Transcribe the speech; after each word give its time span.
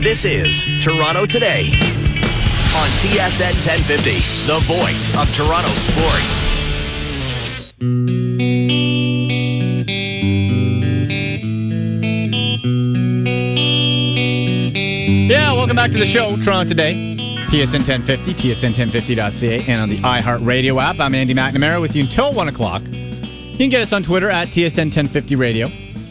This 0.00 0.24
is 0.24 0.64
Toronto 0.80 1.26
Today 1.26 1.66
on 1.66 2.88
TSN 3.00 3.52
1050, 3.66 4.12
the 4.46 4.60
voice 4.64 5.10
of 5.18 5.26
Toronto 5.34 5.68
sports. 5.70 6.40
Yeah, 15.28 15.52
welcome 15.54 15.74
back 15.74 15.90
to 15.90 15.98
the 15.98 16.06
show, 16.06 16.36
Toronto 16.36 16.68
Today. 16.68 17.16
TSN 17.48 17.84
1050, 17.88 18.34
TSN1050.ca, 18.34 19.64
and 19.66 19.82
on 19.82 19.88
the 19.88 19.98
iHeartRadio 19.98 20.80
app. 20.80 21.00
I'm 21.00 21.14
Andy 21.16 21.34
McNamara 21.34 21.80
with 21.80 21.96
you 21.96 22.04
until 22.04 22.32
1 22.32 22.46
o'clock. 22.46 22.82
You 22.84 23.56
can 23.56 23.68
get 23.68 23.82
us 23.82 23.92
on 23.92 24.04
Twitter 24.04 24.30
at 24.30 24.46
TSN1050 24.46 25.36
Radio, 25.36 25.68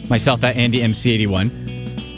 myself 0.10 0.44
at 0.44 0.58
AndyMC81. 0.58 1.67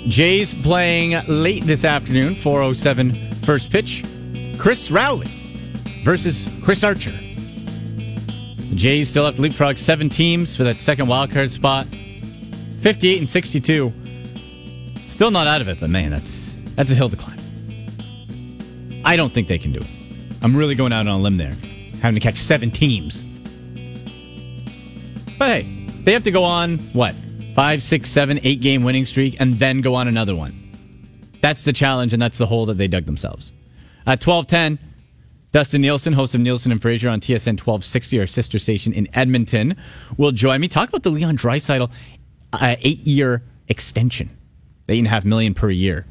Jays 0.07 0.54
playing 0.54 1.21
late 1.27 1.63
this 1.65 1.84
afternoon, 1.86 2.34
407 2.34 3.14
first 3.43 3.69
pitch. 3.71 4.04
Chris 4.57 4.91
Rowley 4.91 5.28
versus 6.04 6.50
Chris 6.64 6.83
Archer. 6.83 7.11
The 7.11 8.75
Jays 8.75 9.10
still 9.10 9.25
have 9.25 9.36
to 9.36 9.41
leapfrog 9.41 9.77
seven 9.77 10.10
teams 10.10 10.55
for 10.55 10.64
that 10.64 10.79
second 10.79 11.07
wildcard 11.07 11.50
spot. 11.50 11.86
58 12.82 13.19
and 13.19 13.29
62. 13.29 13.93
Still 15.07 15.32
not 15.32 15.47
out 15.47 15.60
of 15.61 15.68
it, 15.68 15.79
but 15.79 15.89
man, 15.89 16.11
that's 16.11 16.55
that's 16.75 16.91
a 16.91 16.96
hill 16.96 17.10
to 17.10 17.18
climb. 17.18 17.38
I 19.04 19.16
don't 19.16 19.33
think 19.33 19.47
they 19.47 19.60
can 19.60 19.71
do 19.71 19.79
it. 19.79 19.88
I'm 20.41 20.55
really 20.55 20.75
going 20.75 20.93
out 20.93 21.07
on 21.07 21.19
a 21.19 21.19
limb 21.19 21.38
there, 21.38 21.55
having 22.02 22.16
to 22.16 22.21
catch 22.21 22.38
seven 22.38 22.71
teams. 22.71 23.24
But 25.38 25.63
hey, 25.63 25.86
they 26.04 26.13
have 26.13 26.24
to 26.24 26.32
go 26.32 26.43
on 26.43 26.77
what 26.93 27.13
five, 27.59 27.83
six, 27.83 28.09
seven, 28.09 28.39
eight 28.43 28.61
game 28.61 28.86
winning 28.86 29.05
streak, 29.05 29.36
and 29.37 29.55
then 29.55 29.81
go 29.81 29.93
on 29.93 30.07
another 30.07 30.33
one. 30.33 30.71
That's 31.41 31.65
the 31.65 31.73
challenge, 31.73 32.13
and 32.13 32.22
that's 32.22 32.38
the 32.38 32.45
hole 32.45 32.66
that 32.67 32.77
they 32.77 32.88
dug 32.88 33.03
themselves. 33.03 33.52
At 34.08 34.22
twelve 34.22 34.47
ten, 34.47 34.79
Dustin 35.51 35.81
Nielsen, 35.81 36.13
host 36.13 36.33
of 36.33 36.39
Nielsen 36.39 36.71
and 36.71 36.81
Fraser 36.81 37.09
on 37.09 37.19
TSN 37.19 37.59
1260, 37.59 38.17
our 38.21 38.27
sister 38.27 38.59
station 38.59 38.93
in 38.93 39.13
Edmonton, 39.13 39.75
will 40.16 40.31
join 40.31 40.61
me. 40.61 40.69
Talk 40.69 40.88
about 40.88 41.03
the 41.03 41.09
Leon 41.09 41.35
Draisaitl 41.35 41.91
uh, 42.53 42.75
eight 42.79 42.99
year 42.99 43.43
extension, 43.67 44.29
eight 44.88 44.99
and 44.99 45.07
a 45.07 45.09
half 45.09 45.25
million 45.25 45.53
per 45.53 45.69
year. 45.69 46.05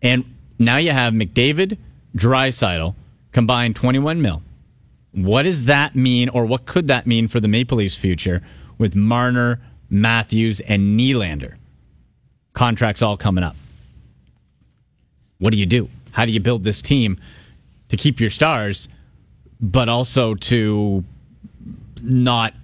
And 0.00 0.24
now 0.58 0.78
you 0.78 0.92
have 0.92 1.12
McDavid, 1.12 1.76
Draisaitl, 2.16 2.94
combined 3.32 3.76
21 3.76 4.22
mil. 4.22 4.42
What 5.12 5.42
does 5.42 5.64
that 5.64 5.94
mean, 5.94 6.30
or 6.30 6.46
what 6.46 6.64
could 6.64 6.88
that 6.88 7.06
mean 7.06 7.28
for 7.28 7.38
the 7.38 7.48
Maple 7.48 7.76
Leafs' 7.76 7.96
future 7.96 8.40
with 8.78 8.96
Marner, 8.96 9.60
Matthews, 9.90 10.60
and 10.60 10.98
Nylander? 10.98 11.54
Contracts 12.52 13.02
all 13.02 13.16
coming 13.16 13.44
up. 13.44 13.56
What 15.38 15.52
do 15.52 15.58
you 15.58 15.66
do? 15.66 15.88
How 16.12 16.24
do 16.24 16.32
you 16.32 16.40
build 16.40 16.64
this 16.64 16.80
team 16.80 17.20
to 17.88 17.96
keep 17.96 18.20
your 18.20 18.30
stars, 18.30 18.88
but 19.60 19.88
also 19.88 20.34
to 20.34 21.04
not 22.02 22.54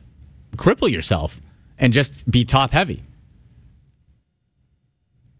cripple 0.56 0.90
yourself 0.90 1.40
and 1.78 1.92
just 1.92 2.30
be 2.30 2.44
top 2.44 2.70
heavy? 2.70 3.02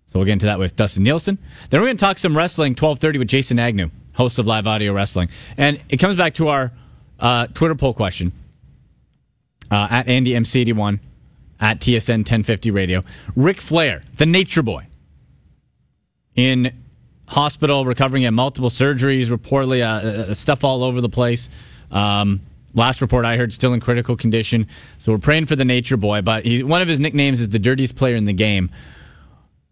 So 0.06 0.18
we'll 0.18 0.26
get 0.26 0.34
into 0.34 0.46
that 0.46 0.58
with 0.58 0.76
Dustin 0.76 1.04
Nielsen. 1.04 1.38
Then 1.70 1.80
we're 1.80 1.86
going 1.86 1.96
to 1.96 2.04
talk 2.04 2.18
some 2.18 2.36
wrestling, 2.36 2.72
1230 2.72 3.18
with 3.18 3.28
Jason 3.28 3.58
Agnew, 3.58 3.90
host 4.12 4.38
of 4.38 4.46
Live 4.46 4.66
Audio 4.66 4.92
Wrestling. 4.92 5.30
And 5.56 5.80
it 5.88 5.96
comes 5.96 6.16
back 6.16 6.34
to 6.34 6.48
our 6.48 6.70
uh, 7.18 7.46
Twitter 7.46 7.74
poll 7.74 7.94
question 7.94 8.30
uh, 9.70 9.88
at 9.90 10.06
AndyMC81 10.08 11.00
at 11.62 11.78
TSN 11.78 12.18
1050 12.18 12.70
Radio. 12.72 13.02
Ric 13.36 13.60
Flair, 13.60 14.02
the 14.16 14.26
nature 14.26 14.62
boy, 14.62 14.84
in 16.34 16.72
hospital 17.28 17.86
recovering 17.86 18.24
at 18.24 18.34
multiple 18.34 18.68
surgeries, 18.68 19.26
reportedly 19.26 19.80
uh, 19.80 20.30
uh, 20.32 20.34
stuff 20.34 20.64
all 20.64 20.82
over 20.82 21.00
the 21.00 21.08
place. 21.08 21.48
Um, 21.92 22.40
last 22.74 23.00
report 23.00 23.24
I 23.24 23.36
heard, 23.36 23.54
still 23.54 23.72
in 23.72 23.80
critical 23.80 24.16
condition. 24.16 24.66
So 24.98 25.12
we're 25.12 25.18
praying 25.18 25.46
for 25.46 25.54
the 25.54 25.64
nature 25.64 25.96
boy. 25.96 26.20
But 26.22 26.44
he, 26.44 26.64
one 26.64 26.82
of 26.82 26.88
his 26.88 26.98
nicknames 26.98 27.40
is 27.40 27.48
the 27.50 27.60
dirtiest 27.60 27.94
player 27.94 28.16
in 28.16 28.24
the 28.24 28.32
game. 28.32 28.70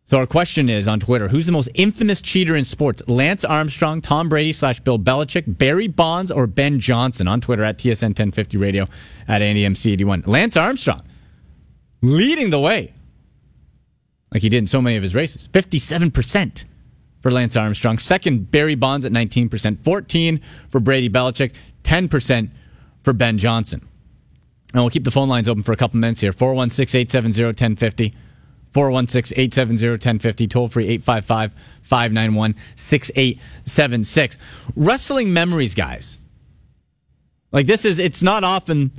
So 0.04 0.18
our 0.18 0.26
question 0.26 0.68
is 0.68 0.86
on 0.86 1.00
Twitter: 1.00 1.28
Who's 1.28 1.46
the 1.46 1.52
most 1.52 1.70
infamous 1.74 2.22
cheater 2.22 2.54
in 2.54 2.64
sports? 2.64 3.02
Lance 3.08 3.44
Armstrong, 3.44 4.00
Tom 4.00 4.28
Brady 4.28 4.52
slash 4.52 4.78
Bill 4.80 4.98
Belichick, 4.98 5.58
Barry 5.58 5.88
Bonds, 5.88 6.30
or 6.30 6.46
Ben 6.46 6.78
Johnson? 6.78 7.26
On 7.26 7.40
Twitter 7.40 7.64
at 7.64 7.78
TSN 7.78 8.10
1050 8.10 8.56
Radio 8.58 8.86
at 9.26 9.40
AndyMC81. 9.40 10.26
Lance 10.26 10.56
Armstrong 10.56 11.02
leading 12.02 12.50
the 12.50 12.60
way, 12.60 12.92
like 14.32 14.42
he 14.42 14.48
did 14.48 14.58
in 14.58 14.66
so 14.66 14.80
many 14.80 14.96
of 14.96 15.02
his 15.02 15.14
races. 15.14 15.48
Fifty-seven 15.48 16.10
percent 16.10 16.64
for 17.20 17.30
Lance 17.30 17.56
Armstrong. 17.56 17.98
Second, 17.98 18.50
Barry 18.50 18.74
Bonds 18.74 19.04
at 19.04 19.12
nineteen 19.12 19.48
percent. 19.48 19.82
Fourteen 19.82 20.40
for 20.70 20.80
Brady 20.80 21.08
Belichick. 21.08 21.52
Ten 21.82 22.08
percent 22.08 22.50
for 23.02 23.12
Ben 23.12 23.38
Johnson. 23.38 23.86
And 24.72 24.82
we'll 24.82 24.90
keep 24.90 25.04
the 25.04 25.10
phone 25.10 25.28
lines 25.28 25.48
open 25.48 25.62
for 25.62 25.72
a 25.72 25.76
couple 25.76 25.98
minutes 25.98 26.20
here. 26.20 26.32
416 26.32 27.00
870 27.00 27.44
1050. 27.44 28.14
416 28.72 29.36
870 29.36 29.90
1050, 29.90 30.46
toll 30.46 30.68
free 30.68 30.86
855 30.88 31.52
591 31.82 32.54
6876. 32.76 34.38
Wrestling 34.76 35.32
memories, 35.32 35.74
guys. 35.74 36.20
Like 37.52 37.66
this 37.66 37.84
is, 37.84 37.98
it's 37.98 38.22
not 38.22 38.44
often 38.44 38.92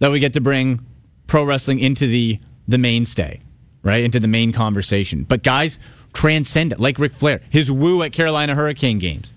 that 0.00 0.10
we 0.10 0.20
get 0.20 0.34
to 0.34 0.42
bring 0.42 0.84
pro 1.26 1.44
wrestling 1.44 1.78
into 1.78 2.06
the, 2.06 2.40
the 2.68 2.78
mainstay, 2.78 3.40
right? 3.82 4.04
Into 4.04 4.20
the 4.20 4.28
main 4.28 4.52
conversation. 4.52 5.24
But 5.24 5.42
guys 5.42 5.78
transcend 6.12 6.72
it, 6.72 6.80
like 6.80 6.98
Ric 6.98 7.12
Flair, 7.12 7.40
his 7.50 7.70
woo 7.70 8.02
at 8.02 8.12
Carolina 8.12 8.54
Hurricane 8.54 8.98
games, 8.98 9.32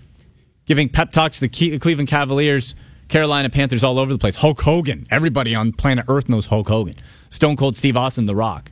giving 0.66 0.88
pep 0.88 1.12
talks 1.12 1.40
to 1.40 1.48
the 1.48 1.78
Cleveland 1.78 2.08
Cavaliers, 2.08 2.74
Carolina 3.08 3.50
Panthers 3.50 3.82
all 3.82 3.98
over 3.98 4.12
the 4.12 4.18
place. 4.18 4.36
Hulk 4.36 4.60
Hogan, 4.60 5.06
everybody 5.10 5.54
on 5.54 5.72
planet 5.72 6.04
Earth 6.08 6.28
knows 6.28 6.46
Hulk 6.46 6.68
Hogan. 6.68 6.96
Stone 7.30 7.56
Cold 7.56 7.76
Steve 7.76 7.96
Austin, 7.96 8.26
The 8.26 8.34
Rock. 8.34 8.70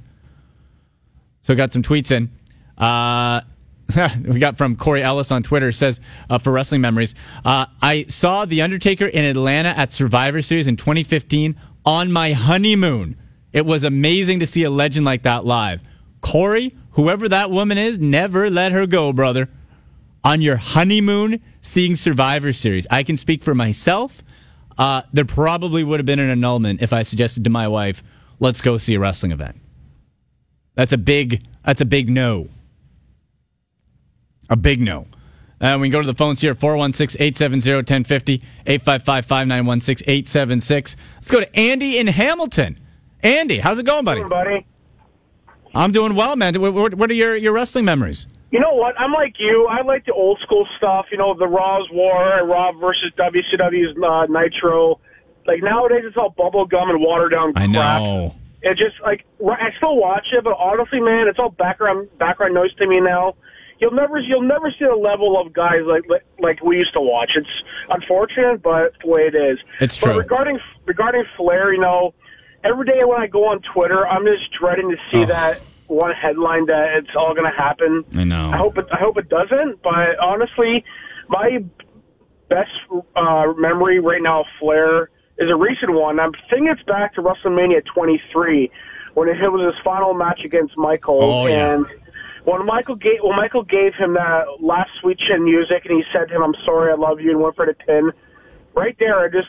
So 1.43 1.55
got 1.55 1.73
some 1.73 1.83
tweets 1.83 2.11
in. 2.11 2.31
Uh, 2.77 3.41
we 4.27 4.39
got 4.39 4.57
from 4.59 4.77
Corey 4.77 5.03
Ellis 5.03 5.31
on 5.31 5.43
Twitter 5.43 5.71
says 5.73 6.01
uh, 6.29 6.39
for 6.39 6.53
wrestling 6.53 6.81
memories. 6.81 7.15
Uh, 7.45 7.67
I 7.81 8.07
saw 8.09 8.45
the 8.45 8.63
Undertaker 8.63 9.07
in 9.07 9.25
Atlanta 9.25 9.69
at 9.69 9.93
Survivor 9.93 10.43
Series 10.43 10.67
in 10.67 10.77
2015 10.77 11.55
on 11.87 12.11
my 12.13 12.33
honeymoon. 12.33 13.17
It 13.53 13.65
was 13.65 13.85
amazing 13.85 14.41
to 14.41 14.47
see 14.47 14.65
a 14.65 14.71
legend 14.71 15.07
like 15.07 15.23
that 15.23 15.47
live. 15.47 15.81
Corey, 16.21 16.75
whoever 16.91 17.29
that 17.29 17.51
woman 17.51 17.79
is, 17.79 17.99
never 17.99 18.51
let 18.51 18.73
her 18.73 18.87
go, 18.87 19.13
brother. 19.13 19.49
On 20.25 20.43
your 20.43 20.57
honeymoon, 20.57 21.41
seeing 21.63 21.95
Survivor 21.95 22.53
Series. 22.53 22.87
I 22.91 23.05
can 23.05 23.17
speak 23.17 23.43
for 23.43 23.55
myself. 23.55 24.23
Uh, 24.77 25.03
there 25.13 25.25
probably 25.25 25.85
would 25.85 26.01
have 26.01 26.07
been 26.07 26.19
an 26.19 26.29
annulment 26.29 26.83
if 26.83 26.93
I 26.93 27.05
suggested 27.05 27.45
to 27.45 27.51
my 27.51 27.69
wife, 27.69 28.03
"Let's 28.41 28.61
go 28.61 28.77
see 28.77 28.95
a 28.95 29.01
wrestling 29.01 29.33
event." 29.33 29.57
That's 30.75 30.93
a 30.93 30.99
big. 30.99 31.47
That's 31.65 31.81
a 31.81 31.87
big 31.87 32.11
no. 32.11 32.49
A 34.51 34.57
big 34.57 34.81
no. 34.81 35.07
Uh, 35.61 35.79
we 35.81 35.89
can 35.89 35.93
go 35.93 36.01
to 36.03 36.07
the 36.07 36.15
phones 36.15 36.41
here 36.41 36.55
416 36.55 37.21
870 37.21 37.77
1050 37.77 38.35
855 38.67 39.25
591 39.25 39.81
6876. 39.81 40.97
Let's 41.15 41.31
go 41.31 41.41
to 41.41 41.57
Andy 41.57 41.99
in 41.99 42.07
Hamilton. 42.07 42.79
Andy, 43.23 43.59
how's 43.59 43.79
it 43.79 43.87
going, 43.87 44.05
buddy? 44.05 44.21
Doing, 44.21 44.29
buddy? 44.29 44.67
I'm 45.75 45.93
doing 45.93 46.15
well, 46.15 46.37
man. 46.37 46.61
What, 46.61 46.95
what 46.95 47.11
are 47.11 47.15
your, 47.15 47.37
your 47.37 47.53
wrestling 47.53 47.85
memories? 47.85 48.27
You 48.51 48.61
know 48.61 48.75
what? 48.75 48.99
I'm 48.99 49.13
like 49.13 49.35
you. 49.39 49.67
I 49.67 49.83
like 49.83 50.05
the 50.07 50.13
old 50.13 50.39
school 50.41 50.67
stuff. 50.77 51.07
You 51.11 51.19
know, 51.19 51.35
the 51.35 51.47
Raw's 51.47 51.89
War, 51.91 52.47
Raw 52.47 52.73
versus 52.73 53.13
WCW's 53.19 53.97
uh, 54.03 54.27
Nitro. 54.31 55.01
Like 55.47 55.63
nowadays, 55.63 56.03
it's 56.05 56.17
all 56.17 56.31
bubble 56.31 56.67
gum 56.67 56.91
and 56.91 57.01
watered 57.01 57.33
down 57.33 57.53
crap. 57.53 57.69
I 57.69 57.73
know. 57.73 58.35
It 58.63 58.79
just 58.79 59.01
like 59.03 59.25
I 59.45 59.71
still 59.77 59.97
watch 59.97 60.27
it, 60.33 60.43
but 60.43 60.55
honestly, 60.59 61.01
man, 61.01 61.29
it's 61.29 61.39
all 61.39 61.51
background 61.51 62.09
background 62.19 62.55
noise 62.55 62.75
to 62.77 62.87
me 62.87 63.01
now. 63.01 63.35
You'll 63.79 63.93
never 63.93 64.19
you'll 64.19 64.43
never 64.43 64.71
see 64.71 64.87
the 64.89 64.95
level 64.97 65.41
of 65.41 65.53
guys 65.53 65.81
like 65.87 66.05
like 66.39 66.63
we 66.63 66.77
used 66.79 66.95
to 66.95 67.01
watch. 67.01 67.33
It's 67.37 67.49
unfortunate, 67.91 68.63
but 68.63 68.93
the 69.03 69.09
way 69.11 69.23
it 69.23 69.35
is. 69.35 69.59
It's 69.81 69.99
but 69.99 70.07
true. 70.07 70.19
regarding 70.19 70.59
regarding 70.87 71.25
Flair, 71.37 71.73
you 71.75 71.81
know, 71.81 72.15
every 72.65 72.87
day 72.87 73.05
when 73.05 73.21
I 73.21 73.27
go 73.27 73.45
on 73.47 73.61
Twitter, 73.75 74.07
I'm 74.07 74.25
just 74.25 74.51
dreading 74.59 74.91
to 74.91 74.97
see 75.13 75.23
Oh. 75.25 75.27
that 75.27 75.61
one 75.89 76.13
headline 76.13 76.67
that 76.67 76.97
it's 76.97 77.11
all 77.17 77.33
going 77.35 77.49
to 77.51 77.57
happen. 77.57 78.05
I 78.17 78.25
know. 78.25 78.51
I 78.51 78.57
hope 78.57 78.77
it. 78.79 78.87
I 78.91 78.97
hope 78.99 79.19
it 79.19 79.29
doesn't. 79.29 79.83
But 79.83 80.19
honestly, 80.21 80.83
my 81.29 81.63
best 82.49 82.71
uh, 83.15 83.53
memory 83.57 84.01
right 84.01 84.23
now 84.23 84.41
of 84.41 84.47
Flair 84.59 85.11
is 85.39 85.51
a 85.51 85.55
recent 85.55 85.93
one. 85.93 86.19
I'm 86.19 86.33
thinking 86.49 86.69
it's 86.69 86.83
back 86.85 87.15
to 87.15 87.23
WrestleMania 87.23 87.85
23 87.95 88.71
when 89.15 89.29
it 89.29 89.37
was 89.53 89.75
his 89.75 89.83
final 89.85 90.15
match 90.15 90.41
against 90.45 90.77
Michael. 90.77 91.23
Oh, 91.23 91.47
yeah. 91.47 91.75
And 91.75 91.87
when 92.47 92.65
Michael 92.65 92.95
gave 92.97 93.19
when 93.23 93.37
Michael 93.37 93.65
gave 93.65 93.95
him 93.95 94.15
that 94.15 94.45
last 94.61 94.91
sweet 95.01 95.19
chin 95.19 95.45
music 95.45 95.85
and 95.85 95.97
he 95.99 96.05
said 96.13 96.29
to 96.29 96.35
him, 96.37 96.43
"I'm 96.43 96.55
sorry, 96.65 96.93
I 96.93 96.95
love 96.97 97.21
you," 97.21 97.31
and 97.33 97.41
went 97.41 97.57
for 97.57 97.67
the 97.67 97.75
pin. 97.75 98.13
Right 98.75 98.97
there, 98.99 99.19
I 99.19 99.29
just 99.29 99.49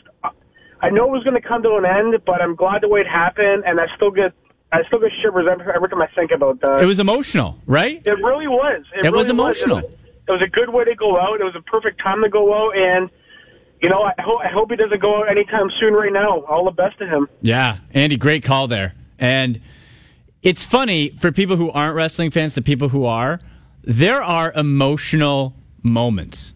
I 0.80 0.90
know 0.90 1.04
it 1.06 1.10
was 1.10 1.24
going 1.24 1.40
to 1.40 1.46
come 1.46 1.62
to 1.62 1.76
an 1.76 1.84
end, 1.86 2.18
but 2.26 2.40
I'm 2.42 2.54
glad 2.54 2.82
the 2.82 2.88
way 2.88 3.00
it 3.00 3.08
happened, 3.08 3.64
and 3.66 3.80
I 3.80 3.86
still 3.96 4.10
get 4.10 4.32
I 4.72 4.82
still 4.86 5.00
get 5.00 5.10
shivers 5.22 5.46
every, 5.50 5.64
every 5.74 5.88
time 5.88 6.02
I 6.02 6.08
think 6.14 6.30
about 6.30 6.60
that. 6.60 6.82
It 6.82 6.86
was 6.86 6.98
emotional, 7.00 7.58
right? 7.66 8.02
It 8.04 8.10
really 8.18 8.48
was. 8.48 8.84
It, 8.94 9.06
It 9.06 9.12
was 9.12 9.28
really 9.28 9.30
emotional. 9.30 9.76
Was. 9.76 9.92
it 10.28 10.30
was 10.32 10.42
a 10.42 10.50
good 10.50 10.68
way 10.70 10.84
to 10.84 10.94
go 10.94 11.18
out. 11.18 11.40
It 11.40 11.44
was 11.44 11.54
a 11.56 11.62
perfect 11.62 12.00
time 12.02 12.22
to 12.22 12.28
go 12.28 12.52
out, 12.52 12.76
and 12.76 13.08
you 13.80 13.88
know, 13.88 14.02
I, 14.02 14.12
ho- 14.18 14.38
I 14.44 14.48
hope 14.48 14.70
he 14.70 14.76
doesn't 14.76 15.00
go 15.00 15.20
out 15.22 15.30
anytime 15.30 15.70
soon. 15.78 15.94
Right 15.94 16.12
now, 16.12 16.40
all 16.44 16.64
the 16.64 16.72
best 16.72 16.98
to 16.98 17.06
him. 17.06 17.28
Yeah, 17.42 17.78
Andy, 17.94 18.16
great 18.16 18.42
call 18.42 18.66
there. 18.66 18.94
And 19.20 19.60
it's 20.42 20.64
funny 20.64 21.10
for 21.18 21.32
people 21.32 21.56
who 21.56 21.70
aren't 21.70 21.96
wrestling 21.96 22.30
fans, 22.30 22.54
the 22.54 22.62
people 22.62 22.88
who 22.88 23.04
are, 23.04 23.40
there 23.82 24.22
are 24.22 24.52
emotional 24.54 25.54
moments, 25.82 26.54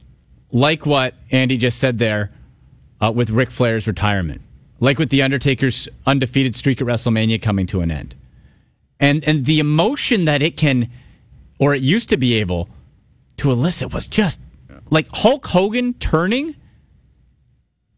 like 0.51 0.87
what 0.87 1.15
Andy 1.31 1.57
just 1.57 1.79
said 1.79 1.99
there 1.99 2.31
uh, 3.01 3.13
with 3.15 3.31
Ric 3.31 3.51
Flair's 3.51 3.87
retirement, 3.87 4.43
like 4.81 4.99
with 4.99 5.11
the 5.11 5.23
Undertaker's 5.23 5.89
undefeated 6.07 6.55
streak 6.55 6.81
at 6.81 6.87
WrestleMania 6.87 7.41
coming 7.41 7.67
to 7.67 7.81
an 7.81 7.91
end, 7.91 8.15
and 9.01 9.25
and 9.25 9.45
the 9.47 9.59
emotion 9.59 10.27
that 10.27 10.43
it 10.43 10.57
can, 10.57 10.91
or 11.59 11.75
it 11.75 11.83
used 11.83 12.09
to 12.11 12.17
be 12.17 12.35
able 12.35 12.69
to 13.39 13.51
elicit 13.51 13.93
was 13.93 14.07
just 14.07 14.41
like 14.91 15.09
Hulk 15.13 15.47
Hogan 15.47 15.95
turning 15.95 16.55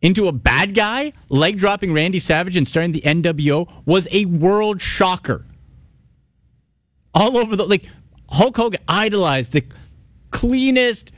into 0.01 0.29
a 0.29 0.33
bad 0.33 0.75
guy, 0.75 1.13
leg 1.29 1.59
dropping 1.59 1.93
Randy 1.93 2.19
Savage 2.19 2.57
and 2.57 2.69
starting 2.69 2.93
the 2.93 3.01
NWO 3.01 3.71
was 3.85 4.07
a 4.13 4.27
world 4.27 4.81
shocker. 4.81 5.45
All 7.15 7.37
over 7.37 7.57
the 7.57 7.65
like 7.65 7.85
Hulk 8.29 8.57
Hogan 8.57 8.81
idolized 8.89 9.53
the 9.53 9.65
cleanest 10.31 11.13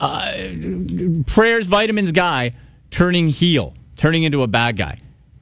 uh, 0.00 0.32
prayers 1.26 1.66
vitamins 1.66 2.12
guy 2.12 2.54
turning 2.90 3.28
heel, 3.28 3.74
turning 3.96 4.22
into 4.22 4.42
a 4.42 4.46
bad 4.46 4.76
guy. 4.76 5.00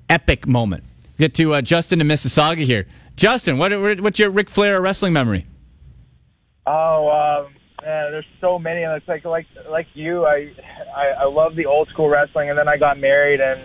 Epic 0.08 0.46
moment. 0.46 0.84
Get 1.18 1.34
to 1.34 1.54
uh, 1.54 1.62
Justin 1.62 2.00
in 2.00 2.08
Mississauga 2.08 2.64
here. 2.64 2.86
Justin, 3.16 3.58
what, 3.58 3.72
what's 4.00 4.18
your 4.18 4.30
Ric 4.30 4.50
Flair 4.50 4.80
wrestling 4.80 5.12
memory? 5.12 5.46
Oh, 6.66 7.08
um, 7.46 7.54
yeah, 7.82 8.10
there's 8.10 8.26
so 8.40 8.58
many. 8.58 8.82
And 8.82 8.94
It's 8.94 9.08
like 9.08 9.24
like 9.24 9.46
like 9.68 9.86
you. 9.94 10.24
I, 10.24 10.52
I 10.96 11.06
I 11.20 11.24
love 11.24 11.56
the 11.56 11.66
old 11.66 11.88
school 11.88 12.08
wrestling, 12.08 12.50
and 12.50 12.58
then 12.58 12.68
I 12.68 12.76
got 12.76 12.98
married, 12.98 13.40
and 13.40 13.60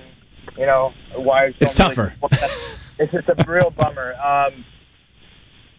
you 0.57 0.65
know, 0.65 0.91
wives. 1.15 1.55
It's 1.59 1.75
tougher. 1.75 2.15
Really, 2.21 2.53
it's 2.99 3.11
just 3.11 3.29
a 3.29 3.45
real 3.47 3.69
bummer. 3.77 4.15
Um, 4.15 4.65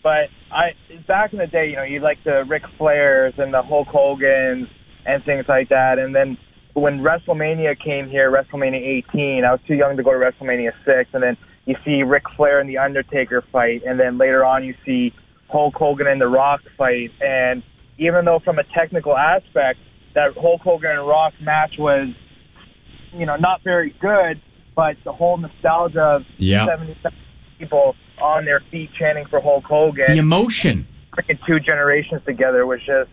but 0.03 0.29
I 0.51 0.75
back 1.07 1.33
in 1.33 1.39
the 1.39 1.47
day, 1.47 1.69
you 1.69 1.77
know, 1.77 1.83
you 1.83 2.01
like 2.01 2.23
the 2.25 2.45
Ric 2.49 2.63
Flairs 2.79 3.39
and 3.39 3.53
the 3.53 3.63
Hulk 3.63 3.89
Hogan's 3.89 4.69
and 5.07 5.25
things 5.25 5.47
like 5.49 5.69
that, 5.71 5.99
and 5.99 6.15
then 6.15 6.37
when 6.75 7.01
WrestleMania 7.01 7.79
came 7.83 8.09
here, 8.09 8.31
WrestleMania 8.31 8.81
18, 9.11 9.45
I 9.45 9.53
was 9.53 9.61
too 9.67 9.75
young 9.75 9.97
to 9.97 10.03
go 10.03 10.13
to 10.13 10.19
WrestleMania 10.19 10.73
6, 10.85 11.11
and 11.13 11.23
then 11.23 11.37
you 11.67 11.77
see 11.85 12.03
Ric 12.03 12.25
Flair 12.37 12.61
and 12.61 12.69
the 12.69 12.79
Undertaker 12.79 13.43
fight, 13.53 13.83
and 13.87 13.99
then 13.99 14.19
later 14.19 14.45
on 14.45 14.65
you 14.65 14.75
see 14.85 15.13
Hulk 15.49 15.75
Hogan 15.75 16.07
and 16.07 16.21
The 16.21 16.29
Rock 16.29 16.61
fight, 16.77 17.11
and 17.21 17.63
even 17.99 18.25
though 18.25 18.39
from 18.45 18.59
a 18.59 18.65
technical 18.65 19.17
aspect 19.17 19.81
that 20.15 20.37
Hulk 20.37 20.61
Hogan 20.63 20.93
and 20.93 21.07
Rock 21.07 21.35
match 21.41 21.75
was, 21.79 22.09
you 23.13 23.27
know, 23.27 23.37
not 23.37 23.63
very 23.65 23.95
good, 24.01 24.41
but 24.77 24.97
the 25.05 25.13
whole 25.13 25.37
nostalgia 25.37 26.01
of 26.01 26.25
Yeah. 26.37 26.67
77 26.67 27.17
people 27.59 27.97
on 28.21 28.45
their 28.45 28.61
feet 28.71 28.91
chanting 28.99 29.27
for 29.27 29.41
Hulk 29.41 29.65
Hogan, 29.65 30.07
The 30.09 30.19
emotion. 30.19 30.87
freaking 31.17 31.39
two 31.47 31.61
generations 31.61 32.23
together 32.25 32.67
was 32.67 32.81
just 32.85 33.11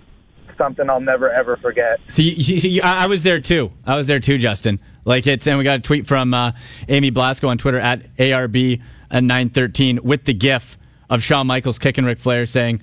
something 0.57 0.89
I'll 0.89 1.01
never 1.01 1.29
ever 1.31 1.57
forget. 1.57 1.99
See, 2.07 2.33
you, 2.33 2.59
see, 2.59 2.81
I, 2.81 3.03
I 3.03 3.07
was 3.07 3.23
there 3.23 3.39
too. 3.39 3.71
I 3.85 3.97
was 3.97 4.07
there 4.07 4.19
too, 4.19 4.37
Justin. 4.37 4.79
Like 5.03 5.27
it's, 5.27 5.45
and 5.47 5.57
we 5.57 5.63
got 5.63 5.79
a 5.79 5.81
tweet 5.81 6.07
from 6.07 6.33
uh, 6.33 6.51
Amy 6.87 7.09
Blasco 7.09 7.47
on 7.49 7.57
Twitter 7.57 7.79
at 7.79 8.15
ARB 8.17 8.81
nine 9.11 9.49
thirteen 9.49 9.99
with 10.03 10.23
the 10.25 10.33
GIF 10.33 10.77
of 11.09 11.21
Shawn 11.21 11.45
Michaels 11.47 11.77
kicking 11.77 12.05
Ric 12.05 12.17
Flair, 12.19 12.45
saying, 12.47 12.81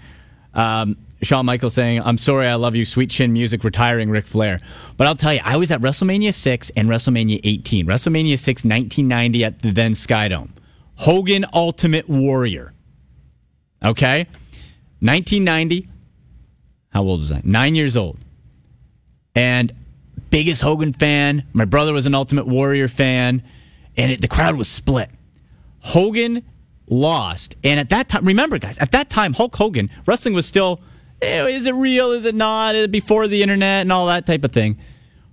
um, 0.55 0.97
Shawn 1.23 1.47
Michaels 1.47 1.75
saying, 1.75 2.01
"I'm 2.03 2.19
sorry, 2.19 2.47
I 2.47 2.55
love 2.55 2.77
you, 2.77 2.85
sweet 2.85 3.11
chin 3.11 3.33
music, 3.33 3.65
retiring 3.65 4.11
Ric 4.11 4.27
Flair." 4.27 4.61
But 4.97 5.07
I'll 5.09 5.17
tell 5.17 5.33
you, 5.35 5.41
I 5.43 5.57
was 5.57 5.71
at 5.71 5.81
WrestleMania 5.81 6.33
six 6.35 6.71
and 6.77 6.89
WrestleMania 6.89 7.41
eighteen. 7.43 7.87
WrestleMania 7.87 8.39
six, 8.39 8.65
1990 8.65 9.45
at 9.45 9.63
the 9.63 9.71
then 9.73 9.93
Skydome. 9.93 10.51
Hogan 10.97 11.45
Ultimate 11.53 12.09
Warrior. 12.09 12.73
Okay, 13.85 14.27
1990. 15.01 15.89
How 16.91 17.03
old 17.03 17.21
was 17.21 17.33
I? 17.33 17.41
Nine 17.45 17.75
years 17.75 17.97
old. 17.97 18.19
And 19.35 19.73
biggest 20.31 20.63
Hogan 20.63 20.93
fan. 20.93 21.45
My 21.53 21.65
brother 21.65 21.93
was 21.93 22.07
an 22.07 22.15
Ultimate 22.15 22.47
Warrior 22.47 22.89
fan. 22.89 23.43
And 23.97 24.13
it, 24.13 24.21
the 24.21 24.29
crowd 24.29 24.57
was 24.57 24.69
split. 24.69 25.11
Hogan 25.81 26.45
lost. 26.87 27.57
And 27.65 27.81
at 27.81 27.89
that 27.89 28.09
time, 28.09 28.25
remember, 28.25 28.59
guys, 28.59 28.79
at 28.79 28.93
that 28.93 29.11
time, 29.11 29.33
Hulk 29.33 29.57
Hogan, 29.57 29.91
wrestling 30.07 30.35
was 30.35 30.47
still, 30.47 30.81
eh, 31.21 31.47
is 31.47 31.67
it 31.67 31.75
real? 31.75 32.13
Is 32.13 32.25
it 32.25 32.35
not? 32.35 32.91
Before 32.91 33.27
the 33.27 33.43
internet 33.43 33.83
and 33.83 33.93
all 33.93 34.07
that 34.07 34.27
type 34.27 34.45
of 34.45 34.53
thing. 34.53 34.79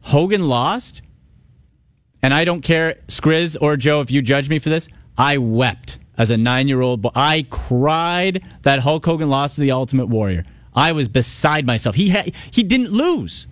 Hogan 0.01 0.47
lost. 0.47 1.01
And 2.21 2.33
I 2.33 2.43
don't 2.43 2.61
care, 2.61 2.95
Skriz 3.07 3.55
or 3.61 3.77
Joe, 3.77 4.01
if 4.01 4.11
you 4.11 4.21
judge 4.21 4.49
me 4.49 4.59
for 4.59 4.69
this. 4.69 4.89
I 5.19 5.37
wept 5.37 5.99
as 6.17 6.31
a 6.31 6.37
nine 6.37 6.69
year 6.69 6.81
old 6.81 7.01
boy. 7.01 7.09
I 7.13 7.45
cried 7.49 8.41
that 8.63 8.79
Hulk 8.79 9.05
Hogan 9.05 9.29
lost 9.29 9.55
to 9.55 9.61
the 9.61 9.71
Ultimate 9.71 10.07
Warrior. 10.07 10.45
I 10.73 10.93
was 10.93 11.09
beside 11.09 11.65
myself. 11.65 11.95
He 11.95 12.09
he 12.51 12.63
didn't 12.63 12.91
lose. 12.91 13.49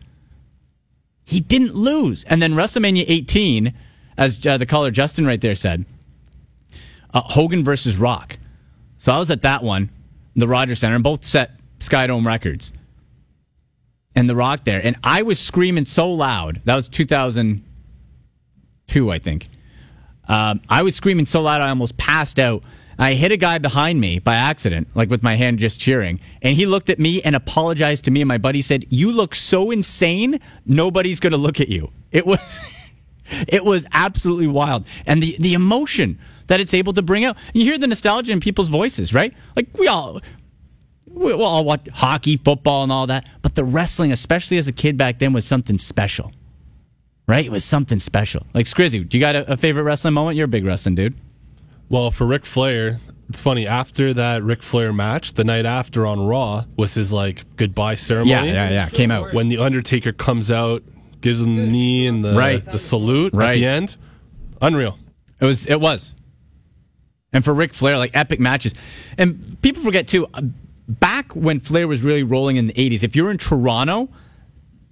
He 1.26 1.42
didn't 1.42 1.76
lose. 1.76 2.24
And 2.24 2.42
then 2.42 2.54
WrestleMania 2.54 3.04
18, 3.06 3.74
as 4.18 4.48
uh, 4.48 4.58
the 4.58 4.66
caller 4.66 4.92
Justin 4.92 5.26
right 5.26 5.42
there 5.42 5.56
said, 5.56 5.86
uh, 7.14 7.22
Hogan 7.22 7.66
versus 7.66 7.98
Rock. 7.98 8.40
So 8.98 9.12
I 9.12 9.20
was 9.20 9.30
at 9.30 9.42
that 9.42 9.62
one, 9.62 9.90
the 10.38 10.48
Rogers 10.48 10.80
Center, 10.80 10.96
and 10.96 11.04
both 11.04 11.26
set 11.26 11.52
Skydome 11.80 12.26
records. 12.26 12.72
And 14.16 14.30
the 14.30 14.38
Rock 14.38 14.64
there, 14.64 14.80
and 14.82 14.96
I 15.04 15.24
was 15.24 15.38
screaming 15.38 15.84
so 15.84 16.10
loud. 16.10 16.62
That 16.64 16.76
was 16.76 16.88
2002, 16.88 19.12
I 19.12 19.20
think. 19.20 19.50
Um, 20.28 20.62
I 20.70 20.84
was 20.84 20.96
screaming 20.96 21.26
so 21.26 21.42
loud 21.42 21.62
I 21.62 21.70
almost 21.70 21.98
passed 21.98 22.40
out. 22.40 22.64
I 23.00 23.14
hit 23.14 23.32
a 23.32 23.38
guy 23.38 23.60
behind 23.60 24.02
me 24.02 24.20
by 24.20 24.36
accident, 24.36 24.88
like 24.96 25.10
with 25.10 25.22
my 25.22 25.36
hand 25.36 25.60
just 25.60 25.80
cheering, 25.80 26.20
and 26.42 26.56
he 26.56 26.66
looked 26.66 26.90
at 26.90 26.98
me 26.98 27.22
and 27.22 27.36
apologized 27.36 28.06
to 28.06 28.12
me. 28.12 28.22
And 28.22 28.28
my 28.28 28.40
buddy 28.40 28.64
said, 28.64 28.86
"You 28.90 29.12
look 29.12 29.36
so 29.36 29.70
insane. 29.70 30.40
Nobody's 30.66 31.20
going 31.20 31.32
to 31.32 31.38
look 31.38 31.60
at 31.62 31.70
you." 31.70 31.92
It 32.12 32.26
was, 32.26 32.60
it 33.48 33.64
was 33.64 33.86
absolutely 33.94 34.48
wild, 34.48 34.88
and 35.06 35.22
the 35.22 35.36
the 35.40 35.54
emotion 35.54 36.18
that 36.48 36.60
it's 36.60 36.74
able 36.74 36.94
to 36.94 37.04
bring 37.04 37.24
out. 37.24 37.38
You 37.54 37.66
hear 37.66 37.78
the 37.78 37.88
nostalgia 37.88 38.32
in 38.32 38.40
people's 38.40 38.70
voices, 38.70 39.14
right? 39.14 39.34
Like 39.56 39.68
we 39.78 39.88
all. 39.88 40.22
We 41.06 41.34
all 41.34 41.66
watch 41.66 41.88
hockey, 41.90 42.38
football, 42.38 42.84
and 42.84 42.92
all 42.92 43.08
that, 43.08 43.26
but 43.42 43.56
the 43.56 43.64
wrestling, 43.64 44.12
especially 44.12 44.60
as 44.60 44.68
a 44.68 44.72
kid 44.72 44.98
back 44.98 45.18
then, 45.18 45.34
was 45.34 45.46
something 45.46 45.80
special 45.80 46.32
right? 47.28 47.46
It 47.46 47.52
was 47.52 47.64
something 47.66 48.00
special. 48.00 48.46
Like 48.54 48.66
Scrizzy, 48.66 49.08
do 49.08 49.18
you 49.18 49.22
got 49.22 49.36
a, 49.36 49.54
a 49.54 49.58
favorite 49.58 49.84
wrestling 49.84 50.14
moment? 50.14 50.38
You're 50.38 50.46
a 50.46 50.50
big 50.50 50.66
wrestling 50.66 50.96
dude. 50.96 51.16
Well, 51.90 52.12
for 52.12 52.26
Ric 52.28 52.46
Flair, 52.46 53.00
it's 53.30 53.40
funny. 53.40 53.66
After 53.68 54.14
that 54.14 54.44
Ric 54.44 54.62
Flair 54.64 54.92
match, 54.94 55.34
the 55.34 55.44
night 55.44 55.66
after 55.66 56.06
on 56.06 56.20
Raw 56.26 56.66
was 56.78 56.94
his 56.94 57.14
like 57.14 57.44
goodbye 57.56 57.96
ceremony. 57.96 58.30
Yeah, 58.32 58.44
yeah, 58.44 58.70
yeah. 58.70 58.90
Came 58.90 59.12
out. 59.12 59.34
When 59.34 59.48
the 59.50 59.58
Undertaker 59.58 60.12
comes 60.12 60.52
out, 60.52 60.84
gives 61.22 61.42
him 61.42 61.56
the 61.58 61.66
knee 61.66 62.08
and 62.08 62.24
the 62.24 62.34
Right. 62.34 62.64
the 62.64 62.80
salute 62.80 63.34
at 63.34 63.54
the 63.54 63.66
end. 63.66 63.98
Unreal. 64.62 64.98
It 65.40 65.46
was. 65.46 65.66
It 65.68 65.80
was. 65.80 66.14
And 67.34 67.44
for 67.44 67.54
Ric 67.54 67.74
Flair, 67.74 67.98
like 67.98 68.12
epic 68.16 68.40
matches, 68.40 68.74
and 69.18 69.62
people 69.62 69.84
forget 69.84 70.08
too. 70.08 70.28
uh, 70.34 70.42
Back 70.90 71.36
when 71.36 71.60
Flair 71.60 71.86
was 71.86 72.02
really 72.02 72.24
rolling 72.24 72.56
in 72.56 72.68
the 72.68 72.74
'80s, 72.74 73.04
if 73.04 73.14
you're 73.16 73.30
in 73.30 73.38
Toronto, 73.38 74.08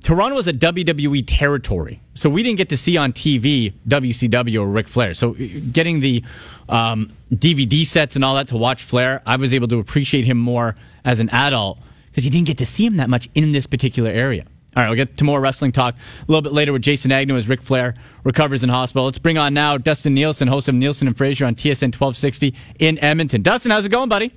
Toronto 0.06 0.36
was 0.36 0.48
a 0.48 0.54
WWE 0.54 1.24
territory, 1.26 2.00
so 2.14 2.30
we 2.30 2.44
didn't 2.44 2.60
get 2.60 2.70
to 2.70 2.78
see 2.78 2.96
on 2.96 3.12
TV 3.12 3.74
WCW 3.88 4.62
or 4.62 4.68
Ric 4.68 4.88
Flair. 4.88 5.16
So 5.16 5.32
uh, 5.32 5.38
getting 5.72 6.00
the 6.00 6.24
um, 6.70 7.12
DVD 7.34 7.84
sets 7.84 8.16
and 8.16 8.24
all 8.24 8.36
that 8.36 8.50
to 8.50 8.58
watch 8.58 8.84
Flair, 8.84 9.24
I 9.26 9.38
was 9.38 9.52
able 9.52 9.68
to 9.70 9.80
appreciate 9.80 10.24
him 10.24 10.38
more 10.38 10.76
as 11.04 11.20
an 11.20 11.32
adult 11.32 11.80
because 12.12 12.24
you 12.24 12.30
didn't 12.30 12.46
get 12.46 12.60
to 12.60 12.68
see 12.68 12.86
him 12.86 12.98
that 12.98 13.10
much 13.10 13.30
in 13.34 13.52
this 13.52 13.66
particular 13.66 14.12
area. 14.12 14.46
All 14.78 14.84
right, 14.84 14.90
we'll 14.90 14.96
get 14.96 15.18
to 15.18 15.24
more 15.24 15.42
wrestling 15.42 15.72
talk 15.72 15.96
a 15.96 16.26
little 16.32 16.44
bit 16.44 16.54
later 16.54 16.72
with 16.72 16.84
Jason 16.84 17.12
Agnew 17.12 17.36
as 17.36 17.50
Ric 17.50 17.64
Flair 17.64 17.96
recovers 18.24 18.64
in 18.64 18.70
hospital. 18.70 19.06
Let's 19.06 19.18
bring 19.18 19.40
on 19.40 19.56
now 19.56 19.76
Dustin 19.80 20.14
Nielsen, 20.14 20.48
host 20.48 20.68
of 20.68 20.76
Nielsen 20.76 21.08
and 21.08 21.18
Frazier 21.18 21.48
on 21.48 21.56
TSN 21.56 21.96
1260 21.96 22.54
in 22.78 23.00
Edmonton. 23.04 23.42
Dustin, 23.42 23.72
how's 23.72 23.86
it 23.86 23.90
going, 23.90 24.10
buddy? 24.10 24.32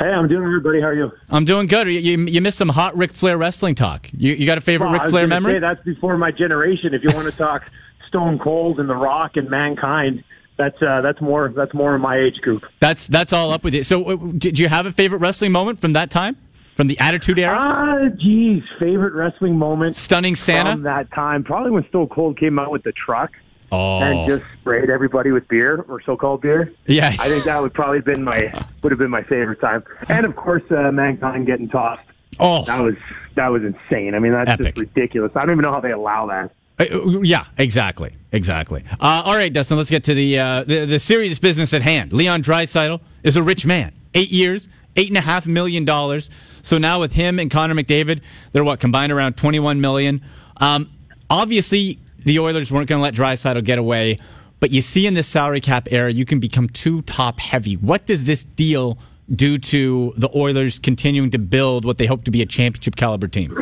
Hey, 0.00 0.06
I'm 0.06 0.28
doing 0.28 0.44
right, 0.44 0.62
buddy. 0.62 0.80
How 0.80 0.86
are 0.86 0.94
you? 0.94 1.12
I'm 1.28 1.44
doing 1.44 1.66
good. 1.66 1.86
You, 1.86 2.00
you, 2.00 2.18
you 2.24 2.40
missed 2.40 2.56
some 2.56 2.70
hot 2.70 2.96
Ric 2.96 3.12
Flair 3.12 3.36
wrestling 3.36 3.74
talk. 3.74 4.08
You, 4.14 4.32
you 4.32 4.46
got 4.46 4.56
a 4.56 4.62
favorite 4.62 4.88
Well, 4.90 4.98
Ric 5.00 5.10
Flair 5.10 5.26
memory? 5.26 5.52
Say 5.52 5.58
that's 5.58 5.84
before 5.84 6.16
my 6.16 6.30
generation. 6.30 6.94
If 6.94 7.02
you 7.02 7.14
want 7.14 7.30
to 7.30 7.36
talk 7.36 7.64
Stone 8.08 8.38
Cold 8.38 8.80
and 8.80 8.88
The 8.88 8.94
Rock 8.94 9.32
and 9.34 9.50
Mankind, 9.50 10.24
that's 10.56 10.80
uh, 10.80 11.02
that's 11.02 11.20
more 11.20 11.52
that's 11.54 11.74
more 11.74 11.94
in 11.94 12.00
my 12.00 12.16
age 12.18 12.40
group. 12.40 12.62
That's 12.80 13.08
that's 13.08 13.34
all 13.34 13.52
up 13.52 13.62
with 13.62 13.74
you. 13.74 13.82
So, 13.82 14.04
uh, 14.04 14.16
did 14.38 14.58
you 14.58 14.68
have 14.68 14.86
a 14.86 14.92
favorite 14.92 15.18
wrestling 15.18 15.52
moment 15.52 15.80
from 15.80 15.92
that 15.92 16.10
time, 16.10 16.38
from 16.76 16.86
the 16.86 16.98
Attitude 16.98 17.38
Era? 17.38 17.58
Ah, 17.60 18.08
geez, 18.18 18.62
favorite 18.78 19.12
wrestling 19.12 19.58
moment 19.58 19.96
Stunning 19.96 20.34
Santa. 20.34 20.72
from 20.72 20.82
that 20.84 21.12
time 21.12 21.44
probably 21.44 21.72
when 21.72 21.86
Stone 21.88 22.08
Cold 22.08 22.38
came 22.38 22.58
out 22.58 22.70
with 22.70 22.84
the 22.84 22.92
truck 22.92 23.32
oh, 23.72 23.98
and 24.00 24.28
just 24.30 24.44
sprayed 24.60 24.90
everybody 24.90 25.30
with 25.30 25.46
beer 25.48 25.84
or 25.88 26.00
so-called 26.02 26.40
beer. 26.42 26.72
yeah. 26.86 27.14
I 27.18 27.28
think 27.28 27.44
that 27.44 27.60
would 27.62 27.74
probably 27.74 28.00
been 28.00 28.22
my 28.24 28.52
would 28.82 28.92
have 28.92 28.98
been 28.98 29.10
my 29.10 29.22
favorite 29.22 29.60
time, 29.60 29.82
and 30.08 30.24
of 30.26 30.36
course, 30.36 30.62
uh, 30.70 30.90
Mankind 30.92 31.46
getting 31.46 31.68
tossed. 31.68 32.02
oh, 32.38 32.64
That 32.64 32.82
was 32.82 32.94
that 33.36 33.48
was 33.48 33.62
insane. 33.62 34.14
I 34.14 34.18
mean, 34.18 34.32
that's 34.32 34.50
Epic. 34.50 34.66
just 34.74 34.78
ridiculous. 34.78 35.32
I 35.36 35.40
don't 35.40 35.52
even 35.52 35.62
know 35.62 35.72
how 35.72 35.80
they 35.80 35.92
allow 35.92 36.26
that. 36.26 36.50
Uh, 36.78 37.20
yeah, 37.22 37.44
exactly, 37.58 38.14
exactly. 38.32 38.82
Uh, 39.00 39.22
all 39.26 39.34
right, 39.34 39.52
Dustin, 39.52 39.76
let's 39.76 39.90
get 39.90 40.04
to 40.04 40.14
the, 40.14 40.38
uh, 40.38 40.64
the 40.64 40.86
the 40.86 40.98
serious 40.98 41.38
business 41.38 41.74
at 41.74 41.82
hand. 41.82 42.12
Leon 42.12 42.42
Draisaitl 42.42 43.00
is 43.22 43.36
a 43.36 43.42
rich 43.42 43.66
man. 43.66 43.92
Eight 44.14 44.30
years, 44.30 44.68
eight 44.96 45.08
and 45.08 45.16
a 45.18 45.20
half 45.20 45.46
million 45.46 45.84
dollars. 45.84 46.30
So 46.62 46.78
now 46.78 46.98
with 47.00 47.12
him 47.12 47.38
and 47.38 47.50
Connor 47.50 47.74
McDavid, 47.74 48.20
they're 48.52 48.64
what 48.64 48.80
combined 48.80 49.12
around 49.12 49.36
twenty 49.36 49.60
one 49.60 49.80
million. 49.82 50.22
Um, 50.56 50.90
obviously, 51.28 51.98
the 52.24 52.38
Oilers 52.38 52.70
weren't 52.70 52.88
going 52.88 52.98
to 52.98 53.02
let 53.02 53.14
Draisaitl 53.14 53.64
get 53.64 53.78
away, 53.78 54.18
but 54.60 54.70
you 54.70 54.82
see 54.82 55.06
in 55.06 55.14
this 55.14 55.26
salary 55.26 55.60
cap 55.60 55.88
era, 55.90 56.12
you 56.12 56.24
can 56.24 56.40
become 56.40 56.68
too 56.68 57.02
top 57.02 57.40
heavy. 57.40 57.74
What 57.74 58.06
does 58.06 58.24
this 58.24 58.44
deal 58.44 58.98
do 59.34 59.58
to 59.58 60.12
the 60.16 60.30
Oilers 60.36 60.78
continuing 60.78 61.30
to 61.30 61.38
build 61.38 61.84
what 61.84 61.98
they 61.98 62.06
hope 62.06 62.24
to 62.24 62.30
be 62.30 62.42
a 62.42 62.46
championship 62.46 62.96
caliber 62.96 63.28
team? 63.28 63.56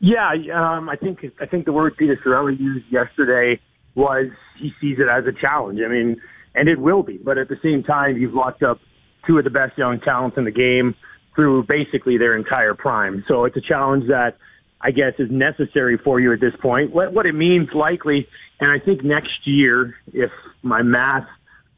Yeah, 0.00 0.30
um, 0.54 0.88
I 0.88 0.96
think 0.96 1.24
I 1.40 1.46
think 1.46 1.64
the 1.64 1.72
word 1.72 1.96
Peter 1.96 2.16
Chiarelli 2.16 2.58
used 2.60 2.86
yesterday 2.90 3.60
was 3.94 4.26
he 4.58 4.72
sees 4.80 4.98
it 4.98 5.08
as 5.08 5.24
a 5.26 5.32
challenge. 5.32 5.80
I 5.84 5.88
mean, 5.88 6.20
and 6.54 6.68
it 6.68 6.78
will 6.78 7.02
be, 7.02 7.16
but 7.16 7.38
at 7.38 7.48
the 7.48 7.58
same 7.62 7.82
time, 7.82 8.16
you've 8.16 8.34
locked 8.34 8.62
up 8.62 8.78
two 9.26 9.38
of 9.38 9.44
the 9.44 9.50
best 9.50 9.76
young 9.78 10.00
talents 10.00 10.36
in 10.36 10.44
the 10.44 10.50
game 10.50 10.94
through 11.34 11.64
basically 11.64 12.18
their 12.18 12.36
entire 12.36 12.74
prime. 12.74 13.24
So 13.28 13.44
it's 13.44 13.56
a 13.56 13.60
challenge 13.60 14.08
that 14.08 14.36
I 14.80 14.90
guess 14.90 15.14
is 15.18 15.30
necessary 15.30 15.98
for 16.02 16.20
you 16.20 16.32
at 16.32 16.40
this 16.40 16.54
point. 16.60 16.92
What 16.92 17.12
what 17.12 17.26
it 17.26 17.34
means 17.34 17.68
likely, 17.74 18.28
and 18.60 18.70
I 18.70 18.84
think 18.84 19.02
next 19.02 19.46
year, 19.46 19.94
if 20.12 20.30
my 20.62 20.82
math 20.82 21.26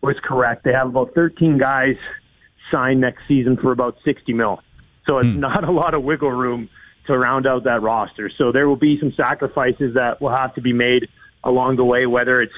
was 0.03 0.17
correct, 0.23 0.65
they 0.65 0.73
have 0.73 0.89
about 0.89 1.15
13 1.15 1.59
guys 1.59 1.97
signed 2.71 3.01
next 3.01 3.23
season 3.27 3.57
for 3.57 3.73
about 3.73 3.97
60 4.05 4.33
mil. 4.33 4.61
So 5.07 5.19
it's 5.19 5.29
hmm. 5.29 5.41
not 5.41 5.65
a 5.65 5.73
lot 5.73 5.95
of 5.95 6.03
wiggle 6.03 6.31
room 6.31 6.69
to 7.07 7.17
round 7.17 7.47
out 7.47 7.65
that 7.65 7.83
roster. 7.83 8.31
So 8.37 8.53
there 8.53 8.69
will 8.69 8.77
be 8.77 8.99
some 9.01 9.13
sacrifices 9.17 9.95
that 9.95 10.21
will 10.21 10.31
have 10.31 10.55
to 10.55 10.61
be 10.61 10.73
made 10.73 11.09
along 11.43 11.77
the 11.77 11.85
way, 11.85 12.07
whether 12.07 12.43
it's 12.43 12.53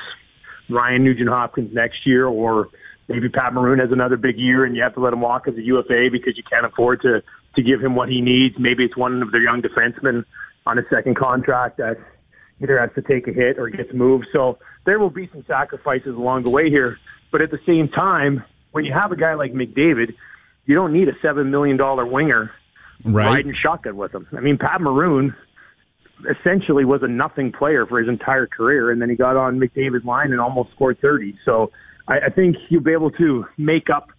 Ryan 0.69 1.05
Nugent 1.05 1.29
Hopkins 1.29 1.73
next 1.73 2.05
year 2.05 2.27
or 2.27 2.69
maybe 3.09 3.29
Pat 3.29 3.53
Maroon 3.53 3.79
has 3.79 3.91
another 3.93 4.17
big 4.17 4.39
year 4.39 4.65
and 4.65 4.77
you 4.77 4.83
have 4.83 4.95
to 4.95 5.01
let 5.01 5.13
him 5.13 5.21
walk 5.21 5.47
as 5.49 5.55
a 5.55 5.63
UFA 5.63 6.09
because 6.11 6.37
you 6.37 6.43
can't 6.49 6.67
afford 6.67 7.03
to 7.03 7.23
to 7.57 7.63
give 7.63 7.83
him 7.83 7.95
what 7.95 8.09
he 8.09 8.21
needs. 8.21 8.57
Maybe 8.59 8.85
it's 8.85 8.97
one 8.97 9.23
of 9.23 9.33
their 9.33 9.43
young 9.43 9.63
defensemen 9.63 10.25
on 10.67 10.79
a 10.79 10.83
second 10.91 11.17
contract 11.17 11.79
that 11.79 11.97
either 12.63 12.79
has 12.79 12.91
to 12.95 13.03
take 13.03 13.27
a 13.27 13.33
hit 13.33 13.59
or 13.59 13.69
gets 13.71 13.93
moved. 13.93 14.27
So 14.33 14.59
there 14.85 14.99
will 14.99 15.11
be 15.11 15.29
some 15.33 15.45
sacrifices 15.47 16.15
along 16.15 16.45
the 16.45 16.51
way 16.51 16.69
here. 16.69 16.99
But 17.33 17.43
at 17.43 17.51
the 17.51 17.61
same 17.67 17.89
time, 17.89 18.45
when 18.73 18.85
you 18.85 18.93
have 18.93 19.13
a 19.13 19.17
guy 19.17 19.35
like 19.35 19.53
McDavid, 19.53 20.15
you 20.67 20.75
don't 20.75 20.93
need 20.93 21.09
a 21.09 21.13
seven 21.23 21.51
million 21.51 21.77
dollar 21.77 22.07
winger 22.07 22.53
right. 23.05 23.27
riding 23.27 23.55
shotgun 23.61 23.97
with 23.97 24.15
him. 24.15 24.27
I 24.37 24.41
mean, 24.41 24.59
Pat 24.59 24.81
Maroon 24.81 25.35
essentially 26.29 26.85
was 26.85 27.03
a 27.03 27.09
nothing 27.09 27.53
player 27.53 27.87
for 27.87 27.99
his 27.99 28.09
entire 28.09 28.47
career, 28.47 28.91
and 28.91 29.01
then 29.01 29.09
he 29.09 29.17
got 29.17 29.37
on 29.37 29.59
McDavid's 29.59 30.05
line 30.05 30.33
and 30.33 30.41
almost 30.41 30.71
scored 30.73 31.01
30. 31.01 31.39
So 31.45 31.71
I, 32.09 32.27
I 32.27 32.29
think 32.31 32.57
you'll 32.69 32.83
be 32.83 32.93
able 32.93 33.11
to 33.13 33.47
make 33.57 33.89
up 33.91 34.11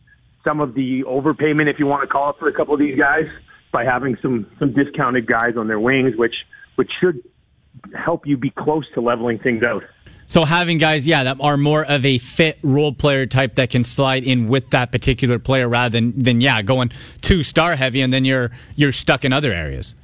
some 0.43 0.59
of 0.59 0.73
the 0.73 1.03
overpayment, 1.03 1.69
if 1.69 1.79
you 1.79 1.85
want 1.85 2.01
to 2.01 2.07
call 2.07 2.31
it, 2.31 2.37
for 2.39 2.47
a 2.47 2.53
couple 2.53 2.73
of 2.73 2.79
these 2.79 2.97
guys 2.97 3.25
by 3.71 3.85
having 3.85 4.17
some 4.21 4.47
some 4.59 4.73
discounted 4.73 5.27
guys 5.27 5.55
on 5.57 5.67
their 5.67 5.79
wings, 5.79 6.15
which 6.17 6.35
which 6.75 6.89
should 6.99 7.23
help 7.95 8.25
you 8.25 8.37
be 8.37 8.49
close 8.49 8.85
to 8.93 9.01
leveling 9.01 9.39
things 9.39 9.63
out. 9.63 9.83
So 10.25 10.45
having 10.45 10.77
guys, 10.77 11.05
yeah, 11.05 11.25
that 11.25 11.37
are 11.41 11.57
more 11.57 11.83
of 11.83 12.05
a 12.05 12.17
fit 12.17 12.57
role 12.63 12.93
player 12.93 13.25
type 13.25 13.55
that 13.55 13.69
can 13.69 13.83
slide 13.83 14.23
in 14.23 14.47
with 14.47 14.69
that 14.69 14.91
particular 14.91 15.39
player 15.39 15.67
rather 15.67 15.89
than 15.89 16.17
than 16.17 16.41
yeah 16.41 16.61
going 16.61 16.91
too 17.21 17.43
star 17.43 17.75
heavy 17.75 18.01
and 18.01 18.13
then 18.13 18.25
you're 18.25 18.51
you're 18.75 18.93
stuck 18.93 19.25
in 19.25 19.33
other 19.33 19.51
areas. 19.51 19.95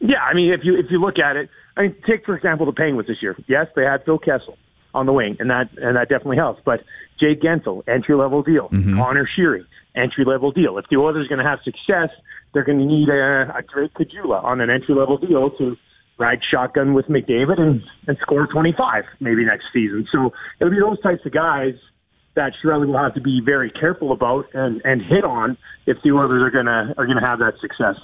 Yeah, 0.00 0.22
I 0.22 0.34
mean, 0.34 0.52
if 0.52 0.60
you 0.64 0.76
if 0.78 0.86
you 0.90 1.00
look 1.00 1.18
at 1.18 1.36
it, 1.36 1.50
I 1.76 1.82
mean, 1.82 1.96
take 2.06 2.26
for 2.26 2.36
example 2.36 2.66
the 2.66 2.72
Penguins 2.72 3.08
this 3.08 3.22
year. 3.22 3.36
Yes, 3.48 3.66
they 3.74 3.84
had 3.84 4.04
Phil 4.04 4.18
Kessel 4.18 4.58
on 4.94 5.06
the 5.06 5.12
wing, 5.12 5.36
and 5.40 5.50
that 5.50 5.70
and 5.78 5.96
that 5.96 6.08
definitely 6.08 6.36
helps. 6.36 6.60
But 6.64 6.84
Jake 7.18 7.40
Guentzel, 7.40 7.86
entry 7.88 8.16
level 8.16 8.42
deal. 8.42 8.68
Mm-hmm. 8.68 8.98
Connor 8.98 9.28
Sheary, 9.38 9.64
entry 9.96 10.24
level 10.24 10.52
deal. 10.52 10.78
If 10.78 10.86
the 10.90 10.96
Oilers 10.96 11.26
are 11.26 11.28
going 11.28 11.44
to 11.44 11.48
have 11.48 11.60
success, 11.64 12.10
they're 12.52 12.64
going 12.64 12.78
to 12.78 12.84
need 12.86 13.08
a, 13.08 13.52
a 13.56 13.62
Drake 13.62 13.92
Caggiula 13.94 14.42
on 14.42 14.60
an 14.60 14.70
entry 14.70 14.94
level 14.94 15.18
deal 15.18 15.50
to 15.58 15.76
ride 16.18 16.40
shotgun 16.48 16.92
with 16.94 17.06
McDavid 17.06 17.58
and, 17.58 17.82
and 18.06 18.18
score 18.20 18.46
25 18.46 19.04
maybe 19.20 19.44
next 19.44 19.64
season. 19.72 20.06
So 20.12 20.32
it'll 20.60 20.70
be 20.70 20.80
those 20.80 21.00
types 21.00 21.24
of 21.24 21.32
guys 21.32 21.74
that 22.36 22.52
Chiarelli 22.62 22.86
will 22.86 22.98
have 22.98 23.14
to 23.14 23.20
be 23.20 23.40
very 23.44 23.70
careful 23.70 24.12
about 24.12 24.44
and, 24.54 24.80
and 24.84 25.00
hit 25.00 25.24
on 25.24 25.56
if 25.86 25.96
the 26.04 26.10
Oilers 26.12 26.42
are 26.42 26.50
gonna 26.50 26.94
are 26.96 27.06
gonna 27.06 27.26
have 27.26 27.38
that 27.40 27.54
success. 27.60 27.96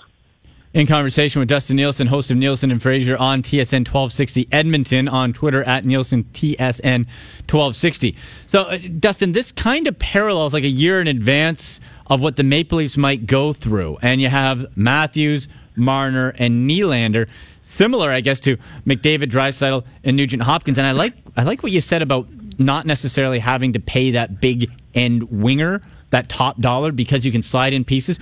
In 0.77 0.87
conversation 0.87 1.41
with 1.41 1.49
Dustin 1.49 1.77
Nielsen, 1.77 2.07
host 2.07 2.31
of 2.31 2.37
Nielsen 2.37 2.71
and 2.71 2.83
Frazier 2.83 3.17
on 3.17 3.41
TSN 3.41 3.89
1260 3.89 4.47
Edmonton, 4.53 5.09
on 5.09 5.33
Twitter 5.33 5.65
at 5.65 5.87
Nielsen 5.87 6.25
TSN 6.35 7.07
1260. 7.49 8.15
So, 8.47 8.61
uh, 8.61 8.77
Dustin, 9.01 9.33
this 9.33 9.53
kind 9.53 9.87
of 9.87 9.99
parallels 9.99 10.53
like 10.53 10.65
a 10.65 10.69
year 10.69 11.01
in 11.01 11.07
advance 11.07 11.81
of 12.09 12.21
what 12.21 12.37
the 12.37 12.43
Maple 12.43 12.77
Leafs 12.77 12.99
might 12.99 13.27
go 13.27 13.55
through. 13.55 13.97
And 14.03 14.21
you 14.21 14.29
have 14.29 14.67
Matthews, 14.77 15.49
Marner, 15.77 16.35
and 16.37 16.69
Nylander. 16.69 17.27
Similar, 17.63 18.11
I 18.11 18.21
guess, 18.21 18.41
to 18.41 18.59
McDavid, 18.85 19.31
Draisaitl, 19.31 19.83
and 20.05 20.15
Nugent 20.15 20.43
Hopkins. 20.43 20.77
And 20.77 20.87
I 20.87 20.91
like 20.91 21.15
I 21.39 21.45
like 21.45 21.63
what 21.63 21.73
you 21.73 21.81
said 21.81 22.03
about 22.03 22.29
not 22.59 22.85
necessarily 22.85 23.39
having 23.39 23.73
to 23.73 23.81
pay 23.81 24.11
that 24.11 24.43
big 24.43 24.71
end 24.95 25.23
winger, 25.31 25.81
that 26.11 26.29
top 26.29 26.61
dollar, 26.61 26.93
because 26.93 27.25
you 27.25 27.33
can 27.33 27.41
slide 27.41 27.73
in 27.73 27.83
pieces 27.83 28.19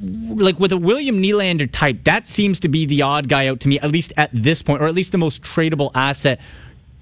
like 0.00 0.58
with 0.58 0.72
a 0.72 0.76
William 0.76 1.22
Nylander 1.22 1.70
type, 1.70 2.04
that 2.04 2.26
seems 2.26 2.60
to 2.60 2.68
be 2.68 2.86
the 2.86 3.02
odd 3.02 3.28
guy 3.28 3.46
out 3.46 3.60
to 3.60 3.68
me, 3.68 3.78
at 3.80 3.90
least 3.90 4.12
at 4.16 4.30
this 4.32 4.62
point, 4.62 4.82
or 4.82 4.86
at 4.86 4.94
least 4.94 5.12
the 5.12 5.18
most 5.18 5.42
tradable 5.42 5.90
asset. 5.94 6.40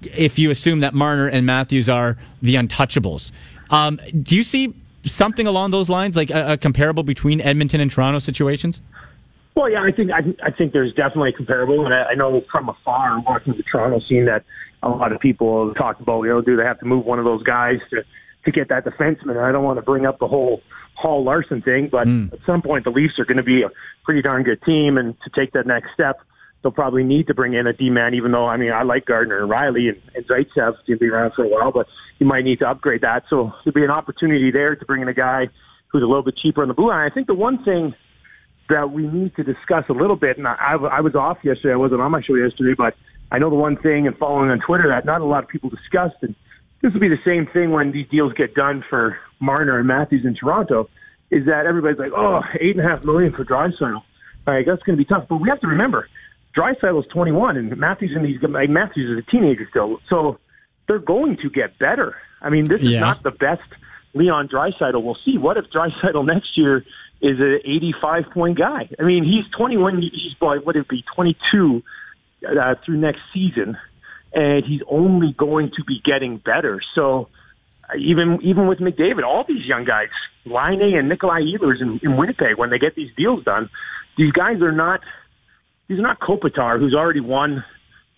If 0.01 0.37
you 0.37 0.51
assume 0.51 0.81
that 0.81 0.93
Marner 0.93 1.27
and 1.27 1.45
Matthews 1.45 1.89
are 1.89 2.17
the 2.41 2.55
untouchables, 2.55 3.31
um, 3.69 3.99
do 4.21 4.35
you 4.35 4.43
see 4.43 4.75
something 5.03 5.47
along 5.47 5.71
those 5.71 5.89
lines, 5.89 6.15
like 6.15 6.29
a, 6.29 6.53
a 6.53 6.57
comparable 6.57 7.03
between 7.03 7.41
Edmonton 7.41 7.81
and 7.81 7.89
Toronto 7.89 8.19
situations? 8.19 8.81
Well, 9.55 9.71
yeah, 9.71 9.81
I 9.81 9.91
think 9.91 10.11
I, 10.11 10.19
I 10.43 10.51
think 10.51 10.71
there's 10.71 10.93
definitely 10.93 11.29
a 11.29 11.33
comparable, 11.33 11.83
and 11.85 11.93
I, 11.93 12.11
I 12.11 12.13
know 12.13 12.43
from 12.51 12.69
afar 12.69 13.19
watching 13.21 13.57
the 13.57 13.63
Toronto 13.63 13.99
scene 14.07 14.25
that 14.25 14.43
a 14.83 14.89
lot 14.89 15.11
of 15.11 15.19
people 15.19 15.73
talked 15.73 15.99
about. 15.99 16.21
You 16.23 16.29
know, 16.29 16.41
do 16.41 16.55
they 16.55 16.63
have 16.63 16.79
to 16.79 16.85
move 16.85 17.05
one 17.05 17.17
of 17.17 17.25
those 17.25 17.41
guys 17.41 17.79
to 17.89 18.03
to 18.47 18.51
get 18.51 18.69
that 18.69 18.85
defenseman? 18.85 19.37
I 19.37 19.51
don't 19.51 19.63
want 19.63 19.77
to 19.77 19.83
bring 19.83 20.05
up 20.05 20.19
the 20.19 20.27
whole 20.27 20.61
Hall 20.95 21.23
Larsson 21.23 21.61
thing, 21.61 21.89
but 21.91 22.07
hmm. 22.07 22.27
at 22.33 22.39
some 22.45 22.63
point 22.63 22.83
the 22.83 22.89
Leafs 22.89 23.19
are 23.19 23.25
going 23.25 23.37
to 23.37 23.43
be 23.43 23.61
a 23.61 23.69
pretty 24.03 24.23
darn 24.23 24.43
good 24.43 24.61
team, 24.63 24.97
and 24.97 25.15
to 25.21 25.29
take 25.29 25.53
that 25.53 25.67
next 25.67 25.93
step, 25.93 26.19
they'll 26.63 26.71
probably 26.71 27.03
need 27.03 27.27
to 27.27 27.35
bring 27.35 27.53
in 27.53 27.67
a 27.67 27.73
D 27.73 27.91
man. 27.91 28.15
Even 28.15 28.31
though 28.31 28.47
I 28.47 28.57
mean 28.57 28.71
I 28.71 28.81
like 28.83 29.05
Gardiner 29.05 29.43
and 29.43 29.51
Rielly 29.51 29.89
and, 29.89 30.01
and 30.15 30.25
Zaitsev 30.27 30.73
to 30.87 30.97
be 30.97 31.07
around 31.07 31.33
for 31.35 31.45
a 31.45 31.47
while, 31.47 31.71
but 31.71 31.85
you 32.17 32.25
might 32.25 32.43
need 32.43 32.59
to 32.59 32.67
upgrade 32.67 33.01
that. 33.01 33.23
So 33.29 33.53
there'll 33.63 33.75
be 33.75 33.83
an 33.83 33.91
opportunity 33.91 34.49
there 34.51 34.75
to 34.75 34.85
bring 34.85 35.03
in 35.03 35.07
a 35.07 35.13
guy 35.13 35.49
who's 35.89 36.01
a 36.01 36.07
little 36.07 36.23
bit 36.23 36.35
cheaper 36.41 36.63
on 36.63 36.67
the 36.67 36.73
blue 36.73 36.89
line. 36.89 37.09
I 37.09 37.13
think 37.13 37.27
the 37.27 37.35
one 37.35 37.63
thing 37.63 37.93
that 38.69 38.91
we 38.91 39.07
need 39.07 39.35
to 39.35 39.43
discuss 39.43 39.85
a 39.89 39.93
little 39.93 40.15
bit. 40.15 40.37
And 40.37 40.47
I, 40.47 40.55
I, 40.59 40.75
I 40.97 41.01
was 41.01 41.15
off 41.15 41.37
yesterday. 41.43 41.73
I 41.73 41.77
wasn't 41.77 42.01
on 42.01 42.11
my 42.11 42.21
show 42.21 42.35
yesterday, 42.35 42.73
but 42.77 42.95
I 43.31 43.39
know 43.39 43.49
the 43.49 43.55
one 43.55 43.77
thing 43.77 44.07
and 44.07 44.17
following 44.17 44.49
on 44.49 44.59
Twitter 44.59 44.89
that 44.89 45.05
not 45.05 45.21
a 45.21 45.25
lot 45.25 45.43
of 45.43 45.49
people 45.49 45.69
discussed, 45.69 46.17
and 46.21 46.35
this 46.81 46.93
will 46.93 46.99
be 46.99 47.07
the 47.09 47.19
same 47.25 47.47
thing 47.47 47.71
when 47.71 47.91
these 47.91 48.07
deals 48.09 48.33
get 48.33 48.53
done 48.53 48.83
for 48.89 49.17
Marner 49.39 49.77
and 49.79 49.87
Matthews 49.87 50.25
in 50.25 50.35
Toronto, 50.35 50.89
is 51.31 51.45
that 51.45 51.65
everybody's 51.65 51.99
like, 51.99 52.11
oh, 52.15 52.41
eight 52.59 52.75
and 52.77 52.85
a 52.85 52.89
half 52.89 53.03
million 53.03 53.33
for 53.33 53.43
Draisaitl. 53.43 54.01
Like, 54.45 54.65
that's 54.65 54.81
going 54.83 54.97
to 54.97 55.03
be 55.03 55.05
tough. 55.05 55.25
But 55.27 55.37
we 55.37 55.49
have 55.49 55.59
to 55.61 55.67
remember, 55.67 56.07
Draisaitl 56.55 56.99
is 57.03 57.07
21, 57.11 57.57
and 57.57 57.75
Matthews 57.77 58.11
and 58.15 58.23
these 58.25 58.41
like, 58.41 58.69
Matthews 58.69 59.17
is 59.17 59.25
a 59.27 59.31
teenager 59.31 59.67
still, 59.69 59.99
so 60.09 60.39
they're 60.87 60.99
going 60.99 61.37
to 61.37 61.49
get 61.49 61.77
better. 61.79 62.15
I 62.41 62.49
mean, 62.49 62.65
this 62.65 62.81
is 62.81 62.91
Yeah. 62.91 62.99
not 63.01 63.23
the 63.23 63.31
best 63.31 63.67
Leon 64.13 64.47
Draisaitl. 64.47 65.03
We'll 65.03 65.17
see. 65.25 65.37
What 65.37 65.57
if 65.57 65.65
Dreisaitl 65.69 66.25
next 66.25 66.57
year 66.57 66.85
is 67.21 67.39
an 67.39 67.59
85 67.65 68.29
point 68.31 68.57
guy? 68.57 68.89
I 68.99 69.03
mean, 69.03 69.23
he's 69.23 69.45
21. 69.55 70.01
He's 70.01 70.33
boy, 70.39 70.57
what 70.57 70.67
would 70.67 70.75
it 70.77 70.87
be 70.87 71.03
22 71.15 71.83
uh, 72.47 72.75
through 72.85 72.97
next 72.97 73.19
season, 73.33 73.77
and 74.33 74.65
he's 74.65 74.81
only 74.89 75.33
going 75.33 75.71
to 75.77 75.83
be 75.85 76.01
getting 76.03 76.37
better. 76.37 76.81
So 76.95 77.29
even 77.97 78.39
even 78.41 78.67
with 78.67 78.79
McDavid, 78.79 79.23
all 79.23 79.45
these 79.47 79.65
young 79.65 79.85
guys, 79.85 80.09
Laine 80.45 80.95
and 80.97 81.09
Nikolai 81.09 81.41
Ehlers 81.41 81.81
in, 81.81 81.99
in 82.03 82.17
Winnipeg, 82.17 82.57
when 82.57 82.69
they 82.69 82.79
get 82.79 82.95
these 82.95 83.11
deals 83.15 83.43
done, 83.43 83.69
these 84.17 84.31
guys 84.31 84.61
are 84.61 84.71
not. 84.71 85.01
These 85.87 85.99
are 85.99 86.03
not 86.03 86.19
Kopitar, 86.19 86.79
who's 86.79 86.93
already 86.93 87.21
won, 87.21 87.63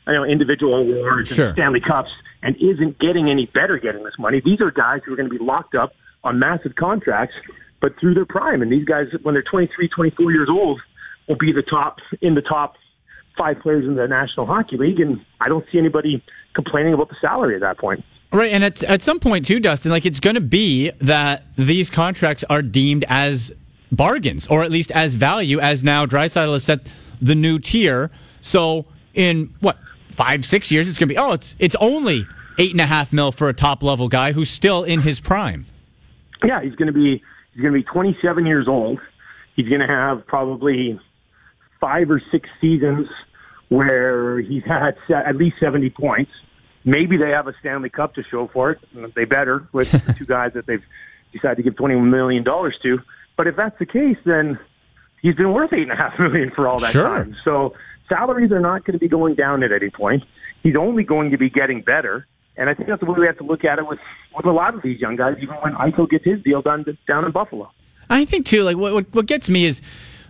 you 0.07 0.13
know, 0.13 0.23
individual 0.23 0.73
awards 0.75 1.29
Sure. 1.29 1.49
and 1.49 1.53
Stanley 1.55 1.81
Cups, 1.81 2.09
and 2.41 2.55
isn't 2.55 2.97
getting 2.97 3.29
any 3.29 3.45
better 3.45 3.77
getting 3.77 4.03
this 4.03 4.17
money. 4.17 4.41
These 4.43 4.59
are 4.59 4.71
guys 4.71 5.01
who 5.05 5.13
are 5.13 5.15
going 5.15 5.29
to 5.29 5.37
be 5.37 5.43
locked 5.43 5.75
up 5.75 5.93
on 6.23 6.39
massive 6.39 6.75
contracts, 6.75 7.35
but 7.79 7.93
through 7.99 8.15
their 8.15 8.25
prime. 8.25 8.63
And 8.63 8.71
these 8.71 8.85
guys, 8.85 9.05
when 9.21 9.35
they're 9.35 9.43
23, 9.43 9.87
24 9.87 10.31
years 10.31 10.49
old, 10.49 10.81
will 11.27 11.35
be 11.37 11.51
the 11.51 11.61
top 11.61 11.99
in 12.21 12.33
the 12.33 12.41
top 12.41 12.73
five 13.37 13.59
players 13.59 13.85
in 13.85 13.95
the 13.95 14.07
National 14.07 14.45
Hockey 14.45 14.77
League. 14.77 14.99
And 14.99 15.23
I 15.41 15.47
don't 15.47 15.65
see 15.71 15.77
anybody 15.77 16.23
complaining 16.53 16.93
about 16.93 17.09
the 17.09 17.15
salary 17.21 17.55
at 17.55 17.61
that 17.61 17.77
point. 17.77 18.03
Right, 18.31 18.51
and 18.51 18.63
at 18.63 18.83
at 18.83 19.01
some 19.01 19.19
point 19.19 19.47
too, 19.47 19.59
Dustin, 19.59 19.91
like 19.91 20.05
it's 20.05 20.19
going 20.19 20.35
to 20.35 20.41
be 20.41 20.91
that 20.99 21.45
these 21.57 21.89
contracts 21.89 22.43
are 22.43 22.61
deemed 22.61 23.03
as 23.07 23.51
bargains, 23.91 24.45
or 24.47 24.61
at 24.61 24.69
least 24.69 24.91
as 24.91 25.15
value, 25.15 25.59
as 25.59 25.83
now 25.83 26.05
Draisaitl 26.05 26.53
has 26.53 26.63
set 26.63 26.81
the 27.19 27.33
new 27.33 27.57
tier. 27.57 28.11
So 28.41 28.85
in 29.15 29.51
what 29.61 29.77
five, 30.13 30.45
six 30.45 30.71
years, 30.71 30.87
it's 30.87 30.99
going 30.99 31.09
to 31.09 31.13
be 31.13 31.17
oh, 31.17 31.31
it's 31.31 31.55
it's 31.57 31.75
only 31.79 32.27
eight 32.59 32.71
and 32.71 32.81
a 32.81 32.85
half 32.85 33.11
mil 33.11 33.31
for 33.31 33.49
a 33.49 33.53
top 33.53 33.81
level 33.81 34.07
guy 34.07 34.31
who's 34.31 34.51
still 34.51 34.83
in 34.83 35.01
his 35.01 35.19
prime. 35.19 35.65
Yeah, 36.43 36.61
he's 36.61 36.75
going 36.75 36.87
to 36.87 36.93
be 36.93 37.23
he's 37.53 37.61
going 37.61 37.73
to 37.73 37.79
be 37.79 37.83
27 37.83 38.45
years 38.45 38.67
old. 38.67 38.99
He's 39.55 39.67
going 39.67 39.81
to 39.81 39.87
have 39.87 40.25
probably 40.27 40.99
five 41.79 42.09
or 42.11 42.21
six 42.31 42.49
seasons 42.61 43.07
where 43.69 44.39
he's 44.41 44.63
had 44.63 44.95
at 45.13 45.35
least 45.35 45.57
70 45.59 45.89
points. 45.91 46.31
Maybe 46.85 47.17
they 47.17 47.29
have 47.29 47.47
a 47.47 47.53
Stanley 47.59 47.89
Cup 47.89 48.15
to 48.15 48.23
show 48.23 48.49
for 48.51 48.71
it. 48.71 48.79
They 49.15 49.25
better 49.25 49.67
with 49.73 49.91
the 49.91 50.13
two 50.17 50.25
guys 50.25 50.51
that 50.55 50.65
they've 50.65 50.83
decided 51.33 51.57
to 51.57 51.63
give 51.63 51.75
20 51.75 51.95
million 52.01 52.43
dollars 52.43 52.75
to. 52.83 52.99
But 53.37 53.47
if 53.47 53.55
that's 53.55 53.77
the 53.79 53.85
case, 53.85 54.17
then 54.25 54.59
he's 55.21 55.35
been 55.35 55.53
worth 55.53 55.71
eight 55.73 55.83
and 55.83 55.91
a 55.91 55.95
half 55.95 56.17
million 56.19 56.51
for 56.55 56.67
all 56.67 56.79
that 56.79 56.91
Sure. 56.91 57.03
time. 57.03 57.35
So 57.45 57.73
salaries 58.07 58.51
are 58.51 58.59
not 58.59 58.85
going 58.85 58.93
to 58.93 58.99
be 58.99 59.07
going 59.07 59.35
down 59.35 59.61
at 59.63 59.71
any 59.71 59.89
point. 59.89 60.23
He's 60.63 60.75
only 60.75 61.03
going 61.03 61.31
to 61.31 61.37
be 61.37 61.49
getting 61.49 61.81
better. 61.81 62.25
And 62.57 62.69
I 62.69 62.73
think 62.73 62.89
that's 62.89 62.99
the 62.99 63.05
way 63.05 63.19
we 63.19 63.25
have 63.27 63.37
to 63.37 63.45
look 63.45 63.63
at 63.63 63.77
it 63.79 63.87
with, 63.87 63.99
with 64.35 64.45
a 64.45 64.51
lot 64.51 64.73
of 64.73 64.81
these 64.81 64.99
young 64.99 65.15
guys, 65.15 65.35
even 65.41 65.55
when 65.57 65.73
Eichel 65.75 66.09
gets 66.09 66.25
his 66.25 66.41
deal 66.43 66.61
done 66.61 66.83
down 67.07 67.23
in 67.23 67.31
Buffalo. 67.31 67.71
I 68.09 68.25
think 68.25 68.45
too. 68.45 68.63
Like 68.63 68.75
what 68.75 68.93
what, 68.93 69.05
what 69.13 69.25
gets 69.27 69.47
me 69.49 69.65
is 69.65 69.81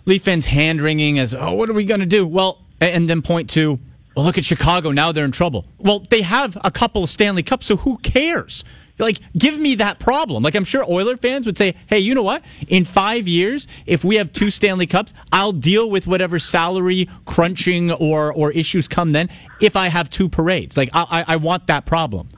Leaf 0.05 0.23
fans 0.23 0.45
hand 0.45 0.81
wringing 0.81 1.19
as 1.19 1.33
oh, 1.33 1.53
what 1.53 1.69
are 1.69 1.73
we 1.73 1.85
going 1.85 1.99
to 1.99 2.05
do? 2.05 2.25
Well, 2.25 2.61
and 2.81 3.09
then 3.09 3.21
point 3.21 3.49
to 3.51 3.79
well, 4.15 4.25
look 4.25 4.37
at 4.37 4.45
Chicago 4.45 4.91
now 4.91 5.11
they're 5.11 5.25
in 5.25 5.31
trouble. 5.31 5.65
Well, 5.77 5.99
they 6.09 6.21
have 6.21 6.57
a 6.63 6.71
couple 6.71 7.03
of 7.03 7.09
Stanley 7.09 7.43
Cups, 7.43 7.67
so 7.67 7.77
who 7.77 7.97
cares? 7.99 8.63
Like, 8.97 9.19
give 9.37 9.57
me 9.57 9.75
that 9.75 9.99
problem. 9.99 10.43
Like, 10.43 10.55
I'm 10.55 10.65
sure 10.65 10.83
Oiler 10.89 11.15
fans 11.15 11.45
would 11.45 11.57
say, 11.57 11.75
hey, 11.87 11.99
you 11.99 12.13
know 12.13 12.23
what? 12.23 12.43
In 12.67 12.83
five 12.83 13.29
years, 13.29 13.65
if 13.85 14.03
we 14.03 14.17
have 14.17 14.33
two 14.33 14.49
Stanley 14.49 14.87
Cups, 14.87 15.13
I'll 15.31 15.53
deal 15.53 15.89
with 15.89 16.05
whatever 16.05 16.37
salary 16.37 17.07
crunching 17.25 17.91
or, 17.91 18.33
or 18.33 18.51
issues 18.51 18.89
come 18.89 19.13
then 19.13 19.29
if 19.61 19.77
I 19.77 19.87
have 19.87 20.09
two 20.09 20.27
parades. 20.27 20.75
Like, 20.75 20.89
I, 20.91 21.05
I, 21.09 21.33
I 21.33 21.35
want 21.37 21.67
that 21.67 21.85
problem. 21.85 22.29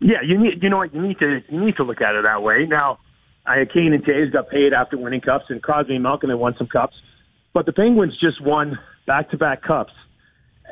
Yeah, 0.00 0.20
you 0.20 0.36
need 0.36 0.60
you 0.60 0.68
know 0.68 0.78
what 0.78 0.92
you 0.92 1.00
need 1.00 1.18
to 1.20 1.42
you 1.48 1.64
need 1.64 1.76
to 1.76 1.84
look 1.84 2.00
at 2.00 2.16
it 2.16 2.24
that 2.24 2.42
way. 2.42 2.66
Now, 2.66 2.98
Kane 3.46 3.92
and 3.92 4.04
Toews 4.04 4.32
got 4.32 4.48
paid 4.48 4.72
after 4.72 4.96
winning 4.96 5.20
cups, 5.20 5.46
and 5.48 5.62
Crosby 5.62 5.94
and 5.94 6.02
Malkin 6.02 6.28
they 6.28 6.34
won 6.34 6.54
some 6.56 6.68
cups, 6.68 6.96
but 7.52 7.66
the 7.66 7.72
Penguins 7.72 8.14
just 8.20 8.40
won 8.40 8.78
back 9.06 9.30
to 9.30 9.36
back 9.36 9.62
cups 9.62 9.92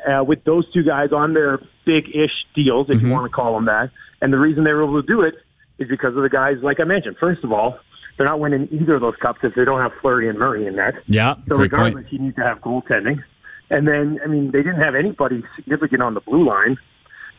uh, 0.07 0.23
with 0.23 0.43
those 0.45 0.71
two 0.73 0.83
guys 0.83 1.11
on 1.11 1.33
their 1.33 1.59
big 1.85 2.07
ish 2.09 2.31
deals, 2.55 2.87
if 2.89 3.01
you 3.01 3.09
want 3.09 3.25
to 3.25 3.29
call 3.29 3.53
them 3.55 3.65
that. 3.65 3.91
And 4.21 4.31
the 4.31 4.37
reason 4.37 4.63
they 4.63 4.71
were 4.71 4.83
able 4.83 5.01
to 5.01 5.07
do 5.07 5.21
it 5.21 5.35
is 5.79 5.89
because 5.89 6.15
of 6.15 6.23
the 6.23 6.29
guys, 6.29 6.57
like 6.61 6.79
I 6.79 6.83
mentioned. 6.85 7.17
First 7.19 7.43
of 7.43 7.51
all, 7.51 7.77
they're 8.17 8.25
not 8.27 8.39
winning 8.39 8.67
either 8.71 8.95
of 8.95 9.01
those 9.01 9.15
cups 9.21 9.39
if 9.43 9.53
they 9.55 9.65
don't 9.65 9.81
have 9.81 9.91
Fleury 10.01 10.29
and 10.29 10.37
Murray 10.37 10.67
in 10.67 10.75
that. 10.75 10.93
Yeah, 11.07 11.35
So 11.47 11.55
great 11.57 11.71
point. 11.71 11.95
regardless, 11.95 12.05
you 12.11 12.19
need 12.19 12.35
to 12.35 12.43
have 12.43 12.59
goaltending. 12.61 13.23
And 13.69 13.87
then, 13.87 14.19
I 14.23 14.27
mean, 14.27 14.51
they 14.51 14.59
didn't 14.59 14.81
have 14.81 14.95
anybody 14.95 15.43
significant 15.55 16.01
on 16.01 16.13
the 16.13 16.21
blue 16.21 16.45
line, 16.47 16.77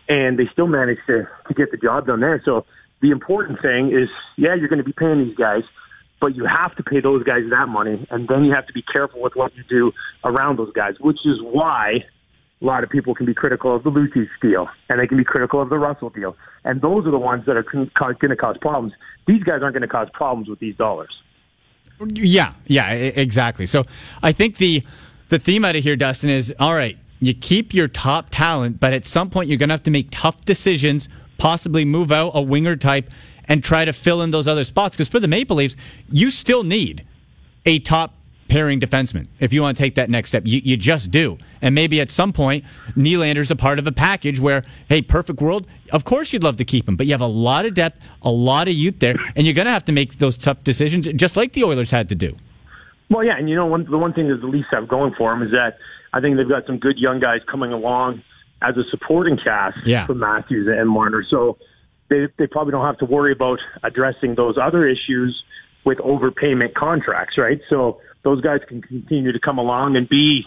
and 0.08 0.38
they 0.38 0.48
still 0.52 0.66
managed 0.66 1.02
to, 1.06 1.28
to 1.48 1.54
get 1.54 1.70
the 1.70 1.76
job 1.76 2.06
done 2.06 2.20
there. 2.20 2.40
So 2.44 2.64
the 3.02 3.10
important 3.10 3.60
thing 3.60 3.88
is, 3.88 4.08
yeah, 4.36 4.54
you're 4.54 4.68
going 4.68 4.78
to 4.78 4.84
be 4.84 4.92
paying 4.92 5.26
these 5.26 5.36
guys, 5.36 5.62
but 6.20 6.36
you 6.36 6.46
have 6.46 6.74
to 6.76 6.82
pay 6.82 7.00
those 7.00 7.24
guys 7.24 7.42
that 7.50 7.68
money, 7.68 8.06
and 8.10 8.28
then 8.28 8.44
you 8.44 8.54
have 8.54 8.66
to 8.68 8.72
be 8.72 8.82
careful 8.82 9.20
with 9.20 9.34
what 9.34 9.54
you 9.56 9.64
do 9.68 9.92
around 10.24 10.58
those 10.58 10.72
guys, 10.72 10.94
which 11.00 11.18
is 11.24 11.38
why 11.42 12.04
a 12.62 12.64
lot 12.64 12.84
of 12.84 12.90
people 12.90 13.14
can 13.14 13.26
be 13.26 13.34
critical 13.34 13.74
of 13.74 13.82
the 13.82 13.90
Lucic 13.90 14.28
deal, 14.40 14.68
and 14.88 15.00
they 15.00 15.06
can 15.06 15.18
be 15.18 15.24
critical 15.24 15.60
of 15.60 15.68
the 15.68 15.78
Russell 15.78 16.10
deal. 16.10 16.36
And 16.64 16.80
those 16.80 17.04
are 17.06 17.10
the 17.10 17.18
ones 17.18 17.44
that 17.46 17.56
are 17.56 17.64
going 17.64 17.90
to 17.90 18.36
cause 18.36 18.56
problems. 18.60 18.92
These 19.26 19.42
guys 19.42 19.62
aren't 19.62 19.74
going 19.74 19.82
to 19.82 19.88
cause 19.88 20.08
problems 20.12 20.48
with 20.48 20.60
these 20.60 20.76
dollars. 20.76 21.10
Yeah, 22.14 22.54
yeah, 22.66 22.92
exactly. 22.92 23.66
So 23.66 23.84
I 24.22 24.32
think 24.32 24.56
the 24.56 24.84
the 25.28 25.38
theme 25.38 25.64
out 25.64 25.76
of 25.76 25.82
here, 25.82 25.96
Dustin, 25.96 26.30
is 26.30 26.54
all 26.58 26.74
right. 26.74 26.96
You 27.20 27.34
keep 27.34 27.72
your 27.72 27.88
top 27.88 28.30
talent, 28.30 28.80
but 28.80 28.92
at 28.92 29.06
some 29.06 29.30
point 29.30 29.48
you're 29.48 29.58
going 29.58 29.68
to 29.68 29.74
have 29.74 29.84
to 29.84 29.90
make 29.90 30.08
tough 30.10 30.44
decisions, 30.44 31.08
possibly 31.42 31.84
move 31.84 32.12
out 32.12 32.30
a 32.34 32.40
winger 32.40 32.76
type, 32.76 33.10
and 33.46 33.64
try 33.64 33.84
to 33.84 33.92
fill 33.92 34.22
in 34.22 34.30
those 34.30 34.46
other 34.46 34.62
spots. 34.62 34.94
Because 34.94 35.08
for 35.08 35.18
the 35.18 35.26
Maple 35.26 35.56
Leafs, 35.56 35.74
you 36.08 36.30
still 36.30 36.62
need 36.62 37.04
a 37.66 37.80
top 37.80 38.14
pairing 38.46 38.78
defenseman 38.78 39.26
if 39.40 39.52
you 39.52 39.60
want 39.60 39.76
to 39.76 39.82
take 39.82 39.96
that 39.96 40.08
next 40.08 40.28
step. 40.28 40.44
You, 40.46 40.60
you 40.62 40.76
just 40.76 41.10
do. 41.10 41.38
And 41.60 41.74
maybe 41.74 42.00
at 42.00 42.12
some 42.12 42.32
point, 42.32 42.64
Nylander's 42.96 43.50
a 43.50 43.56
part 43.56 43.80
of 43.80 43.88
a 43.88 43.92
package 43.92 44.38
where, 44.38 44.64
hey, 44.88 45.02
perfect 45.02 45.40
world, 45.40 45.66
of 45.90 46.04
course 46.04 46.32
you'd 46.32 46.44
love 46.44 46.58
to 46.58 46.64
keep 46.64 46.88
him, 46.88 46.94
but 46.94 47.06
you 47.06 47.12
have 47.12 47.20
a 47.20 47.26
lot 47.26 47.66
of 47.66 47.74
depth, 47.74 47.98
a 48.22 48.30
lot 48.30 48.68
of 48.68 48.74
youth 48.74 49.00
there, 49.00 49.16
and 49.34 49.44
you're 49.44 49.54
going 49.54 49.66
to 49.66 49.72
have 49.72 49.84
to 49.86 49.92
make 49.92 50.18
those 50.18 50.38
tough 50.38 50.62
decisions, 50.62 51.08
just 51.14 51.36
like 51.36 51.54
the 51.54 51.64
Oilers 51.64 51.90
had 51.90 52.08
to 52.10 52.14
do. 52.14 52.36
Well, 53.10 53.24
yeah, 53.24 53.36
and 53.36 53.50
you 53.50 53.56
know, 53.56 53.66
one, 53.66 53.90
the 53.90 53.98
one 53.98 54.12
thing 54.12 54.28
that 54.28 54.40
the 54.40 54.46
Leafs 54.46 54.68
have 54.70 54.86
going 54.86 55.12
for 55.18 55.32
them 55.32 55.42
is 55.42 55.50
that 55.50 55.78
I 56.12 56.20
think 56.20 56.36
they've 56.36 56.48
got 56.48 56.66
some 56.66 56.78
good 56.78 56.98
young 56.98 57.18
guys 57.18 57.40
coming 57.50 57.72
along 57.72 58.22
as 58.62 58.76
a 58.76 58.84
supporting 58.90 59.36
cast 59.42 59.78
Yeah. 59.84 60.06
for 60.06 60.14
Matthews 60.14 60.68
and 60.68 60.88
Marner. 60.88 61.24
So 61.28 61.58
they 62.08 62.28
they 62.38 62.46
probably 62.46 62.72
don't 62.72 62.84
have 62.84 62.98
to 62.98 63.04
worry 63.06 63.32
about 63.32 63.58
addressing 63.82 64.34
those 64.34 64.56
other 64.60 64.86
issues 64.86 65.42
with 65.84 65.98
overpayment 65.98 66.74
contracts, 66.74 67.36
right? 67.38 67.60
So 67.68 68.00
those 68.22 68.40
guys 68.40 68.60
can 68.68 68.82
continue 68.82 69.32
to 69.32 69.40
come 69.40 69.58
along 69.58 69.96
and 69.96 70.08
be 70.08 70.42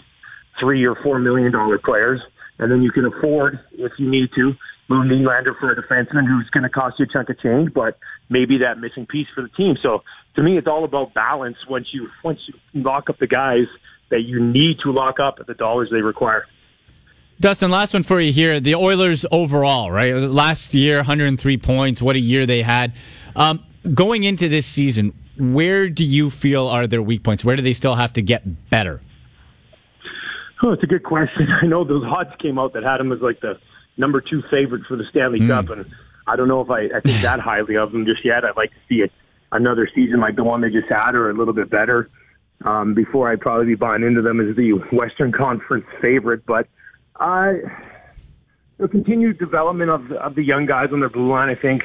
three 0.58 0.84
or 0.86 0.94
four 1.02 1.18
million 1.18 1.52
dollar 1.52 1.78
players, 1.78 2.20
and 2.58 2.70
then 2.70 2.82
you 2.82 2.90
can 2.90 3.04
afford, 3.04 3.58
if 3.72 3.92
you 3.98 4.08
need 4.08 4.30
to, 4.34 4.54
move 4.88 5.06
Nylander 5.06 5.58
for 5.58 5.72
a 5.72 5.76
defenseman 5.76 6.26
who's 6.26 6.48
going 6.50 6.62
to 6.62 6.70
cost 6.70 6.98
you 6.98 7.06
a 7.06 7.08
chunk 7.12 7.28
of 7.28 7.38
change, 7.40 7.74
but 7.74 7.98
maybe 8.30 8.58
that 8.58 8.78
missing 8.78 9.04
piece 9.04 9.26
for 9.34 9.42
the 9.42 9.48
team. 9.48 9.74
So 9.82 10.02
to 10.36 10.42
me, 10.42 10.56
it's 10.56 10.68
all 10.68 10.84
about 10.84 11.12
balance. 11.12 11.56
Once 11.68 11.88
you 11.92 12.08
once 12.22 12.38
you 12.46 12.54
lock 12.82 13.10
up 13.10 13.18
the 13.18 13.26
guys 13.26 13.66
that 14.10 14.22
you 14.22 14.40
need 14.42 14.78
to 14.84 14.92
lock 14.92 15.18
up 15.18 15.36
at 15.40 15.46
the 15.46 15.54
dollars 15.54 15.88
they 15.90 16.00
require. 16.02 16.46
Dustin, 17.38 17.70
last 17.70 17.92
one 17.92 18.02
for 18.02 18.18
you 18.18 18.32
here. 18.32 18.60
The 18.60 18.74
Oilers 18.74 19.26
overall, 19.30 19.90
right? 19.90 20.14
Last 20.14 20.72
year, 20.72 20.96
103 20.96 21.58
points. 21.58 22.00
What 22.00 22.16
a 22.16 22.20
year 22.20 22.46
they 22.46 22.62
had. 22.62 22.94
Um, 23.34 23.62
going 23.92 24.24
into 24.24 24.48
this 24.48 24.64
season, 24.66 25.12
where 25.38 25.90
do 25.90 26.02
you 26.02 26.30
feel 26.30 26.66
are 26.66 26.86
their 26.86 27.02
weak 27.02 27.22
points? 27.22 27.44
Where 27.44 27.54
do 27.54 27.62
they 27.62 27.74
still 27.74 27.94
have 27.94 28.14
to 28.14 28.22
get 28.22 28.70
better? 28.70 29.02
Oh, 30.62 30.72
it's 30.72 30.82
a 30.82 30.86
good 30.86 31.04
question. 31.04 31.46
I 31.62 31.66
know 31.66 31.84
those 31.84 32.04
odds 32.04 32.30
came 32.40 32.58
out 32.58 32.72
that 32.72 32.82
had 32.82 32.98
them 32.98 33.12
as 33.12 33.20
like 33.20 33.40
the 33.40 33.58
number 33.98 34.22
two 34.22 34.42
favorite 34.50 34.82
for 34.88 34.96
the 34.96 35.04
Stanley 35.10 35.46
Cup, 35.46 35.68
and 35.68 35.84
I 36.26 36.36
don't 36.36 36.48
know 36.48 36.62
if 36.62 36.70
I, 36.70 36.84
I 36.96 37.00
think 37.00 37.20
that 37.20 37.40
highly 37.40 37.76
of 37.76 37.92
them 37.92 38.06
just 38.06 38.24
yet. 38.24 38.44
I'd 38.44 38.56
like 38.56 38.70
to 38.70 38.80
see 38.88 39.02
it 39.02 39.12
another 39.52 39.88
season 39.94 40.20
like 40.20 40.36
the 40.36 40.44
one 40.44 40.62
they 40.62 40.70
just 40.70 40.88
had, 40.88 41.14
or 41.14 41.28
a 41.28 41.34
little 41.34 41.54
bit 41.54 41.68
better. 41.68 42.08
Um, 42.64 42.94
before 42.94 43.30
I'd 43.30 43.40
probably 43.40 43.66
be 43.66 43.74
buying 43.74 44.02
into 44.02 44.22
them 44.22 44.40
as 44.40 44.56
the 44.56 44.72
Western 44.90 45.30
Conference 45.30 45.84
favorite, 46.00 46.46
but 46.46 46.66
uh, 47.20 47.52
the 48.78 48.88
continued 48.88 49.38
development 49.38 49.90
of 49.90 50.12
of 50.12 50.34
the 50.34 50.42
young 50.42 50.66
guys 50.66 50.88
on 50.92 51.00
their 51.00 51.08
blue 51.08 51.30
line, 51.30 51.48
I 51.48 51.60
think, 51.60 51.82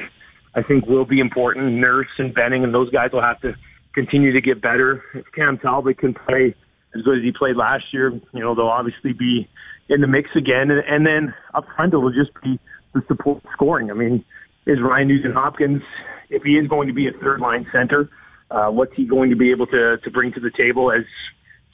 I 0.54 0.62
think 0.62 0.86
will 0.86 1.04
be 1.04 1.20
important. 1.20 1.74
Nurse 1.74 2.08
and 2.18 2.34
Benning 2.34 2.64
and 2.64 2.74
those 2.74 2.90
guys 2.90 3.10
will 3.12 3.22
have 3.22 3.40
to 3.40 3.56
continue 3.94 4.32
to 4.32 4.40
get 4.40 4.60
better. 4.60 5.02
If 5.14 5.26
Cam 5.34 5.58
Talbot 5.58 5.98
can 5.98 6.14
play 6.14 6.54
as 6.94 7.02
good 7.02 7.18
as 7.18 7.24
he 7.24 7.32
played 7.32 7.56
last 7.56 7.84
year, 7.92 8.10
you 8.10 8.40
know 8.40 8.54
they'll 8.54 8.66
obviously 8.66 9.12
be 9.12 9.48
in 9.88 10.00
the 10.00 10.06
mix 10.06 10.30
again. 10.36 10.70
And, 10.70 10.82
and 10.86 11.06
then 11.06 11.34
up 11.54 11.66
front, 11.76 11.94
it 11.94 11.98
will 11.98 12.12
just 12.12 12.30
be 12.42 12.58
the 12.94 13.02
support 13.08 13.42
scoring. 13.52 13.90
I 13.90 13.94
mean, 13.94 14.24
is 14.66 14.78
Ryan 14.80 15.08
Nugent 15.08 15.34
Hopkins, 15.34 15.82
if 16.30 16.42
he 16.42 16.52
is 16.52 16.68
going 16.68 16.88
to 16.88 16.94
be 16.94 17.08
a 17.08 17.12
third 17.12 17.40
line 17.40 17.66
center, 17.72 18.08
uh, 18.50 18.68
what's 18.68 18.94
he 18.94 19.06
going 19.06 19.30
to 19.30 19.36
be 19.36 19.50
able 19.50 19.66
to 19.66 19.96
to 19.98 20.10
bring 20.10 20.32
to 20.32 20.40
the 20.40 20.50
table 20.50 20.92
as 20.92 21.04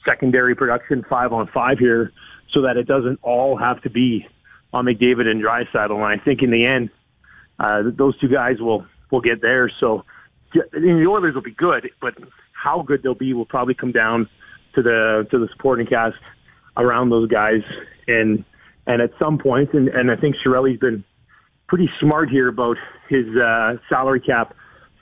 secondary 0.05 0.55
production 0.55 1.05
five 1.09 1.33
on 1.33 1.47
five 1.53 1.77
here, 1.77 2.11
so 2.53 2.61
that 2.61 2.77
it 2.77 2.87
doesn't 2.87 3.19
all 3.21 3.57
have 3.57 3.81
to 3.83 3.89
be 3.89 4.27
on 4.73 4.85
McDavid 4.85 5.27
and 5.27 5.43
Draisaitl. 5.43 5.91
And 5.91 6.03
I 6.03 6.23
think 6.23 6.41
in 6.41 6.51
the 6.51 6.65
end, 6.65 6.89
uh, 7.59 7.83
those 7.95 8.17
two 8.19 8.27
guys 8.27 8.59
will 8.59 8.85
will 9.11 9.21
get 9.21 9.41
there. 9.41 9.71
So 9.79 10.05
I 10.53 10.59
the 10.71 11.05
Oilers 11.07 11.35
will 11.35 11.41
be 11.41 11.51
good, 11.51 11.89
but 12.01 12.15
how 12.53 12.81
good 12.81 13.03
they'll 13.03 13.13
be 13.15 13.33
will 13.33 13.45
probably 13.45 13.73
come 13.73 13.91
down 13.91 14.29
to 14.75 14.81
the 14.81 15.27
to 15.31 15.39
the 15.39 15.47
supporting 15.51 15.87
cast 15.87 16.17
around 16.77 17.09
those 17.09 17.29
guys. 17.29 17.61
And 18.07 18.43
and 18.87 19.01
at 19.01 19.11
some 19.19 19.37
point, 19.37 19.73
and, 19.73 19.87
and 19.89 20.11
I 20.11 20.15
think 20.15 20.35
Chiarelli's 20.43 20.79
been 20.79 21.03
pretty 21.67 21.89
smart 21.99 22.29
here 22.29 22.47
about 22.47 22.77
his 23.07 23.27
uh, 23.35 23.77
salary 23.87 24.19
cap 24.19 24.55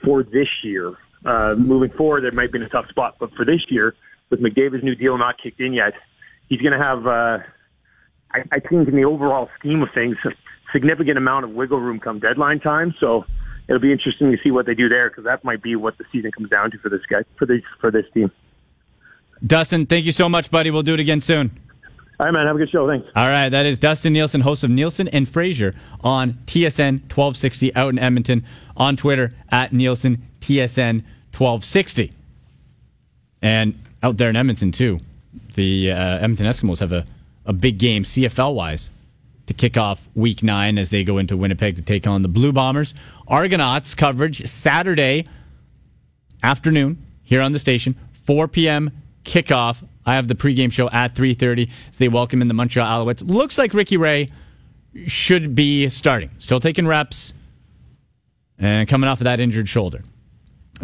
for 0.04 0.22
this 0.22 0.48
year. 0.62 0.96
Uh, 1.24 1.54
moving 1.58 1.90
forward, 1.90 2.22
there 2.22 2.32
might 2.32 2.52
be 2.52 2.58
in 2.58 2.64
a 2.64 2.68
tough 2.68 2.88
spot, 2.88 3.16
but 3.18 3.32
for 3.34 3.44
this 3.44 3.60
year, 3.68 3.94
with 4.30 4.40
McDavid's 4.40 4.84
new 4.84 4.94
deal 4.94 5.16
not 5.16 5.36
kicked 5.42 5.60
in 5.60 5.72
yet, 5.72 5.94
he's 6.48 6.60
going 6.60 6.78
to 6.78 6.84
have. 6.84 7.06
Uh, 7.06 7.38
I, 8.30 8.42
I 8.52 8.60
think 8.60 8.88
in 8.88 8.96
the 8.96 9.04
overall 9.04 9.48
scheme 9.58 9.82
of 9.82 9.88
things, 9.94 10.16
a 10.24 10.30
significant 10.72 11.16
amount 11.16 11.44
of 11.44 11.52
wiggle 11.52 11.80
room 11.80 11.98
come 11.98 12.18
deadline 12.18 12.60
time. 12.60 12.94
So 13.00 13.24
it'll 13.68 13.80
be 13.80 13.92
interesting 13.92 14.30
to 14.32 14.38
see 14.42 14.50
what 14.50 14.66
they 14.66 14.74
do 14.74 14.88
there 14.88 15.08
because 15.08 15.24
that 15.24 15.44
might 15.44 15.62
be 15.62 15.76
what 15.76 15.98
the 15.98 16.04
season 16.12 16.30
comes 16.32 16.50
down 16.50 16.70
to 16.72 16.78
for 16.78 16.88
this 16.88 17.02
guy 17.08 17.22
for 17.38 17.46
this 17.46 17.62
for 17.80 17.90
this 17.90 18.04
team. 18.12 18.30
Dustin, 19.46 19.86
thank 19.86 20.04
you 20.04 20.12
so 20.12 20.28
much, 20.28 20.50
buddy. 20.50 20.70
We'll 20.70 20.82
do 20.82 20.94
it 20.94 21.00
again 21.00 21.20
soon. 21.20 21.58
All 22.18 22.26
right, 22.26 22.32
man. 22.32 22.46
Have 22.46 22.56
a 22.56 22.58
good 22.58 22.70
show. 22.70 22.88
Thanks. 22.88 23.06
All 23.14 23.28
right, 23.28 23.48
that 23.48 23.64
is 23.64 23.78
Dustin 23.78 24.12
Nielsen, 24.12 24.40
host 24.40 24.64
of 24.64 24.70
Nielsen 24.70 25.06
and 25.08 25.28
Frazier 25.28 25.74
on 26.02 26.32
TSN 26.46 27.02
1260 27.02 27.74
out 27.76 27.90
in 27.90 27.98
Edmonton. 27.98 28.44
On 28.76 28.96
Twitter 28.96 29.32
at 29.50 29.72
Nielsen 29.72 30.22
TSN 30.40 31.04
1260. 31.36 32.12
And 33.40 33.80
out 34.02 34.16
there 34.16 34.30
in 34.30 34.36
Edmonton, 34.36 34.72
too. 34.72 34.98
The 35.58 35.90
uh, 35.90 36.18
Edmonton 36.18 36.46
Eskimos 36.46 36.78
have 36.78 36.92
a, 36.92 37.04
a 37.44 37.52
big 37.52 37.78
game 37.78 38.04
CFL 38.04 38.54
wise 38.54 38.92
to 39.48 39.54
kick 39.54 39.76
off 39.76 40.08
week 40.14 40.44
nine 40.44 40.78
as 40.78 40.90
they 40.90 41.02
go 41.02 41.18
into 41.18 41.36
Winnipeg 41.36 41.74
to 41.74 41.82
take 41.82 42.06
on 42.06 42.22
the 42.22 42.28
Blue 42.28 42.52
Bombers. 42.52 42.94
Argonauts 43.26 43.96
coverage 43.96 44.46
Saturday 44.46 45.26
afternoon 46.44 47.04
here 47.24 47.40
on 47.40 47.50
the 47.50 47.58
station, 47.58 47.96
4 48.12 48.46
p.m. 48.46 48.92
kickoff. 49.24 49.84
I 50.06 50.14
have 50.14 50.28
the 50.28 50.36
pregame 50.36 50.72
show 50.72 50.88
at 50.90 51.12
3:30 51.14 51.68
as 51.90 51.98
they 51.98 52.08
welcome 52.08 52.40
in 52.40 52.46
the 52.46 52.54
Montreal 52.54 53.04
Alouettes. 53.04 53.28
Looks 53.28 53.58
like 53.58 53.74
Ricky 53.74 53.96
Ray 53.96 54.30
should 55.06 55.56
be 55.56 55.88
starting, 55.88 56.30
still 56.38 56.60
taking 56.60 56.86
reps, 56.86 57.34
and 58.58 58.88
coming 58.88 59.10
off 59.10 59.20
of 59.20 59.24
that 59.24 59.40
injured 59.40 59.68
shoulder. 59.68 60.04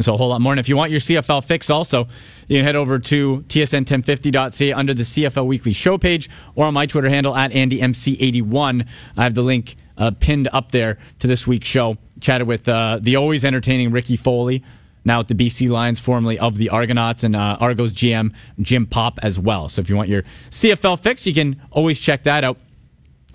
So 0.00 0.14
a 0.14 0.16
whole 0.16 0.28
lot 0.28 0.40
more. 0.40 0.52
And 0.52 0.61
if 0.61 0.68
you 0.68 0.76
want 0.76 0.90
your 0.90 1.00
CFL 1.00 1.44
fix 1.44 1.70
also, 1.70 2.09
you 2.48 2.59
can 2.59 2.64
head 2.64 2.76
over 2.76 2.98
to 2.98 3.38
tsn1050.ca 3.46 4.72
under 4.72 4.92
the 4.92 5.04
CFL 5.04 5.46
Weekly 5.46 5.72
show 5.72 5.98
page 5.98 6.28
or 6.57 6.66
on 6.66 6.74
my 6.74 6.87
Twitter 6.87 7.09
handle 7.09 7.37
at 7.37 7.52
AndyMC81. 7.52 8.87
I 9.16 9.22
have 9.22 9.35
the 9.35 9.42
link 9.42 9.76
uh, 9.96 10.11
pinned 10.18 10.48
up 10.52 10.72
there 10.72 10.98
to 11.20 11.26
this 11.26 11.46
week's 11.46 11.68
show. 11.68 11.96
Chatted 12.20 12.46
with 12.46 12.68
uh, 12.68 12.98
the 13.00 13.16
always 13.16 13.44
entertaining 13.44 13.90
Ricky 13.90 14.16
Foley, 14.16 14.64
now 15.04 15.20
at 15.20 15.28
the 15.28 15.35
BC 15.35 15.68
Lions, 15.68 16.00
formerly 16.00 16.38
of 16.38 16.57
the 16.57 16.70
Argonauts, 16.70 17.22
and 17.22 17.37
uh, 17.37 17.59
Argos 17.61 17.92
GM 17.92 18.33
Jim 18.61 18.87
Popp 18.87 19.18
as 19.22 19.38
well. 19.38 19.68
So 19.68 19.80
if 19.80 19.90
you 19.90 19.96
want 19.96 20.09
your 20.09 20.22
CFL 20.50 20.98
fix, 21.00 21.26
you 21.26 21.35
can 21.35 21.61
always 21.70 22.00
check 22.00 22.24
that 22.24 22.42
out. 22.42 22.57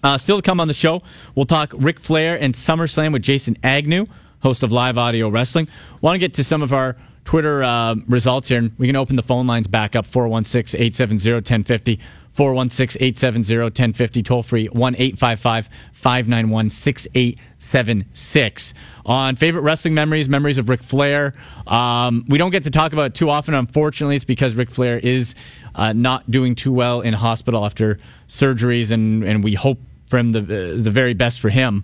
Uh, 0.02 0.17
still 0.17 0.38
to 0.38 0.41
come 0.41 0.60
on 0.60 0.67
the 0.67 0.74
show, 0.74 1.04
we'll 1.36 1.45
talk 1.45 1.74
Ric 1.78 2.00
Flair 2.00 2.41
and 2.41 2.54
SummerSlam 2.54 3.13
with 3.13 3.22
Jason 3.22 3.58
Agnew 3.63 4.08
host 4.41 4.63
of 4.63 4.71
Live 4.71 4.97
Audio 4.97 5.30
Wrestling. 5.30 5.67
Want 6.02 6.15
to 6.15 6.19
get 6.19 6.34
to 6.36 6.43
some 6.43 6.62
of 6.62 6.73
our 6.73 6.95
Twitter 7.25 7.63
uh, 7.63 7.95
results 8.08 8.47
here, 8.47 8.58
and 8.58 8.71
we 8.78 8.88
can 8.88 8.95
open 8.95 9.15
the 9.15 9.23
phone 9.23 9.45
lines 9.45 9.67
back 9.67 9.95
up 9.95 10.08
416 10.08 10.80
870 10.80 11.34
1050. 11.34 11.99
416 12.34 13.02
870 13.02 13.63
1050, 13.63 14.23
toll 14.23 14.43
free 14.43 14.67
1 14.67 14.95
855 14.95 15.69
591 15.91 16.69
6876. 16.69 18.73
On 19.06 19.36
favorite 19.36 19.63
wrestling 19.63 19.93
memories, 19.93 20.30
memories 20.30 20.58
of 20.58 20.69
Ric 20.69 20.82
Flair. 20.82 21.34
Um, 21.67 22.23
we 22.30 22.38
don't 22.38 22.52
get 22.52 22.63
to 22.63 22.71
talk 22.71 22.93
about 22.93 23.08
it 23.08 23.15
too 23.15 23.30
often, 23.30 23.56
unfortunately. 23.56 24.15
It's 24.15 24.23
because 24.23 24.56
Ric 24.56 24.71
Flair 24.71 24.99
is 24.99 25.36
uh, 25.75 25.91
not 25.93 26.32
doing 26.32 26.56
too 26.56 26.71
well 26.71 27.02
in 27.02 27.13
hospital 27.13 27.65
after 27.65 27.99
surgeries, 28.30 28.91
and, 28.91 29.21
and 29.23 29.43
we 29.43 29.56
hope 29.56 29.80
for 30.08 30.17
him 30.17 30.30
the, 30.30 30.39
the 30.41 30.91
very 30.91 31.13
best 31.13 31.41
for 31.41 31.49
him. 31.49 31.84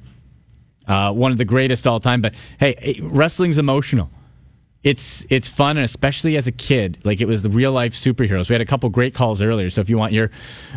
Uh, 0.88 1.12
one 1.12 1.32
of 1.32 1.38
the 1.38 1.46
greatest 1.46 1.88
all 1.88 2.00
time. 2.00 2.22
But 2.22 2.36
hey, 2.60 3.00
wrestling's 3.02 3.58
emotional. 3.58 4.10
It's 4.84 5.26
it's 5.32 5.50
fun, 5.50 5.78
and 5.78 5.86
especially 5.86 6.38
as 6.38 6.46
a 6.46 6.52
kid, 6.52 7.00
like 7.04 7.20
it 7.20 7.26
was 7.26 7.42
the 7.42 7.50
real 7.50 7.72
life 7.72 7.94
superheroes. 7.94 8.50
We 8.50 8.54
had 8.54 8.62
a 8.62 8.66
couple 8.66 8.88
great 8.90 9.16
calls 9.16 9.42
earlier, 9.42 9.72
so 9.72 9.82
if 9.82 9.90
you 9.90 9.98
want 9.98 10.14
your 10.14 10.30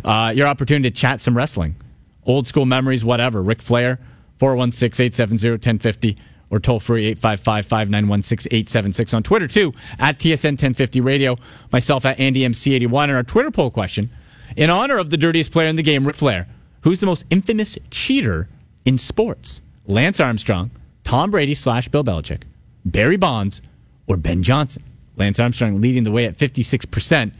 uh, 0.02 0.32
your 0.34 0.46
opportunity 0.46 0.90
to 0.90 0.96
chat 0.96 1.20
some 1.20 1.36
wrestling, 1.36 1.76
old 2.24 2.48
school 2.48 2.64
memories, 2.64 3.04
whatever, 3.04 3.42
Ric 3.42 3.60
Flair, 3.60 3.98
416-870-1050 4.40 6.16
or 6.50 6.58
toll 6.58 6.80
free 6.80 7.14
855-591-6876 7.16 9.12
on 9.12 9.22
Twitter 9.22 9.46
too 9.46 9.74
at 9.98 10.18
TSN 10.18 10.52
1050 10.52 11.02
Radio. 11.02 11.36
Myself 11.70 12.06
at 12.06 12.18
Andy 12.18 12.48
MC81 12.48 13.04
and 13.04 13.12
our 13.12 13.22
Twitter 13.22 13.50
poll 13.50 13.70
question 13.70 14.08
in 14.56 14.70
honor 14.70 14.96
of 14.96 15.10
the 15.10 15.18
dirtiest 15.18 15.52
player 15.52 15.68
in 15.68 15.76
the 15.76 15.82
game, 15.82 16.06
Ric 16.06 16.16
Flair. 16.16 16.48
Who's 16.82 17.00
the 17.00 17.06
most 17.06 17.26
infamous 17.30 17.78
cheater 17.90 18.48
in 18.84 18.96
sports? 18.98 19.60
Lance 19.88 20.20
Armstrong, 20.20 20.70
Tom 21.02 21.30
Brady 21.30 21.54
slash 21.54 21.88
Bill 21.88 22.04
Belichick, 22.04 22.42
Barry 22.84 23.16
Bonds, 23.16 23.60
or 24.06 24.16
Ben 24.16 24.42
Johnson. 24.42 24.84
Lance 25.16 25.40
Armstrong 25.40 25.80
leading 25.80 26.04
the 26.04 26.12
way 26.12 26.26
at 26.26 26.36
56%. 26.36 27.32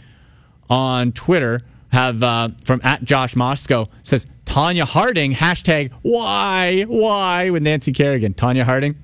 On 0.69 1.13
Twitter, 1.13 1.63
have 1.91 2.23
uh, 2.23 2.51
from 2.65 2.81
at 2.85 3.03
Josh 3.05 3.35
Moscow 3.35 3.89
says 4.03 4.27
Tonya 4.45 4.83
Harding, 4.83 5.33
hashtag 5.33 5.93
why, 6.03 6.83
why 6.83 7.51
with 7.51 7.63
Nancy 7.63 7.93
Kerrigan. 7.93 8.35
Tonya 8.35 8.65
Harding, 8.65 8.97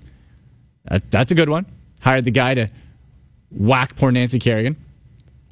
that, 0.85 1.11
that's 1.11 1.33
a 1.33 1.35
good 1.35 1.49
one. 1.49 1.67
Hired 2.01 2.25
the 2.25 2.31
guy 2.31 2.55
to 2.55 2.71
whack 3.51 3.97
poor 3.97 4.13
Nancy 4.13 4.39
Kerrigan. 4.39 4.77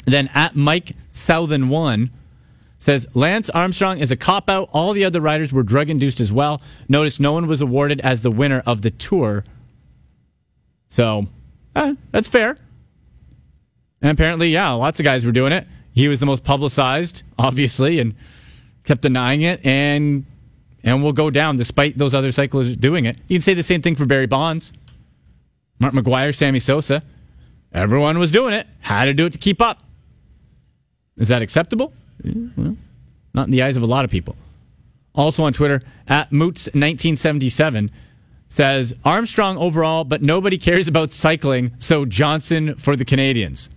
Then 0.05 0.29
at 0.35 0.57
Mike 0.57 0.93
Southern 1.13 1.69
one 1.69 2.11
says 2.83 3.07
Lance 3.15 3.49
Armstrong 3.49 3.99
is 3.99 4.11
a 4.11 4.17
cop 4.17 4.51
out. 4.51 4.69
All 4.73 4.93
the 4.93 5.05
other 5.05 5.21
riders 5.21 5.53
were 5.53 5.63
drug 5.63 5.89
induced 5.89 6.19
as 6.19 6.33
well. 6.33 6.61
Notice 6.89 7.21
no 7.21 7.33
one 7.33 7.47
was 7.47 7.61
awarded 7.61 8.01
as 8.01 8.23
the 8.23 8.31
winner 8.31 8.61
of 8.67 8.83
the 8.83 8.91
tour. 8.91 9.45
So, 10.89 11.29
eh, 11.77 11.95
that's 12.11 12.27
fair. 12.27 12.59
And 14.01 14.11
apparently, 14.11 14.49
yeah, 14.49 14.71
lots 14.71 14.99
of 14.99 15.05
guys 15.05 15.25
were 15.25 15.31
doing 15.31 15.53
it. 15.53 15.65
He 15.93 16.09
was 16.09 16.19
the 16.19 16.27
most 16.27 16.43
publicized, 16.43 17.23
obviously, 17.39 18.01
and 18.01 18.17
kept 18.83 19.03
denying 19.03 19.43
it, 19.43 19.65
and 19.65 20.27
and 20.83 21.05
will 21.05 21.13
go 21.13 21.31
down 21.31 21.57
despite 21.57 21.97
those 21.97 22.15
other 22.15 22.33
cyclists 22.33 22.77
doing 22.77 23.05
it. 23.05 23.17
You 23.29 23.37
can 23.37 23.43
say 23.43 23.55
the 23.55 23.63
same 23.63 23.81
thing 23.81 23.95
for 23.95 24.07
Barry 24.07 24.27
Bonds, 24.27 24.73
Mark 25.79 25.95
McGwire, 25.95 26.35
Sammy 26.35 26.59
Sosa. 26.59 27.05
Everyone 27.73 28.19
was 28.19 28.33
doing 28.33 28.55
it. 28.55 28.67
Had 28.81 29.05
to 29.05 29.15
do 29.15 29.27
it 29.27 29.35
to 29.35 29.39
keep 29.39 29.63
up. 29.63 29.85
Is 31.17 31.29
that 31.29 31.43
acceptable? 31.43 31.93
Well, 32.25 32.77
not 33.35 33.47
in 33.47 33.51
the 33.51 33.63
eyes 33.63 33.77
of 33.77 33.83
a 33.83 33.87
lot 33.87 34.05
of 34.05 34.11
people. 34.11 34.37
Also 35.15 35.45
on 35.45 35.53
Twitter, 35.53 35.83
at 36.09 36.31
Moots1977 36.31 37.91
says 38.49 38.95
Armstrong 39.05 39.57
overall, 39.57 40.05
but 40.05 40.23
nobody 40.23 40.59
cares 40.59 40.89
about 40.89 41.13
cycling, 41.13 41.73
so 41.79 42.05
Johnson 42.05 42.75
for 42.77 42.97
the 42.97 43.05
Canadians. 43.05 43.71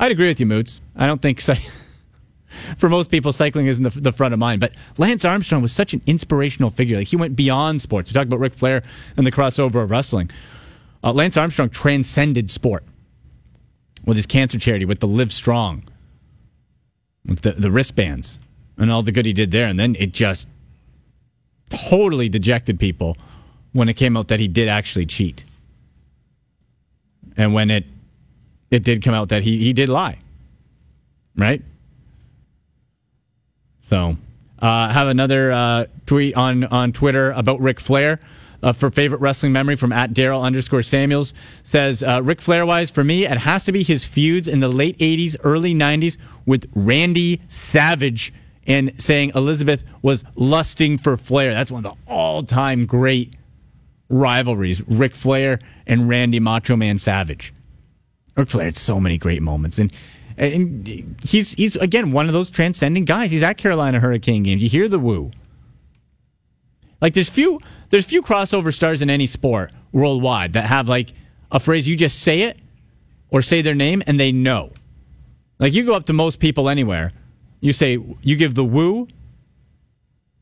I'd 0.00 0.10
agree 0.10 0.26
with 0.26 0.40
you, 0.40 0.46
Moots. 0.46 0.80
I 0.96 1.06
don't 1.06 1.22
think 1.22 1.40
for 2.76 2.88
most 2.88 3.10
people 3.10 3.32
cycling 3.32 3.66
isn't 3.66 3.84
the, 3.84 3.90
the, 4.00 4.12
front 4.12 4.34
of 4.34 4.40
mind, 4.40 4.60
but 4.60 4.72
Lance 4.98 5.24
Armstrong 5.24 5.62
was 5.62 5.72
such 5.72 5.94
an 5.94 6.02
inspirational 6.06 6.70
figure. 6.70 6.96
Like 6.96 7.08
he 7.08 7.16
went 7.16 7.36
beyond 7.36 7.80
sports. 7.80 8.10
We 8.10 8.14
talked 8.14 8.26
about 8.26 8.40
Ric 8.40 8.54
Flair 8.54 8.82
and 9.16 9.26
the 9.26 9.32
crossover 9.32 9.82
of 9.82 9.90
wrestling. 9.90 10.30
Uh, 11.04 11.12
Lance 11.12 11.36
Armstrong 11.36 11.68
transcended 11.68 12.50
sport 12.50 12.84
with 14.04 14.16
his 14.16 14.26
cancer 14.26 14.58
charity, 14.58 14.84
with 14.84 15.00
the 15.00 15.06
Live 15.06 15.32
Strong 15.32 15.84
the, 17.24 17.52
the 17.52 17.70
wristbands 17.70 18.38
and 18.76 18.90
all 18.90 19.02
the 19.02 19.12
good 19.12 19.26
he 19.26 19.32
did 19.32 19.50
there. 19.50 19.66
And 19.66 19.78
then 19.78 19.96
it 19.98 20.12
just 20.12 20.46
totally 21.70 22.28
dejected 22.28 22.78
people 22.78 23.16
when 23.72 23.88
it 23.88 23.94
came 23.94 24.16
out 24.16 24.28
that 24.28 24.40
he 24.40 24.48
did 24.48 24.68
actually 24.68 25.06
cheat. 25.06 25.44
And 27.36 27.54
when 27.54 27.70
it 27.70 27.86
it 28.70 28.84
did 28.84 29.02
come 29.02 29.14
out 29.14 29.28
that 29.28 29.42
he, 29.42 29.58
he 29.58 29.72
did 29.72 29.88
lie. 29.88 30.18
Right? 31.36 31.62
So 33.82 34.16
uh, 34.58 34.88
have 34.88 35.08
another 35.08 35.52
uh, 35.52 35.86
tweet 36.06 36.34
on, 36.36 36.64
on 36.64 36.92
Twitter 36.92 37.32
about 37.32 37.60
Ric 37.60 37.78
Flair 37.78 38.18
uh, 38.62 38.72
for 38.72 38.90
favorite 38.90 39.20
wrestling 39.20 39.52
memory 39.52 39.76
from 39.76 39.92
at 39.92 40.12
Daryl 40.12 40.42
underscore 40.42 40.82
Samuels 40.82 41.34
says 41.62 42.02
uh, 42.02 42.20
Ric 42.22 42.40
Flair 42.40 42.64
wise 42.64 42.90
for 42.90 43.04
me 43.04 43.24
it 43.24 43.38
has 43.38 43.64
to 43.64 43.72
be 43.72 43.82
his 43.82 44.06
feuds 44.06 44.48
in 44.48 44.60
the 44.60 44.68
late 44.68 44.98
'80s, 44.98 45.36
early 45.44 45.74
'90s 45.74 46.18
with 46.46 46.70
Randy 46.74 47.40
Savage 47.48 48.32
and 48.66 49.00
saying 49.00 49.32
Elizabeth 49.34 49.84
was 50.02 50.24
lusting 50.36 50.98
for 50.98 51.16
Flair. 51.16 51.52
That's 51.52 51.72
one 51.72 51.84
of 51.84 51.92
the 51.92 52.12
all 52.12 52.42
time 52.42 52.86
great 52.86 53.34
rivalries. 54.08 54.86
Ric 54.86 55.14
Flair 55.14 55.58
and 55.86 56.08
Randy 56.08 56.40
Macho 56.40 56.76
Man 56.76 56.98
Savage. 56.98 57.52
Ric 58.36 58.48
Flair 58.48 58.66
had 58.66 58.76
so 58.76 59.00
many 59.00 59.18
great 59.18 59.42
moments 59.42 59.78
and. 59.78 59.92
And 60.38 61.14
he's 61.22 61.52
he's 61.52 61.76
again 61.76 62.10
one 62.10 62.26
of 62.26 62.32
those 62.32 62.48
transcending 62.48 63.04
guys. 63.04 63.30
He's 63.30 63.42
at 63.42 63.58
Carolina 63.58 64.00
Hurricane 64.00 64.42
games. 64.42 64.62
You 64.62 64.70
hear 64.70 64.88
the 64.88 64.98
woo. 64.98 65.30
Like 67.02 67.14
there's 67.14 67.28
few 67.28 67.60
there's 67.90 68.06
few 68.06 68.22
crossover 68.22 68.72
stars 68.72 69.02
in 69.02 69.10
any 69.10 69.26
sport 69.26 69.72
worldwide 69.90 70.54
that 70.54 70.66
have 70.66 70.88
like 70.88 71.12
a 71.50 71.60
phrase 71.60 71.86
you 71.86 71.96
just 71.96 72.22
say 72.22 72.42
it 72.42 72.58
or 73.28 73.42
say 73.42 73.60
their 73.60 73.74
name 73.74 74.02
and 74.06 74.18
they 74.18 74.30
know. 74.32 74.72
Like 75.58 75.74
you 75.74 75.84
go 75.84 75.94
up 75.94 76.04
to 76.06 76.12
most 76.12 76.38
people 76.38 76.68
anywhere, 76.68 77.12
you 77.60 77.72
say 77.72 77.98
you 78.22 78.36
give 78.36 78.54
the 78.54 78.64
woo, 78.64 79.08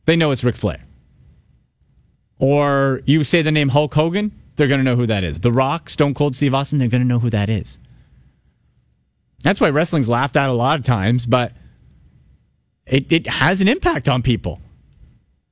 they 0.05 0.15
know 0.15 0.31
it's 0.31 0.45
Ric 0.45 0.57
Flair. 0.57 0.85
Or 2.39 3.03
you 3.05 3.25
say 3.25 3.43
the 3.43 3.51
name 3.51 3.71
Hulk 3.71 3.93
Hogan, 3.93 4.33
they're 4.57 4.69
going 4.69 4.81
to 4.81 4.85
know 4.85 4.97
who 4.97 5.07
that 5.07 5.25
is. 5.25 5.41
The 5.41 5.53
Rock, 5.53 5.91
Stone 5.91 6.15
Cold 6.15 6.37
Steve 6.37 6.55
Austin, 6.55 6.79
they're 6.79 6.89
going 6.89 7.03
to 7.03 7.07
know 7.07 7.19
who 7.19 7.31
that 7.31 7.51
is. 7.51 7.79
That's 9.43 9.61
why 9.61 9.71
wrestling's 9.71 10.09
laughed 10.09 10.37
at 10.37 10.49
a 10.49 10.53
lot 10.53 10.79
of 10.79 10.85
times, 10.87 11.27
but 11.27 11.53
it, 12.87 13.13
it 13.13 13.27
has 13.27 13.61
an 13.61 13.69
impact 13.69 14.09
on 14.09 14.23
people 14.23 14.61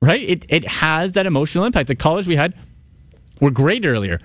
right? 0.01 0.21
It, 0.21 0.45
it 0.49 0.65
has 0.65 1.13
that 1.13 1.25
emotional 1.25 1.65
impact. 1.65 1.87
The 1.87 1.95
callers 1.95 2.27
we 2.27 2.35
had 2.35 2.53
were 3.39 3.51
great 3.51 3.85
earlier, 3.85 4.19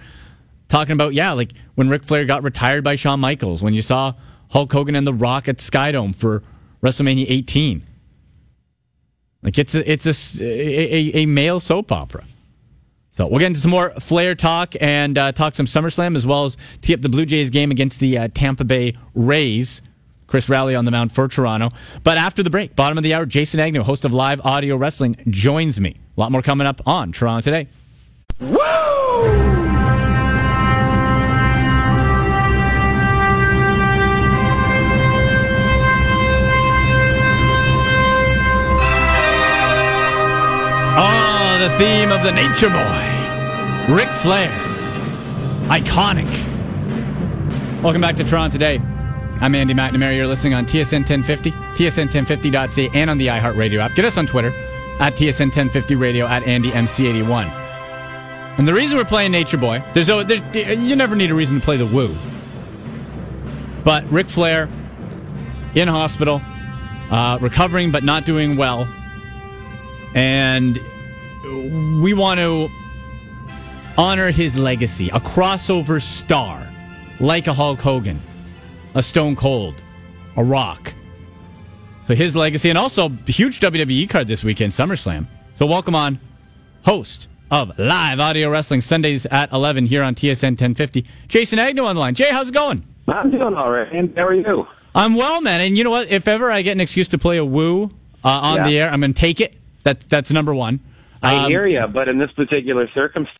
talking 0.69 0.93
about, 0.93 1.15
yeah, 1.15 1.33
like 1.33 1.53
when 1.75 1.89
Ric 1.89 2.05
Flair 2.05 2.25
got 2.25 2.43
retired 2.43 2.85
by 2.85 2.97
Shawn 2.97 3.21
Michaels, 3.21 3.63
when 3.63 3.75
you 3.75 3.83
saw 3.83 4.15
Hulk 4.51 4.73
Hogan 4.73 4.97
and 4.97 5.07
The 5.07 5.15
Rock 5.15 5.49
at 5.49 5.59
Skydome 5.59 6.15
for 6.15 6.43
WrestleMania 6.83 7.27
18. 7.29 7.83
Like 9.43 9.59
it's 9.59 9.75
a, 9.75 9.91
it's 9.91 10.07
a, 10.07 10.45
a, 10.45 11.23
a 11.23 11.27
male 11.27 11.61
soap 11.61 11.93
opera. 11.93 12.25
So 13.13 13.27
we'll 13.27 13.39
get 13.39 13.47
into 13.47 13.61
some 13.61 13.71
more 13.71 13.91
Flair 14.01 14.35
talk 14.35 14.75
and 14.81 15.17
uh, 15.17 15.33
talk 15.33 15.55
some 15.55 15.67
SummerSlam 15.67 16.17
as 16.17 16.27
well 16.27 16.47
as 16.47 16.57
tee 16.81 16.95
up 16.95 17.01
the 17.01 17.09
Blue 17.09 17.25
Jays 17.25 17.49
game 17.49 17.71
against 17.71 18.01
the 18.01 18.19
uh, 18.19 18.29
Tampa 18.35 18.65
Bay 18.65 18.97
Rays. 19.15 19.83
Chris 20.27 20.49
Rowley 20.49 20.75
on 20.75 20.85
the 20.85 20.91
mound 20.91 21.13
for 21.13 21.29
Toronto. 21.29 21.71
But 22.03 22.19
after 22.19 22.43
the 22.43 22.51
break, 22.51 22.75
bottom 22.75 22.99
of 22.99 23.05
the 23.05 23.15
hour, 23.15 23.27
Jason 23.27 23.61
Agnew, 23.61 23.83
host 23.83 24.05
of 24.05 24.13
Live 24.13 24.41
Audio 24.43 24.77
Wrestling, 24.77 25.17
joins 25.29 25.81
me. 25.81 25.97
A 26.17 26.21
lot 26.21 26.33
more 26.33 26.43
coming 26.43 26.67
up 26.67 26.81
on 26.87 27.13
Toronto 27.13 27.43
Today. 27.43 27.69
Oh, 40.97 41.59
the 41.61 41.71
theme 41.79 42.13
of 42.13 42.23
the 42.23 42.31
Nature 42.31 42.71
Boy, 42.71 43.95
Ric 43.95 44.09
Flair. 44.23 44.51
Iconic. 45.69 46.31
Welcome 47.83 48.01
back 48.01 48.17
to 48.17 48.25
Toronto 48.25 48.53
Today. 48.53 48.81
I'm 49.41 49.55
Andy 49.55 49.75
McNamara. 49.75 50.17
You're 50.17 50.27
listening 50.27 50.55
on 50.55 50.65
TSN 50.65 51.01
1050, 51.01 51.51
TSN1050.ca, 51.51 52.91
and 52.95 53.11
on 53.11 53.19
the 53.19 53.27
iHeartRadio 53.27 53.79
app. 53.79 53.95
Get 53.95 54.05
us 54.05 54.17
on 54.17 54.27
Twitter 54.27 54.53
at 55.01 55.15
TSN 55.15 55.47
1050 55.47 55.97
Radio 55.97 56.27
at 56.27 56.43
AndyMC81. 56.45 57.47
And 58.57 58.69
the 58.69 58.73
reason 58.73 58.97
we're 58.97 59.05
playing 59.05 59.33
Nature 59.33 59.57
Boy, 59.57 59.83
there's, 59.93 60.09
a, 60.09 60.23
there, 60.23 60.73
you 60.75 60.95
never 60.95 61.17
need 61.17 61.31
a 61.31 61.35
reason 61.35 61.59
to 61.59 61.65
play 61.65 61.77
the 61.77 61.87
Woo. 61.87 62.15
But 63.83 64.09
Ric 64.11 64.29
Flair 64.29 64.69
in 65.75 65.89
hospital, 65.89 66.41
uh, 67.11 67.39
recovering 67.41 67.91
but 67.91 68.05
not 68.05 68.25
doing 68.25 68.57
well. 68.57 68.89
And 70.15 70.79
we 72.03 72.15
want 72.15 72.39
to 72.39 72.69
honor 73.99 74.31
his 74.31 74.57
legacy, 74.57 75.09
a 75.09 75.21
crossover 75.21 76.01
star 76.01 76.67
like 77.19 77.49
a 77.49 77.53
Hulk 77.53 77.81
Hogan, 77.81 78.21
a 78.95 79.03
Stone 79.03 79.37
Cold, 79.37 79.75
a 80.37 80.45
Rock. 80.45 80.95
So 82.07 82.15
his 82.15 82.37
legacy, 82.37 82.69
and 82.69 82.79
also 82.79 83.09
huge 83.27 83.61
WWE 83.61 84.09
card 84.11 84.29
this 84.29 84.45
weekend, 84.45 84.73
SummerSlam. 84.73 85.27
So 85.55 85.67
welcome 85.67 85.95
on, 85.95 86.19
host 86.85 87.29
of 87.51 87.79
Live 87.79 88.21
Audio 88.21 88.51
Wrestling 88.51 88.81
Sundays 88.81 89.27
at 89.27 89.53
11 89.53 89.87
here 89.87 90.03
on 90.03 90.15
TSN 90.15 90.51
1050, 90.53 91.07
Jason 91.29 91.59
Agnew 91.59 91.85
on 91.85 91.95
the 91.97 92.01
line. 92.01 92.15
Jay, 92.15 92.29
how's 92.31 92.49
it 92.49 92.55
going? 92.55 92.85
I'm 93.09 93.31
doing 93.31 93.55
all 93.55 93.71
right. 93.71 93.91
And 93.93 94.15
how 94.17 94.27
are 94.27 94.35
you? 94.35 94.67
I'm 94.95 95.15
well, 95.15 95.41
man. 95.41 95.61
And 95.61 95.77
you 95.77 95.85
know 95.85 95.91
what? 95.91 96.11
If 96.11 96.29
ever 96.29 96.51
I 96.51 96.63
get 96.63 96.73
an 96.73 96.81
excuse 96.81 97.09
to 97.09 97.19
play 97.19 97.37
a 97.39 97.45
woo 97.45 97.85
uh, 98.25 98.29
on 98.29 98.57
Yeah. 98.57 98.67
the 98.69 98.81
air, 98.81 98.89
I'm 98.91 99.01
going 99.01 99.13
to 99.15 99.21
take 99.21 99.41
it. 99.41 99.55
That, 99.83 100.01
that's 100.03 100.31
number 100.31 100.55
one. 100.55 100.81
I 101.23 101.45
Um, 101.45 101.51
hear 101.51 101.67
you, 101.67 101.87
but 101.93 102.09
in 102.09 102.19
this 102.19 102.31
particular 102.33 102.89
circumstance, 102.95 103.39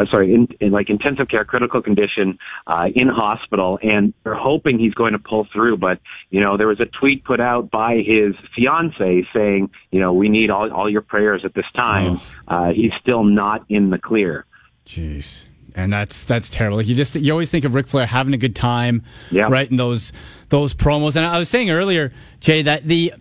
uh, 0.00 0.06
sorry, 0.10 0.34
in, 0.34 0.48
in 0.60 0.70
like 0.72 0.88
intensive 0.90 1.28
care, 1.28 1.44
critical 1.44 1.82
condition, 1.82 2.38
uh, 2.66 2.88
in 2.94 3.08
hospital, 3.08 3.78
and 3.82 4.14
they're 4.24 4.34
hoping 4.34 4.78
he's 4.78 4.94
going 4.94 5.12
to 5.12 5.18
pull 5.18 5.46
through. 5.52 5.76
But 5.76 6.00
you 6.30 6.40
know, 6.40 6.56
there 6.56 6.68
was 6.68 6.80
a 6.80 6.86
tweet 6.86 7.24
put 7.24 7.40
out 7.40 7.70
by 7.70 7.96
his 7.96 8.34
fiance 8.54 9.26
saying, 9.34 9.70
you 9.90 10.00
know, 10.00 10.12
we 10.12 10.28
need 10.28 10.50
all 10.50 10.70
all 10.72 10.88
your 10.88 11.02
prayers 11.02 11.44
at 11.44 11.54
this 11.54 11.66
time. 11.74 12.20
Uh, 12.46 12.72
he's 12.72 12.92
still 13.00 13.24
not 13.24 13.64
in 13.68 13.90
the 13.90 13.98
clear. 13.98 14.44
Jeez. 14.86 15.44
And 15.74 15.92
that's 15.92 16.24
that's 16.24 16.48
terrible. 16.50 16.78
Like 16.78 16.86
you 16.88 16.94
just 16.96 17.14
you 17.14 17.30
always 17.30 17.50
think 17.50 17.64
of 17.64 17.74
Ric 17.74 17.86
Flair 17.86 18.06
having 18.06 18.34
a 18.34 18.38
good 18.38 18.56
time, 18.56 19.02
Yeah. 19.30 19.48
right? 19.50 19.70
In 19.70 19.76
those 19.76 20.12
those 20.48 20.74
promos. 20.74 21.14
And 21.14 21.24
I 21.24 21.38
was 21.38 21.48
saying 21.48 21.70
earlier, 21.70 22.10
Jay, 22.40 22.62
that 22.62 22.84
the 22.84 23.12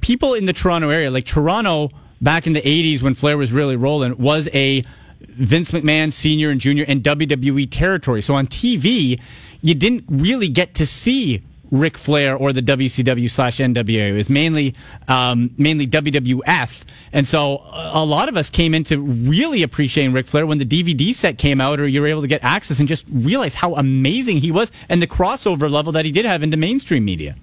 people 0.00 0.34
in 0.34 0.46
the 0.46 0.52
Toronto 0.52 0.88
area, 0.88 1.10
like 1.10 1.24
Toronto 1.24 1.90
back 2.20 2.46
in 2.46 2.54
the 2.54 2.62
'80s 2.62 3.02
when 3.02 3.14
Flair 3.14 3.36
was 3.38 3.52
really 3.52 3.76
rolling, 3.76 4.16
was 4.18 4.48
a 4.54 4.84
Vince 5.20 5.70
McMahon 5.70 6.12
senior 6.12 6.50
and 6.50 6.60
junior 6.60 6.84
and 6.86 7.02
WWE 7.02 7.68
territory. 7.70 8.22
So 8.22 8.34
on 8.34 8.46
TV, 8.46 9.20
you 9.62 9.74
didn't 9.74 10.04
really 10.08 10.48
get 10.48 10.74
to 10.76 10.86
see 10.86 11.42
Ric 11.70 11.98
Flair 11.98 12.36
or 12.36 12.52
the 12.52 12.62
WCW 12.62 13.30
slash 13.30 13.58
NWA. 13.58 14.10
It 14.10 14.12
was 14.12 14.30
mainly 14.30 14.74
um, 15.08 15.50
mainly 15.58 15.86
WWF, 15.86 16.84
and 17.12 17.26
so 17.26 17.58
a 17.72 17.92
a 17.94 18.04
lot 18.04 18.28
of 18.28 18.36
us 18.36 18.50
came 18.50 18.74
into 18.74 19.00
really 19.00 19.62
appreciating 19.62 20.12
Ric 20.12 20.26
Flair 20.26 20.46
when 20.46 20.58
the 20.58 20.64
DVD 20.64 21.14
set 21.14 21.38
came 21.38 21.60
out, 21.60 21.80
or 21.80 21.86
you 21.86 22.00
were 22.00 22.06
able 22.06 22.22
to 22.22 22.28
get 22.28 22.44
access 22.44 22.78
and 22.78 22.88
just 22.88 23.04
realize 23.10 23.54
how 23.54 23.74
amazing 23.74 24.38
he 24.38 24.52
was 24.52 24.70
and 24.88 25.02
the 25.02 25.06
crossover 25.06 25.70
level 25.70 25.92
that 25.92 26.04
he 26.04 26.12
did 26.12 26.24
have 26.24 26.42
into 26.42 26.56
mainstream 26.56 27.04
media. 27.04 27.34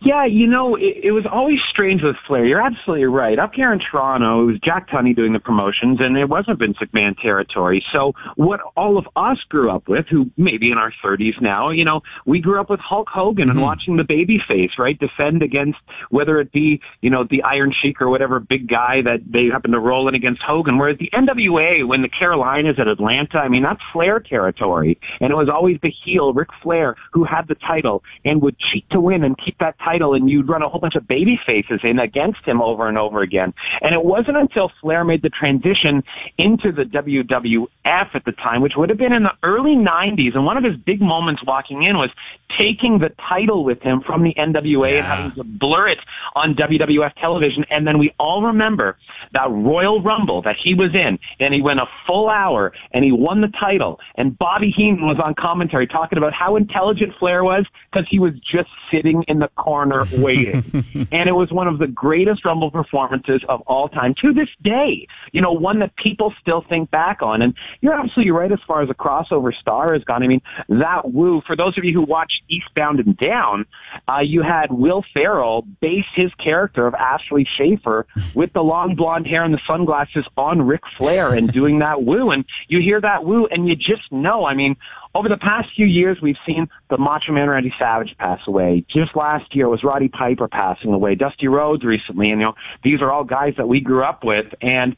Yeah, 0.00 0.24
you 0.26 0.46
know, 0.46 0.74
it, 0.74 0.96
it 1.04 1.12
was 1.12 1.24
always 1.30 1.58
strange 1.70 2.02
with 2.02 2.16
Flair. 2.26 2.44
You're 2.44 2.60
absolutely 2.60 3.06
right. 3.06 3.38
Up 3.38 3.52
here 3.54 3.72
in 3.72 3.78
Toronto, 3.78 4.42
it 4.42 4.46
was 4.46 4.58
Jack 4.60 4.88
Tunney 4.88 5.14
doing 5.14 5.32
the 5.32 5.38
promotions, 5.38 5.98
and 6.00 6.16
it 6.16 6.28
wasn't 6.28 6.58
Vince 6.58 6.76
McMahon 6.78 7.16
territory. 7.20 7.84
So 7.92 8.12
what 8.36 8.60
all 8.76 8.98
of 8.98 9.06
us 9.14 9.38
grew 9.48 9.70
up 9.70 9.88
with, 9.88 10.06
who 10.08 10.30
maybe 10.36 10.70
in 10.72 10.78
our 10.78 10.92
30s 11.04 11.40
now, 11.40 11.70
you 11.70 11.84
know, 11.84 12.00
we 12.26 12.40
grew 12.40 12.60
up 12.60 12.68
with 12.68 12.80
Hulk 12.80 13.08
Hogan 13.08 13.48
and 13.48 13.58
mm-hmm. 13.58 13.62
watching 13.62 13.96
the 13.96 14.02
babyface, 14.02 14.78
right, 14.78 14.98
defend 14.98 15.42
against 15.42 15.78
whether 16.10 16.40
it 16.40 16.52
be, 16.52 16.80
you 17.00 17.10
know, 17.10 17.24
the 17.28 17.42
Iron 17.42 17.72
Sheik 17.80 18.00
or 18.00 18.08
whatever 18.08 18.40
big 18.40 18.68
guy 18.68 19.02
that 19.02 19.20
they 19.26 19.46
happen 19.46 19.70
to 19.72 19.78
roll 19.78 20.08
in 20.08 20.14
against 20.14 20.42
Hogan. 20.42 20.78
Whereas 20.78 20.98
the 20.98 21.10
NWA, 21.12 21.86
when 21.86 22.02
the 22.02 22.08
Carolinas 22.08 22.76
at 22.78 22.88
Atlanta, 22.88 23.38
I 23.38 23.48
mean, 23.48 23.62
that's 23.62 23.80
Flair 23.92 24.20
territory. 24.20 24.98
And 25.20 25.30
it 25.30 25.36
was 25.36 25.48
always 25.48 25.78
the 25.82 25.90
heel, 26.04 26.32
Ric 26.32 26.48
Flair, 26.62 26.96
who 27.12 27.24
had 27.24 27.48
the 27.48 27.54
title 27.54 28.02
and 28.24 28.42
would 28.42 28.56
cheat 28.58 28.88
to 28.90 29.00
win 29.00 29.24
and 29.24 29.36
keep 29.38 29.58
that 29.58 29.71
title. 29.72 30.14
And 30.14 30.28
you'd 30.28 30.48
run 30.48 30.62
a 30.62 30.68
whole 30.68 30.80
bunch 30.80 30.94
of 30.94 31.06
baby 31.06 31.38
faces 31.44 31.80
in 31.82 31.98
against 31.98 32.44
him 32.44 32.60
over 32.60 32.88
and 32.88 32.98
over 32.98 33.20
again. 33.22 33.54
And 33.80 33.94
it 33.94 34.04
wasn't 34.04 34.36
until 34.36 34.70
Flair 34.80 35.04
made 35.04 35.22
the 35.22 35.30
transition 35.30 36.02
into 36.38 36.72
the 36.72 36.84
WWF 36.84 37.66
at 37.84 38.24
the 38.24 38.32
time, 38.32 38.62
which 38.62 38.74
would 38.76 38.88
have 38.88 38.98
been 38.98 39.12
in 39.12 39.24
the 39.24 39.34
early 39.42 39.74
90s. 39.74 40.34
And 40.34 40.44
one 40.44 40.56
of 40.56 40.64
his 40.64 40.76
big 40.76 41.00
moments 41.00 41.42
walking 41.44 41.82
in 41.82 41.96
was 41.96 42.10
taking 42.58 42.98
the 42.98 43.10
title 43.28 43.64
with 43.64 43.80
him 43.82 44.02
from 44.04 44.22
the 44.22 44.34
NWA 44.34 44.98
and 44.98 45.06
having 45.06 45.32
to 45.32 45.44
blur 45.44 45.88
it 45.88 45.98
on 46.34 46.54
WWF 46.54 47.14
television. 47.20 47.64
And 47.70 47.86
then 47.86 47.98
we 47.98 48.14
all 48.18 48.42
remember 48.42 48.96
that 49.32 49.50
Royal 49.50 50.02
Rumble 50.02 50.42
that 50.42 50.56
he 50.62 50.74
was 50.74 50.94
in, 50.94 51.18
and 51.40 51.54
he 51.54 51.62
went 51.62 51.80
a 51.80 51.86
full 52.06 52.28
hour 52.28 52.72
and 52.92 53.04
he 53.04 53.12
won 53.12 53.40
the 53.40 53.52
title. 53.60 54.00
And 54.16 54.36
Bobby 54.36 54.72
Heenan 54.76 55.06
was 55.06 55.18
on 55.22 55.34
commentary 55.34 55.86
talking 55.86 56.18
about 56.18 56.32
how 56.32 56.56
intelligent 56.56 57.12
Flair 57.18 57.44
was 57.44 57.66
because 57.90 58.06
he 58.10 58.18
was 58.18 58.32
just 58.40 58.68
sitting 58.90 59.24
in 59.28 59.38
the 59.38 59.48
corner 59.56 60.04
waiting. 60.12 60.64
and 61.10 61.28
it 61.28 61.34
was 61.34 61.50
one 61.50 61.68
of 61.68 61.78
the 61.78 61.86
greatest 61.86 62.44
Rumble 62.44 62.70
performances 62.70 63.42
of 63.48 63.60
all 63.62 63.88
time 63.88 64.14
to 64.22 64.32
this 64.32 64.48
day. 64.62 65.06
You 65.32 65.40
know, 65.40 65.52
one 65.52 65.78
that 65.80 65.96
people 65.96 66.34
still 66.40 66.64
think 66.68 66.90
back 66.90 67.22
on. 67.22 67.42
And 67.42 67.54
you're 67.80 67.94
absolutely 67.94 68.32
right 68.32 68.52
as 68.52 68.58
far 68.66 68.82
as 68.82 68.90
a 68.90 68.94
crossover 68.94 69.52
star 69.54 69.94
has 69.94 70.04
gone. 70.04 70.22
I 70.22 70.26
mean, 70.26 70.42
that 70.68 71.10
woo, 71.12 71.42
for 71.46 71.56
those 71.56 71.76
of 71.78 71.84
you 71.84 71.92
who 71.92 72.02
watched 72.02 72.42
Eastbound 72.52 73.00
and 73.00 73.16
Down, 73.16 73.66
uh, 74.08 74.20
you 74.20 74.42
had 74.42 74.70
Will 74.70 75.04
Ferrell 75.14 75.66
base 75.80 76.04
his 76.14 76.32
character 76.34 76.86
of 76.86 76.94
Ashley 76.94 77.46
Schaeffer 77.56 78.06
with 78.34 78.52
the 78.52 78.62
long 78.62 78.94
blonde 78.94 79.26
hair 79.26 79.44
and 79.44 79.54
the 79.54 79.60
sunglasses 79.66 80.26
on 80.36 80.62
Ric 80.62 80.82
Flair 80.98 81.34
and 81.34 81.52
doing 81.52 81.78
that 81.80 82.02
woo. 82.02 82.30
And 82.30 82.44
you 82.68 82.80
hear 82.80 83.00
that 83.00 83.24
woo 83.24 83.46
and 83.50 83.68
you 83.68 83.76
just 83.76 84.10
know, 84.10 84.44
I 84.44 84.54
mean, 84.54 84.76
over 85.14 85.28
the 85.28 85.36
past 85.36 85.68
few 85.76 85.86
years, 85.86 86.18
we've 86.22 86.36
seen 86.46 86.68
the 86.88 86.96
Macho 86.96 87.32
Man 87.32 87.48
Randy 87.48 87.72
Savage 87.78 88.14
pass 88.18 88.40
away. 88.46 88.84
Just 88.90 89.14
last 89.14 89.54
year 89.54 89.68
was 89.68 89.84
Roddy 89.84 90.08
Piper 90.08 90.48
passing 90.48 90.92
away. 90.92 91.14
Dusty 91.14 91.48
Rhodes 91.48 91.84
recently, 91.84 92.30
and 92.30 92.40
you 92.40 92.46
know 92.46 92.54
these 92.82 93.02
are 93.02 93.12
all 93.12 93.24
guys 93.24 93.54
that 93.58 93.68
we 93.68 93.80
grew 93.80 94.02
up 94.02 94.24
with, 94.24 94.46
and 94.62 94.96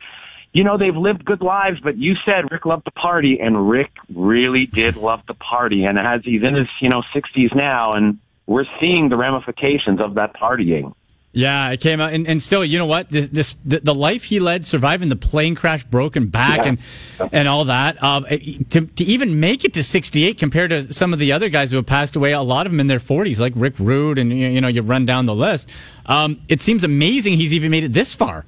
you 0.55 0.65
know 0.65 0.79
they've 0.79 0.97
lived 0.97 1.25
good 1.27 1.43
lives. 1.43 1.81
But 1.83 1.99
you 1.99 2.15
said 2.25 2.51
Ric 2.51 2.65
loved 2.65 2.87
the 2.87 2.93
party, 2.93 3.39
and 3.41 3.69
Ric 3.69 3.91
really 4.15 4.65
did 4.67 4.97
love 4.97 5.21
the 5.29 5.35
party. 5.35 5.85
And 5.85 5.99
as 5.99 6.23
he's 6.25 6.43
in 6.43 6.55
his 6.55 6.69
you 6.81 6.89
know 6.89 7.03
60s 7.15 7.55
now, 7.55 7.93
and 7.93 8.19
we're 8.47 8.65
seeing 8.81 9.11
the 9.11 9.17
ramifications 9.17 10.01
of 10.01 10.15
that 10.15 10.35
partying. 10.35 10.95
Yeah, 11.37 11.71
it 11.71 11.81
came 11.81 12.01
out, 12.01 12.13
and, 12.13 12.29
and 12.29 12.41
still, 12.41 12.65
you 12.65 12.79
know 12.79 12.87
what? 12.87 13.11
This, 13.11 13.29
this 13.31 13.57
the, 13.65 13.81
the 13.81 13.93
life 13.95 14.23
he 14.23 14.39
led, 14.39 14.65
surviving 14.69 15.09
the 15.09 15.17
plane 15.17 15.57
crash, 15.57 15.83
broken 15.83 16.29
back, 16.29 16.59
Yeah. 16.59 16.77
and 17.19 17.31
and 17.33 17.49
all 17.49 17.65
that. 17.65 18.01
Um, 18.01 18.25
to 18.71 18.87
to 18.87 19.05
even 19.05 19.41
make 19.41 19.65
it 19.65 19.75
to 19.75 19.83
sixty 19.83 20.25
eight, 20.27 20.39
compared 20.39 20.71
to 20.71 20.93
some 20.93 21.13
of 21.13 21.19
the 21.19 21.33
other 21.33 21.49
guys 21.49 21.73
who 21.73 21.77
have 21.79 21.87
passed 21.87 22.15
away, 22.15 22.31
a 22.35 22.41
lot 22.41 22.67
of 22.67 22.73
them 22.73 22.79
in 22.79 22.87
their 22.87 23.01
forties, 23.01 23.41
like 23.41 23.53
Rick 23.57 23.81
Rude, 23.81 24.19
and 24.19 24.31
you 24.31 24.47
you 24.47 24.61
know, 24.61 24.69
you 24.69 24.83
run 24.83 25.07
down 25.07 25.27
the 25.27 25.35
list. 25.35 25.69
Um, 26.07 26.41
it 26.49 26.61
seems 26.61 26.85
amazing 26.85 27.33
he's 27.37 27.53
even 27.53 27.73
made 27.73 27.83
it 27.83 27.93
this 27.93 28.15
far. 28.15 28.45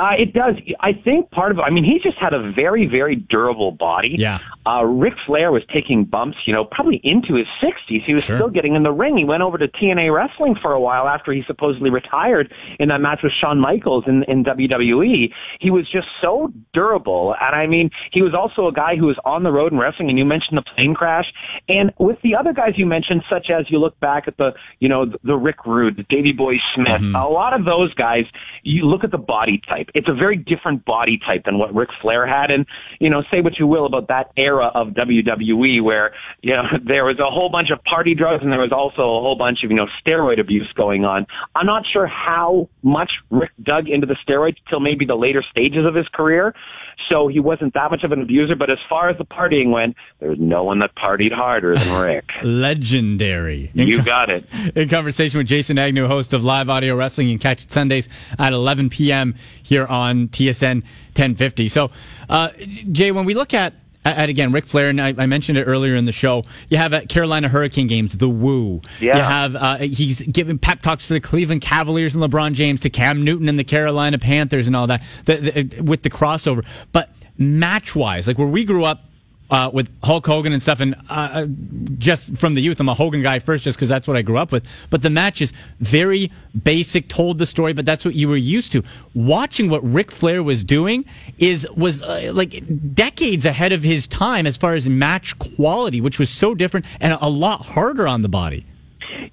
Uh, 0.00 0.12
it 0.18 0.32
does. 0.32 0.54
I 0.80 0.94
think 0.94 1.30
part 1.30 1.52
of 1.52 1.58
it, 1.58 1.60
I 1.60 1.68
mean, 1.68 1.84
he 1.84 1.98
just 2.02 2.16
had 2.16 2.32
a 2.32 2.50
very, 2.52 2.86
very 2.86 3.16
durable 3.16 3.70
body. 3.70 4.16
Yeah. 4.18 4.38
Uh, 4.66 4.82
Ric 4.84 5.12
Flair 5.26 5.52
was 5.52 5.62
taking 5.70 6.04
bumps, 6.04 6.38
you 6.46 6.54
know, 6.54 6.64
probably 6.64 7.02
into 7.04 7.34
his 7.34 7.46
60s. 7.62 8.02
He 8.06 8.14
was 8.14 8.24
Sure. 8.24 8.38
still 8.38 8.48
getting 8.48 8.76
in 8.76 8.82
the 8.82 8.92
ring. 8.92 9.18
He 9.18 9.24
went 9.26 9.42
over 9.42 9.58
to 9.58 9.68
TNA 9.68 10.10
Wrestling 10.14 10.54
for 10.54 10.72
a 10.72 10.80
while 10.80 11.06
after 11.06 11.32
he 11.32 11.42
supposedly 11.46 11.90
retired 11.90 12.50
in 12.78 12.88
that 12.88 13.02
match 13.02 13.20
with 13.22 13.32
Shawn 13.38 13.60
Michaels 13.60 14.04
in, 14.06 14.22
in 14.22 14.42
WWE. 14.42 15.32
He 15.60 15.70
was 15.70 15.86
just 15.90 16.06
so 16.22 16.50
durable. 16.72 17.34
And 17.38 17.54
I 17.54 17.66
mean, 17.66 17.90
he 18.10 18.22
was 18.22 18.32
also 18.32 18.68
a 18.68 18.72
guy 18.72 18.96
who 18.96 19.04
was 19.06 19.18
on 19.26 19.42
the 19.42 19.52
road 19.52 19.70
and 19.72 19.80
wrestling, 19.80 20.08
and 20.08 20.18
you 20.18 20.24
mentioned 20.24 20.56
the 20.56 20.62
plane 20.62 20.94
crash. 20.94 21.26
And 21.68 21.92
with 21.98 22.16
the 22.22 22.36
other 22.36 22.54
guys 22.54 22.72
you 22.76 22.86
mentioned, 22.86 23.22
such 23.28 23.50
as 23.50 23.70
you 23.70 23.78
look 23.78 24.00
back 24.00 24.28
at 24.28 24.38
the, 24.38 24.54
you 24.78 24.88
know, 24.88 25.04
the, 25.04 25.18
the 25.24 25.36
Rick 25.36 25.66
Rude, 25.66 25.96
the 25.96 26.04
Davey 26.04 26.32
Boy 26.32 26.54
Smith, 26.74 27.02
a 27.14 27.28
lot 27.28 27.52
of 27.52 27.66
those 27.66 27.92
guys, 27.94 28.24
you 28.62 28.86
look 28.86 29.04
at 29.04 29.10
the 29.10 29.18
body 29.18 29.60
type. 29.68 29.89
It's 29.94 30.08
a 30.08 30.14
very 30.14 30.36
different 30.36 30.84
body 30.84 31.18
type 31.24 31.44
than 31.44 31.58
what 31.58 31.74
Ric 31.74 31.90
Flair 32.00 32.26
had. 32.26 32.50
And, 32.50 32.66
you 32.98 33.10
know, 33.10 33.22
say 33.30 33.40
what 33.40 33.58
you 33.58 33.66
will 33.66 33.86
about 33.86 34.08
that 34.08 34.30
era 34.36 34.66
of 34.66 34.88
WWE 34.88 35.82
where, 35.82 36.12
you 36.42 36.52
know, 36.54 36.64
there 36.84 37.04
was 37.04 37.18
a 37.18 37.30
whole 37.30 37.50
bunch 37.50 37.70
of 37.70 37.82
party 37.84 38.14
drugs 38.14 38.42
and 38.42 38.52
there 38.52 38.60
was 38.60 38.72
also 38.72 39.02
a 39.02 39.20
whole 39.20 39.36
bunch 39.36 39.64
of, 39.64 39.70
you 39.70 39.76
know, 39.76 39.86
steroid 40.04 40.40
abuse 40.40 40.70
going 40.74 41.04
on. 41.04 41.26
I'm 41.54 41.66
not 41.66 41.84
sure 41.90 42.06
how 42.06 42.68
much 42.82 43.12
Ric 43.30 43.50
dug 43.62 43.88
into 43.88 44.06
the 44.06 44.16
steroids 44.26 44.56
till 44.68 44.80
maybe 44.80 45.04
the 45.04 45.16
later 45.16 45.42
stages 45.50 45.84
of 45.86 45.94
his 45.94 46.08
career. 46.08 46.54
So 47.08 47.28
he 47.28 47.40
wasn't 47.40 47.74
that 47.74 47.90
much 47.90 48.04
of 48.04 48.12
an 48.12 48.22
abuser. 48.22 48.54
But 48.54 48.70
as 48.70 48.78
far 48.88 49.08
as 49.08 49.18
the 49.18 49.24
partying 49.24 49.70
went, 49.70 49.96
there 50.20 50.30
was 50.30 50.38
no 50.38 50.62
one 50.64 50.78
that 50.80 50.94
partied 50.94 51.32
harder 51.32 51.74
than 51.74 52.00
Ric. 52.00 52.24
Legendary. 52.42 53.70
In 53.74 53.88
You 53.88 53.98
co- 53.98 54.04
got 54.04 54.30
it. 54.30 54.44
In 54.76 54.88
conversation 54.88 55.38
with 55.38 55.46
Jason 55.46 55.78
Agnew, 55.78 56.06
host 56.06 56.32
of 56.34 56.44
Live 56.44 56.68
Audio 56.68 56.94
Wrestling. 56.94 57.28
You 57.28 57.38
can 57.38 57.42
catch 57.42 57.64
it 57.64 57.72
Sundays 57.72 58.08
at 58.38 58.52
11 58.52 58.90
p.m. 58.90 59.34
here 59.70 59.86
on 59.86 60.26
TSN 60.28 60.82
1050. 61.14 61.68
So, 61.68 61.92
uh, 62.28 62.50
Jay, 62.90 63.12
when 63.12 63.24
we 63.24 63.34
look 63.34 63.54
at 63.54 63.72
at 64.04 64.28
again, 64.28 64.50
Ric 64.50 64.66
Flair, 64.66 64.88
and 64.88 65.00
I, 65.00 65.14
I 65.16 65.26
mentioned 65.26 65.58
it 65.58 65.64
earlier 65.64 65.94
in 65.94 66.06
the 66.06 66.12
show. 66.12 66.44
You 66.70 66.78
have 66.78 66.92
at 66.92 67.08
Carolina 67.08 67.48
Hurricane 67.48 67.86
games, 67.86 68.16
the 68.16 68.28
Woo. 68.28 68.80
Yeah. 68.98 69.16
You 69.16 69.22
have 69.22 69.56
uh, 69.56 69.76
he's 69.76 70.22
giving 70.22 70.58
pep 70.58 70.82
talks 70.82 71.06
to 71.08 71.14
the 71.14 71.20
Cleveland 71.20 71.60
Cavaliers 71.60 72.14
and 72.14 72.24
LeBron 72.24 72.54
James, 72.54 72.80
to 72.80 72.90
Cam 72.90 73.24
Newton 73.24 73.48
and 73.48 73.58
the 73.58 73.64
Carolina 73.64 74.18
Panthers, 74.18 74.66
and 74.66 74.74
all 74.74 74.88
that 74.88 75.02
the, 75.26 75.36
the, 75.36 75.82
with 75.82 76.02
the 76.02 76.10
crossover. 76.10 76.64
But 76.90 77.10
match 77.38 77.94
wise, 77.94 78.26
like 78.26 78.38
where 78.38 78.48
we 78.48 78.64
grew 78.64 78.84
up, 78.84 79.04
uh, 79.50 79.70
with 79.72 79.90
Hulk 80.02 80.26
Hogan 80.26 80.52
and 80.52 80.62
stuff, 80.62 80.80
and 80.80 80.94
uh, 81.08 81.46
just 81.98 82.36
from 82.36 82.54
the 82.54 82.62
youth, 82.62 82.80
I'm 82.80 82.88
a 82.88 82.94
Hogan 82.94 83.22
guy 83.22 83.38
first, 83.38 83.64
just 83.64 83.76
because 83.76 83.88
that's 83.88 84.06
what 84.06 84.16
I 84.16 84.22
grew 84.22 84.38
up 84.38 84.52
with. 84.52 84.64
But 84.90 85.02
the 85.02 85.10
match 85.10 85.40
is 85.40 85.52
very 85.80 86.30
basic, 86.62 87.08
told 87.08 87.38
the 87.38 87.46
story, 87.46 87.72
but 87.72 87.84
that's 87.84 88.04
what 88.04 88.14
you 88.14 88.28
were 88.28 88.36
used 88.36 88.72
to. 88.72 88.84
Watching 89.14 89.68
what 89.70 89.82
Ric 89.82 90.10
Flair 90.10 90.42
was 90.42 90.64
doing 90.64 91.04
is 91.38 91.68
was 91.76 92.02
uh, 92.02 92.30
like 92.34 92.62
decades 92.94 93.44
ahead 93.44 93.72
of 93.72 93.82
his 93.82 94.06
time 94.06 94.46
as 94.46 94.56
far 94.56 94.74
as 94.74 94.88
match 94.88 95.38
quality, 95.38 96.00
which 96.00 96.18
was 96.18 96.30
so 96.30 96.54
different 96.54 96.86
and 97.00 97.16
a 97.20 97.28
lot 97.28 97.64
harder 97.64 98.06
on 98.06 98.22
the 98.22 98.28
body. 98.28 98.64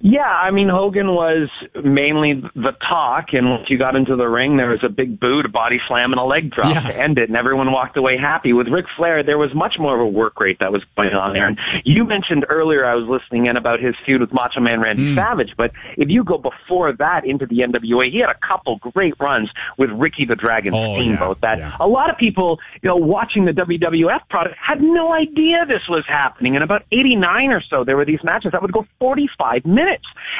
Yeah, 0.00 0.20
I 0.22 0.50
mean 0.52 0.68
Hogan 0.68 1.08
was 1.08 1.48
mainly 1.82 2.34
the 2.54 2.72
talk, 2.88 3.32
and 3.32 3.50
once 3.50 3.68
you 3.68 3.78
got 3.78 3.96
into 3.96 4.14
the 4.14 4.28
ring, 4.28 4.56
there 4.56 4.68
was 4.70 4.84
a 4.84 4.88
big 4.88 5.18
boot, 5.18 5.44
a 5.44 5.48
body 5.48 5.80
slam, 5.88 6.12
and 6.12 6.20
a 6.20 6.24
leg 6.24 6.50
drop 6.52 6.72
Yeah. 6.72 6.80
to 6.82 6.96
end 6.96 7.18
it, 7.18 7.28
and 7.28 7.36
everyone 7.36 7.72
walked 7.72 7.96
away 7.96 8.16
happy. 8.16 8.52
With 8.52 8.68
Ric 8.68 8.86
Flair, 8.96 9.24
there 9.24 9.38
was 9.38 9.52
much 9.54 9.74
more 9.78 9.94
of 9.94 10.00
a 10.00 10.06
work 10.06 10.38
rate 10.38 10.58
that 10.60 10.70
was 10.70 10.84
going 10.96 11.14
on 11.14 11.32
there. 11.32 11.46
And 11.48 11.58
you 11.84 12.04
mentioned 12.04 12.46
earlier, 12.48 12.84
I 12.84 12.94
was 12.94 13.08
listening 13.08 13.46
in 13.46 13.56
about 13.56 13.80
his 13.80 13.96
feud 14.06 14.20
with 14.20 14.32
Macho 14.32 14.60
Man 14.60 14.80
Randy 14.80 15.10
hmm. 15.10 15.14
Savage, 15.16 15.54
but 15.56 15.72
if 15.96 16.08
you 16.08 16.22
go 16.22 16.38
before 16.38 16.92
that 16.92 17.24
into 17.24 17.46
the 17.46 17.58
NWA, 17.60 18.08
he 18.10 18.18
had 18.20 18.30
a 18.30 18.38
couple 18.46 18.76
great 18.76 19.14
runs 19.18 19.50
with 19.78 19.90
Ricky 19.90 20.24
the 20.24 20.36
Dragon 20.36 20.74
Oh, 20.74 20.94
Steamboat. 20.94 21.38
yeah, 21.42 21.56
that 21.56 21.58
yeah. 21.58 21.76
a 21.80 21.88
lot 21.88 22.08
of 22.08 22.16
people, 22.16 22.60
you 22.82 22.88
know, 22.88 22.96
watching 22.96 23.46
the 23.46 23.52
WWF 23.52 24.28
product 24.30 24.54
had 24.64 24.80
no 24.80 25.12
idea 25.12 25.66
this 25.66 25.88
was 25.88 26.04
happening. 26.06 26.54
And 26.54 26.62
about 26.62 26.84
89 26.92 27.50
or 27.50 27.62
so, 27.68 27.82
there 27.82 27.96
were 27.96 28.04
these 28.04 28.22
matches 28.22 28.52
that 28.52 28.62
would 28.62 28.70
go 28.72 28.86
45 29.00 29.66
minutes. 29.66 29.87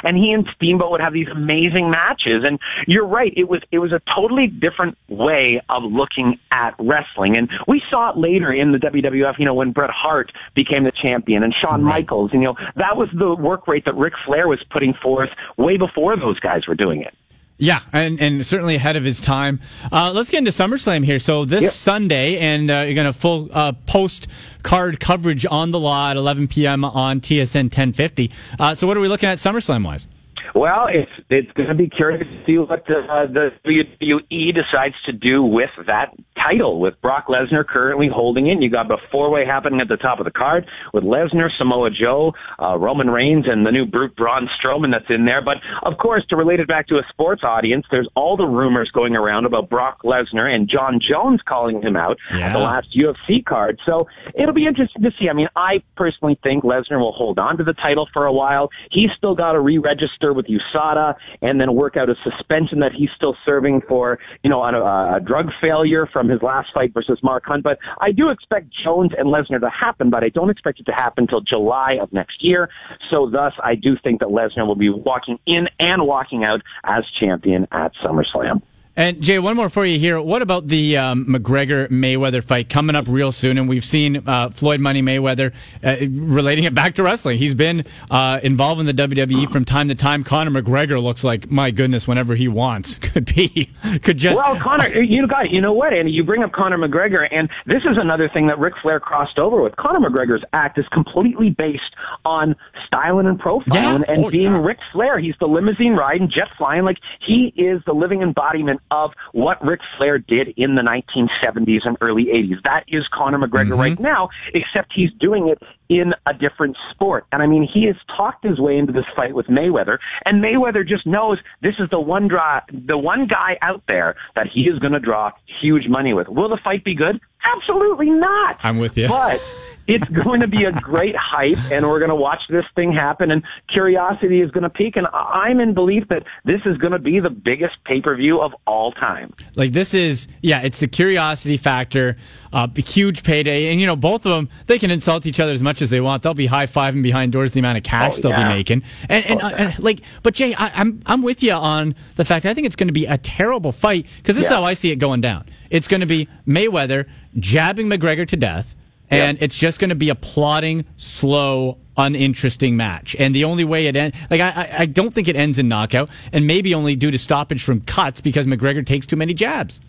And 0.02 0.16
he 0.16 0.32
and 0.32 0.48
Steamboat 0.54 0.90
would 0.90 1.00
have 1.00 1.12
these 1.12 1.28
amazing 1.28 1.90
matches. 1.90 2.44
And 2.44 2.58
you're 2.86 3.06
right, 3.06 3.32
it 3.36 3.48
was, 3.48 3.62
it 3.70 3.78
was 3.78 3.92
a 3.92 4.00
totally 4.14 4.46
different 4.46 4.96
way 5.08 5.60
of 5.68 5.82
looking 5.84 6.38
at 6.52 6.74
wrestling. 6.78 7.36
And 7.36 7.50
we 7.66 7.82
saw 7.90 8.10
it 8.10 8.16
later 8.16 8.52
in 8.52 8.72
the 8.72 8.78
WWF, 8.78 9.38
you 9.38 9.44
know, 9.44 9.54
when 9.54 9.72
Bret 9.72 9.90
Hart 9.90 10.32
became 10.54 10.84
the 10.84 10.92
champion 10.92 11.42
and 11.42 11.54
Shawn 11.54 11.82
Michaels, 11.82 12.30
and, 12.32 12.42
you 12.42 12.48
know, 12.48 12.56
that 12.76 12.96
was 12.96 13.08
the 13.12 13.34
work 13.34 13.66
rate 13.66 13.84
that 13.84 13.96
Ric 13.96 14.14
Flair 14.24 14.48
was 14.48 14.62
putting 14.70 14.94
forth 14.94 15.30
way 15.56 15.76
before 15.76 16.16
those 16.16 16.38
guys 16.40 16.66
were 16.66 16.74
doing 16.74 17.02
it. 17.02 17.14
Yeah, 17.60 17.80
and, 17.92 18.20
and 18.20 18.46
certainly 18.46 18.76
ahead 18.76 18.94
of 18.94 19.02
his 19.02 19.20
time. 19.20 19.60
Uh, 19.90 20.12
let's 20.14 20.30
get 20.30 20.38
into 20.38 20.52
SummerSlam 20.52 21.04
here. 21.04 21.18
So 21.18 21.44
this 21.44 21.62
Yep. 21.62 21.72
Sunday, 21.72 22.38
and 22.38 22.70
uh, 22.70 22.84
you're 22.86 22.94
going 22.94 23.12
to 23.12 23.12
full 23.12 23.48
uh, 23.52 23.72
post 23.86 24.28
card 24.62 25.00
coverage 25.00 25.44
on 25.50 25.72
the 25.72 25.80
law 25.80 26.10
at 26.10 26.16
11 26.16 26.46
p.m. 26.48 26.84
on 26.84 27.20
TSN 27.20 27.64
1050. 27.64 28.30
Uh, 28.60 28.74
so 28.76 28.86
what 28.86 28.96
are 28.96 29.00
we 29.00 29.08
looking 29.08 29.28
at 29.28 29.38
SummerSlam 29.38 29.84
wise? 29.84 30.06
Well, 30.54 30.86
it's 30.88 31.10
it's 31.30 31.50
going 31.52 31.68
to 31.68 31.74
be 31.74 31.88
curious 31.88 32.22
to 32.22 32.44
see 32.46 32.58
what 32.58 32.84
the, 32.86 32.98
uh, 32.98 33.26
the 33.26 33.50
WWE 33.66 34.54
decides 34.54 34.94
to 35.06 35.12
do 35.12 35.42
with 35.42 35.70
that 35.86 36.14
title. 36.36 36.80
With 36.80 37.00
Brock 37.02 37.26
Lesnar 37.28 37.66
currently 37.66 38.08
holding 38.12 38.46
it, 38.48 38.60
you 38.60 38.70
got 38.70 38.88
the 38.88 38.98
four 39.10 39.30
way 39.30 39.44
happening 39.44 39.80
at 39.80 39.88
the 39.88 39.96
top 39.96 40.18
of 40.18 40.24
the 40.24 40.30
card 40.30 40.66
with 40.92 41.04
Lesnar, 41.04 41.48
Samoa 41.56 41.90
Joe, 41.90 42.32
uh, 42.60 42.78
Roman 42.78 43.10
Reigns, 43.10 43.46
and 43.48 43.66
the 43.66 43.70
new 43.70 43.86
brute 43.86 44.16
Braun 44.16 44.48
Strowman 44.58 44.92
that's 44.92 45.10
in 45.10 45.24
there. 45.24 45.42
But 45.42 45.58
of 45.82 45.98
course, 45.98 46.24
to 46.30 46.36
relate 46.36 46.60
it 46.60 46.68
back 46.68 46.86
to 46.88 46.96
a 46.96 47.02
sports 47.10 47.42
audience, 47.44 47.86
there's 47.90 48.08
all 48.14 48.36
the 48.36 48.46
rumors 48.46 48.90
going 48.92 49.16
around 49.16 49.44
about 49.44 49.68
Brock 49.68 50.02
Lesnar 50.04 50.52
and 50.52 50.68
Jon 50.68 51.00
Jones 51.00 51.40
calling 51.46 51.82
him 51.82 51.96
out 51.96 52.18
at 52.30 52.52
the 52.52 52.58
last 52.58 52.88
UFC 52.96 53.44
card. 53.44 53.78
So 53.84 54.06
it'll 54.34 54.54
be 54.54 54.66
interesting 54.66 55.02
to 55.02 55.10
see. 55.18 55.28
I 55.28 55.32
mean, 55.32 55.48
I 55.56 55.82
personally 55.96 56.38
think 56.42 56.64
Lesnar 56.64 56.98
will 56.98 57.12
hold 57.12 57.38
on 57.38 57.56
to 57.58 57.64
the 57.64 57.74
title 57.74 58.08
for 58.12 58.26
a 58.26 58.32
while. 58.32 58.70
He's 58.90 59.10
still 59.16 59.34
got 59.34 59.52
to 59.52 59.60
re-register 59.60 60.32
with 60.38 60.46
USADA 60.46 61.16
and 61.42 61.60
then 61.60 61.74
work 61.74 61.98
out 61.98 62.08
a 62.08 62.14
suspension 62.24 62.78
that 62.80 62.92
he's 62.92 63.10
still 63.14 63.36
serving 63.44 63.82
for, 63.86 64.18
you 64.42 64.48
know, 64.48 64.60
on 64.60 64.74
a, 64.74 65.16
a 65.16 65.20
drug 65.20 65.50
failure 65.60 66.08
from 66.10 66.28
his 66.28 66.40
last 66.40 66.68
fight 66.72 66.94
versus 66.94 67.18
Mark 67.22 67.44
Hunt. 67.44 67.62
But 67.62 67.78
I 68.00 68.12
do 68.12 68.30
expect 68.30 68.68
Jones 68.84 69.10
and 69.18 69.28
Lesnar 69.28 69.60
to 69.60 69.68
happen, 69.68 70.08
but 70.08 70.24
I 70.24 70.30
don't 70.30 70.48
expect 70.48 70.80
it 70.80 70.86
to 70.86 70.92
happen 70.92 71.24
until 71.24 71.42
July 71.42 71.98
of 72.00 72.12
next 72.12 72.42
year. 72.42 72.70
So 73.10 73.28
thus, 73.28 73.52
I 73.62 73.74
do 73.74 73.96
think 74.02 74.20
that 74.20 74.28
Lesnar 74.28 74.66
will 74.66 74.76
be 74.76 74.88
walking 74.88 75.38
in 75.44 75.68
and 75.78 76.06
walking 76.06 76.44
out 76.44 76.62
as 76.84 77.04
champion 77.20 77.66
at 77.72 77.92
SummerSlam. 78.02 78.62
And 78.98 79.20
Jay, 79.22 79.38
one 79.38 79.54
more 79.54 79.68
for 79.68 79.86
you 79.86 79.96
here. 79.96 80.20
What 80.20 80.42
about 80.42 80.66
the 80.66 80.96
um, 80.96 81.24
McGregor 81.26 81.86
Mayweather 81.88 82.42
fight 82.42 82.68
coming 82.68 82.96
up 82.96 83.04
real 83.06 83.30
soon? 83.30 83.56
And 83.56 83.68
we've 83.68 83.84
seen 83.84 84.24
uh, 84.26 84.50
Floyd 84.50 84.80
Money 84.80 85.02
Mayweather 85.02 85.52
uh, 85.84 85.96
relating 86.10 86.64
it 86.64 86.74
back 86.74 86.96
to 86.96 87.04
wrestling. 87.04 87.38
He's 87.38 87.54
been 87.54 87.84
uh, 88.10 88.40
involved 88.42 88.80
in 88.80 88.86
the 88.86 88.92
WWE 88.92 89.48
from 89.52 89.64
time 89.64 89.86
to 89.86 89.94
time. 89.94 90.24
Conor 90.24 90.60
McGregor 90.60 91.00
looks 91.00 91.22
like 91.22 91.48
my 91.48 91.70
goodness, 91.70 92.08
whenever 92.08 92.34
he 92.34 92.48
wants, 92.48 92.98
could 93.08 93.24
be 93.32 93.70
could 94.02 94.16
just 94.18 94.34
Well, 94.34 94.58
Conor, 94.58 94.88
you 95.00 95.28
got 95.28 95.50
you 95.50 95.60
know 95.60 95.72
what, 95.72 95.92
Andy? 95.92 96.10
You 96.10 96.24
bring 96.24 96.42
up 96.42 96.50
Conor 96.50 96.78
McGregor, 96.78 97.24
and 97.30 97.48
this 97.66 97.82
is 97.88 97.96
another 98.00 98.28
thing 98.28 98.48
that 98.48 98.58
Ric 98.58 98.74
Flair 98.82 98.98
crossed 98.98 99.38
over 99.38 99.62
with. 99.62 99.76
Conor 99.76 100.10
McGregor's 100.10 100.42
act 100.52 100.76
is 100.76 100.86
completely 100.92 101.50
based 101.50 101.94
on 102.24 102.56
styling 102.88 103.28
and 103.28 103.38
profiling 103.40 103.74
Yeah. 103.74 104.02
and 104.12 104.24
Oh, 104.24 104.30
being 104.30 104.54
yeah. 104.54 104.60
Ric 104.64 104.78
Flair. 104.92 105.20
He's 105.20 105.36
the 105.38 105.46
limousine 105.46 105.92
ride 105.92 106.20
and 106.20 106.28
jet 106.28 106.48
flying. 106.58 106.82
Like 106.82 106.98
he 107.24 107.52
is 107.56 107.80
the 107.86 107.92
living 107.92 108.22
embodiment 108.22 108.80
of 108.90 109.12
what 109.32 109.64
Ric 109.64 109.80
Flair 109.96 110.18
did 110.18 110.48
in 110.56 110.74
the 110.74 110.82
1970s 110.82 111.80
and 111.84 111.96
early 112.00 112.26
80s. 112.26 112.62
That 112.64 112.84
is 112.88 113.04
Conor 113.12 113.38
McGregor 113.38 113.68
Mm-hmm. 113.68 113.80
right 113.80 114.00
now, 114.00 114.28
except 114.54 114.92
he's 114.94 115.10
doing 115.20 115.48
it 115.48 115.60
in 115.88 116.14
a 116.26 116.32
different 116.34 116.76
sport. 116.92 117.26
And 117.32 117.42
I 117.42 117.46
mean, 117.46 117.68
he 117.72 117.86
has 117.86 117.96
talked 118.16 118.44
his 118.44 118.58
way 118.58 118.76
into 118.78 118.92
this 118.92 119.04
fight 119.16 119.34
with 119.34 119.46
Mayweather, 119.46 119.98
and 120.24 120.42
Mayweather 120.42 120.86
just 120.86 121.06
knows 121.06 121.38
this 121.62 121.74
is 121.78 121.88
the 121.90 122.00
one 122.00 122.28
draw, 122.28 122.60
the 122.72 122.96
one 122.98 123.26
guy 123.26 123.58
out 123.62 123.82
there 123.88 124.14
that 124.36 124.46
he 124.52 124.62
is 124.62 124.78
going 124.78 124.92
to 124.92 125.00
draw 125.00 125.30
huge 125.60 125.88
money 125.88 126.12
with. 126.14 126.28
Will 126.28 126.48
the 126.48 126.58
fight 126.62 126.84
be 126.84 126.94
good? 126.94 127.20
Absolutely 127.54 128.10
not. 128.10 128.58
I'm 128.62 128.78
with 128.78 128.96
you. 128.98 129.08
But 129.08 129.42
it's 129.88 130.06
going 130.08 130.40
to 130.40 130.46
be 130.46 130.64
a 130.64 130.72
great 130.72 131.16
hype, 131.16 131.58
and 131.72 131.88
we're 131.88 131.98
going 131.98 132.10
to 132.10 132.14
watch 132.14 132.42
this 132.50 132.66
thing 132.76 132.92
happen, 132.92 133.30
and 133.30 133.42
curiosity 133.72 134.42
is 134.42 134.50
going 134.50 134.62
to 134.62 134.70
peak. 134.70 134.96
And 134.96 135.06
I'm 135.12 135.60
in 135.60 135.72
belief 135.72 136.06
that 136.08 136.24
this 136.44 136.60
is 136.66 136.76
going 136.76 136.92
to 136.92 136.98
be 136.98 137.20
the 137.20 137.30
biggest 137.30 137.74
pay 137.84 138.02
per 138.02 138.14
view 138.14 138.40
of 138.40 138.52
all 138.66 138.92
time. 138.92 139.32
Like 139.56 139.72
this 139.72 139.94
is, 139.94 140.28
yeah, 140.42 140.60
it's 140.60 140.80
the 140.80 140.88
curiosity 140.88 141.56
factor, 141.56 142.16
uh, 142.52 142.68
a 142.76 142.80
huge 142.80 143.22
payday, 143.22 143.72
and 143.72 143.80
you 143.80 143.86
know 143.86 143.96
both 143.96 144.26
of 144.26 144.32
them 144.32 144.50
they 144.66 144.78
can 144.78 144.90
insult 144.90 145.24
each 145.24 145.40
other 145.40 145.52
as 145.52 145.62
much 145.62 145.80
as 145.80 145.88
they 145.88 146.02
want. 146.02 146.22
They'll 146.22 146.34
be 146.34 146.46
high 146.46 146.66
fiving 146.66 147.02
behind 147.02 147.32
doors 147.32 147.52
the 147.52 147.60
amount 147.60 147.78
of 147.78 147.84
cash 147.84 148.18
Oh, 148.18 148.20
they'll 148.20 148.36
be 148.36 148.44
making, 148.44 148.82
and 149.08 149.24
and, 149.24 149.40
Oh, 149.42 149.46
uh, 149.46 149.50
and 149.56 149.78
like, 149.78 150.02
but 150.22 150.34
Jay, 150.34 150.54
I, 150.54 150.70
I'm 150.74 151.00
I'm 151.06 151.22
with 151.22 151.42
you 151.42 151.52
on 151.52 151.94
the 152.16 152.26
fact 152.26 152.44
I 152.44 152.52
think 152.52 152.66
it's 152.66 152.76
going 152.76 152.88
to 152.88 152.92
be 152.92 153.06
a 153.06 153.16
terrible 153.16 153.72
fight 153.72 154.06
because 154.18 154.36
this 154.36 154.44
is 154.44 154.50
how 154.50 154.64
I 154.64 154.74
see 154.74 154.90
it 154.90 154.96
going 154.96 155.22
down. 155.22 155.46
It's 155.70 155.88
going 155.88 156.00
to 156.00 156.06
be 156.06 156.28
Mayweather 156.46 157.06
jabbing 157.38 157.88
McGregor 157.88 158.28
to 158.28 158.36
death. 158.36 158.74
And 159.10 159.38
Yep. 159.38 159.42
it's 159.44 159.56
just 159.56 159.80
going 159.80 159.90
to 159.90 159.96
be 159.96 160.10
a 160.10 160.14
plodding, 160.14 160.84
slow, 160.96 161.78
uninteresting 161.96 162.76
match. 162.76 163.16
And 163.18 163.34
the 163.34 163.44
only 163.44 163.64
way 163.64 163.86
it 163.86 163.96
ends, 163.96 164.16
like 164.30 164.40
I, 164.40 164.50
I, 164.50 164.76
I 164.80 164.86
don't 164.86 165.14
think 165.14 165.28
it 165.28 165.36
ends 165.36 165.58
in 165.58 165.68
knockout, 165.68 166.10
and 166.32 166.46
maybe 166.46 166.74
only 166.74 166.94
due 166.96 167.10
to 167.10 167.18
stoppage 167.18 167.62
from 167.62 167.80
cuts 167.80 168.20
because 168.20 168.46
McGregor 168.46 168.86
takes 168.86 169.06
too 169.06 169.16
many 169.16 169.34
jabs. 169.34 169.80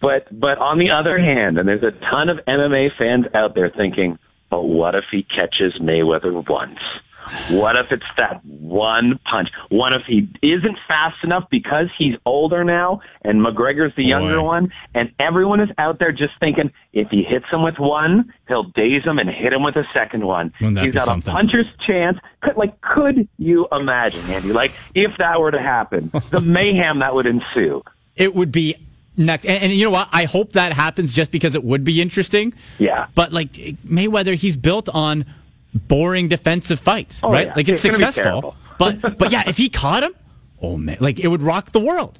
But 0.00 0.26
but 0.38 0.58
on 0.58 0.78
the 0.78 0.90
other 0.90 1.18
hand, 1.18 1.58
and 1.58 1.68
there's 1.68 1.82
a 1.84 1.92
ton 2.10 2.28
of 2.28 2.38
MMA 2.48 2.88
fans 2.98 3.26
out 3.34 3.54
there 3.54 3.70
thinking, 3.70 4.18
but 4.50 4.62
what 4.64 4.94
if 4.96 5.04
he 5.12 5.22
catches 5.22 5.74
Mayweather 5.80 6.46
once? 6.48 6.78
What 7.50 7.76
if 7.76 7.86
it's 7.90 8.04
that 8.16 8.44
one 8.44 9.18
punch? 9.30 9.48
What 9.68 9.92
if 9.92 10.02
he 10.06 10.28
isn't 10.42 10.76
fast 10.88 11.16
enough 11.24 11.44
because 11.50 11.86
he's 11.96 12.14
older 12.26 12.64
now 12.64 13.00
and 13.22 13.40
McGregor's 13.40 13.94
the 13.96 14.04
younger 14.04 14.42
one 14.42 14.72
and 14.94 15.12
everyone 15.18 15.60
is 15.60 15.68
out 15.78 15.98
there 15.98 16.12
just 16.12 16.32
thinking 16.40 16.72
if 16.92 17.08
he 17.10 17.22
hits 17.22 17.46
him 17.50 17.62
with 17.62 17.78
one, 17.78 18.32
he'll 18.48 18.64
daze 18.64 19.04
him 19.04 19.18
and 19.18 19.28
hit 19.30 19.52
him 19.52 19.62
with 19.62 19.76
a 19.76 19.84
second 19.94 20.24
one. 20.26 20.52
Wouldn't 20.60 20.76
that 20.76 20.84
He's 20.84 20.92
be 20.94 20.98
got 20.98 21.06
something? 21.06 21.32
a 21.32 21.36
puncher's 21.36 21.66
chance. 21.86 22.18
Could, 22.42 22.56
like, 22.56 22.80
could 22.80 23.28
you 23.38 23.66
imagine, 23.72 24.20
Andy? 24.30 24.52
Like, 24.52 24.72
if 24.94 25.16
that 25.18 25.40
were 25.40 25.50
to 25.50 25.60
happen, 25.60 26.10
the 26.30 26.40
mayhem 26.42 26.98
that 27.00 27.14
would 27.14 27.26
ensue. 27.26 27.82
It 28.16 28.34
would 28.34 28.52
be 28.52 28.74
next. 29.16 29.46
And, 29.46 29.62
and 29.64 29.72
you 29.72 29.84
know 29.84 29.90
what? 29.90 30.08
I 30.12 30.24
hope 30.24 30.52
that 30.52 30.72
happens 30.72 31.12
just 31.12 31.30
because 31.30 31.54
it 31.54 31.64
would 31.64 31.84
be 31.84 32.02
interesting. 32.02 32.52
Yeah. 32.78 33.06
But 33.14 33.32
like 33.32 33.52
Mayweather, 33.52 34.34
he's 34.34 34.56
built 34.56 34.88
on 34.88 35.24
boring 35.74 36.28
defensive 36.28 36.80
fights, 36.80 37.22
Oh, 37.24 37.30
right? 37.32 37.46
yeah. 37.48 37.54
Like 37.56 37.68
it's, 37.68 37.84
It's 37.84 37.96
successful. 37.98 38.56
But 38.78 39.16
but 39.18 39.30
yeah, 39.30 39.44
if 39.46 39.56
he 39.58 39.68
caught 39.68 40.02
him, 40.02 40.12
oh 40.60 40.76
man, 40.76 40.96
like 40.98 41.20
it 41.20 41.28
would 41.28 41.42
rock 41.42 41.70
the 41.72 41.78
world. 41.80 42.18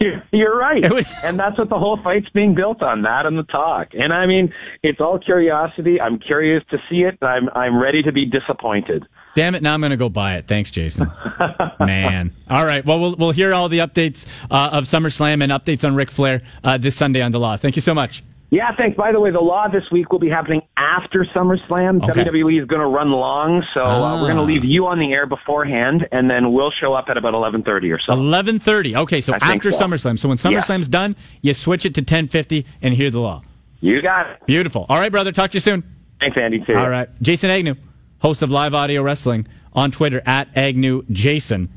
You're, 0.00 0.22
you're 0.32 0.58
right. 0.58 0.82
Would- 0.92 1.06
and 1.22 1.38
that's 1.38 1.56
what 1.56 1.70
the 1.70 1.78
whole 1.78 1.98
fight's 2.02 2.28
being 2.30 2.54
built 2.54 2.82
on, 2.82 3.02
that 3.02 3.24
and 3.24 3.38
the 3.38 3.42
talk. 3.44 3.88
And 3.94 4.12
I 4.12 4.26
mean, 4.26 4.52
it's 4.82 5.00
all 5.00 5.18
curiosity. 5.18 5.98
I'm 6.00 6.18
curious 6.18 6.62
to 6.70 6.78
see 6.90 7.02
it. 7.04 7.16
I'm, 7.22 7.48
I'm 7.54 7.80
ready 7.80 8.02
to 8.02 8.12
be 8.12 8.26
disappointed. 8.26 9.06
Damn 9.34 9.54
it! 9.54 9.62
Now 9.62 9.72
I'm 9.72 9.80
going 9.80 9.90
to 9.90 9.96
go 9.96 10.10
buy 10.10 10.36
it. 10.36 10.46
Thanks, 10.46 10.70
Jason. 10.70 11.10
Man. 11.80 12.32
All 12.50 12.64
right. 12.66 12.84
Well, 12.84 13.00
we'll 13.00 13.16
we'll 13.16 13.30
hear 13.32 13.54
all 13.54 13.68
the 13.70 13.78
updates 13.78 14.26
uh, 14.50 14.70
of 14.72 14.84
SummerSlam 14.84 15.42
and 15.42 15.50
updates 15.50 15.84
on 15.86 15.94
Ric 15.94 16.10
Flair 16.10 16.42
uh, 16.62 16.76
this 16.76 16.94
Sunday 16.96 17.22
on 17.22 17.32
the 17.32 17.40
Law. 17.40 17.56
Thank 17.56 17.76
you 17.76 17.82
so 17.82 17.94
much. 17.94 18.22
Yeah, 18.50 18.70
thanks. 18.76 18.96
By 18.96 19.10
the 19.10 19.18
way, 19.20 19.32
the 19.32 19.40
law 19.40 19.66
this 19.68 19.82
week 19.90 20.12
will 20.12 20.20
be 20.20 20.28
happening 20.28 20.62
after 20.76 21.26
SummerSlam. 21.34 22.08
Okay. 22.08 22.22
WWE 22.24 22.60
is 22.62 22.68
going 22.68 22.80
to 22.80 22.86
run 22.86 23.10
long, 23.10 23.64
so 23.74 23.80
uh, 23.80 24.20
we're 24.20 24.28
going 24.32 24.36
to 24.36 24.42
Ah. 24.42 24.46
leave 24.46 24.64
you 24.64 24.86
on 24.86 25.00
the 25.00 25.12
air 25.12 25.26
beforehand, 25.26 26.06
and 26.12 26.30
then 26.30 26.52
we'll 26.52 26.70
show 26.70 26.92
up 26.94 27.06
at 27.08 27.16
about 27.16 27.34
11:30 27.34 27.90
or 27.92 27.98
so. 27.98 28.12
Eleven 28.12 28.60
thirty. 28.60 28.94
Okay, 28.94 29.20
so 29.20 29.32
I 29.34 29.38
after 29.54 29.72
so. 29.72 29.84
SummerSlam. 29.86 30.18
So 30.18 30.28
when 30.28 30.36
SummerSlam's 30.38 30.86
done, 30.88 31.16
you 31.42 31.52
switch 31.52 31.84
it 31.84 31.94
to 31.96 32.02
ten 32.02 32.28
fifty 32.28 32.64
and 32.80 32.94
hear 32.94 33.10
the 33.10 33.18
Law. 33.20 33.42
You 33.80 34.00
got 34.02 34.30
it. 34.30 34.46
Beautiful. 34.46 34.86
All 34.88 34.98
right, 34.98 35.10
brother. 35.10 35.32
Talk 35.32 35.50
to 35.50 35.56
you 35.56 35.60
soon. 35.60 35.82
Thanks, 36.20 36.36
Andy. 36.40 36.60
Too. 36.64 36.74
All 36.74 36.88
right. 36.88 37.08
Jason 37.22 37.50
Agnew, 37.50 37.74
host 38.20 38.42
of 38.42 38.50
Live 38.52 38.72
Audio 38.72 39.02
Wrestling 39.02 39.48
on 39.72 39.90
Twitter 39.90 40.22
at 40.24 40.48
Agnew 40.56 41.02
Jason. 41.10 41.70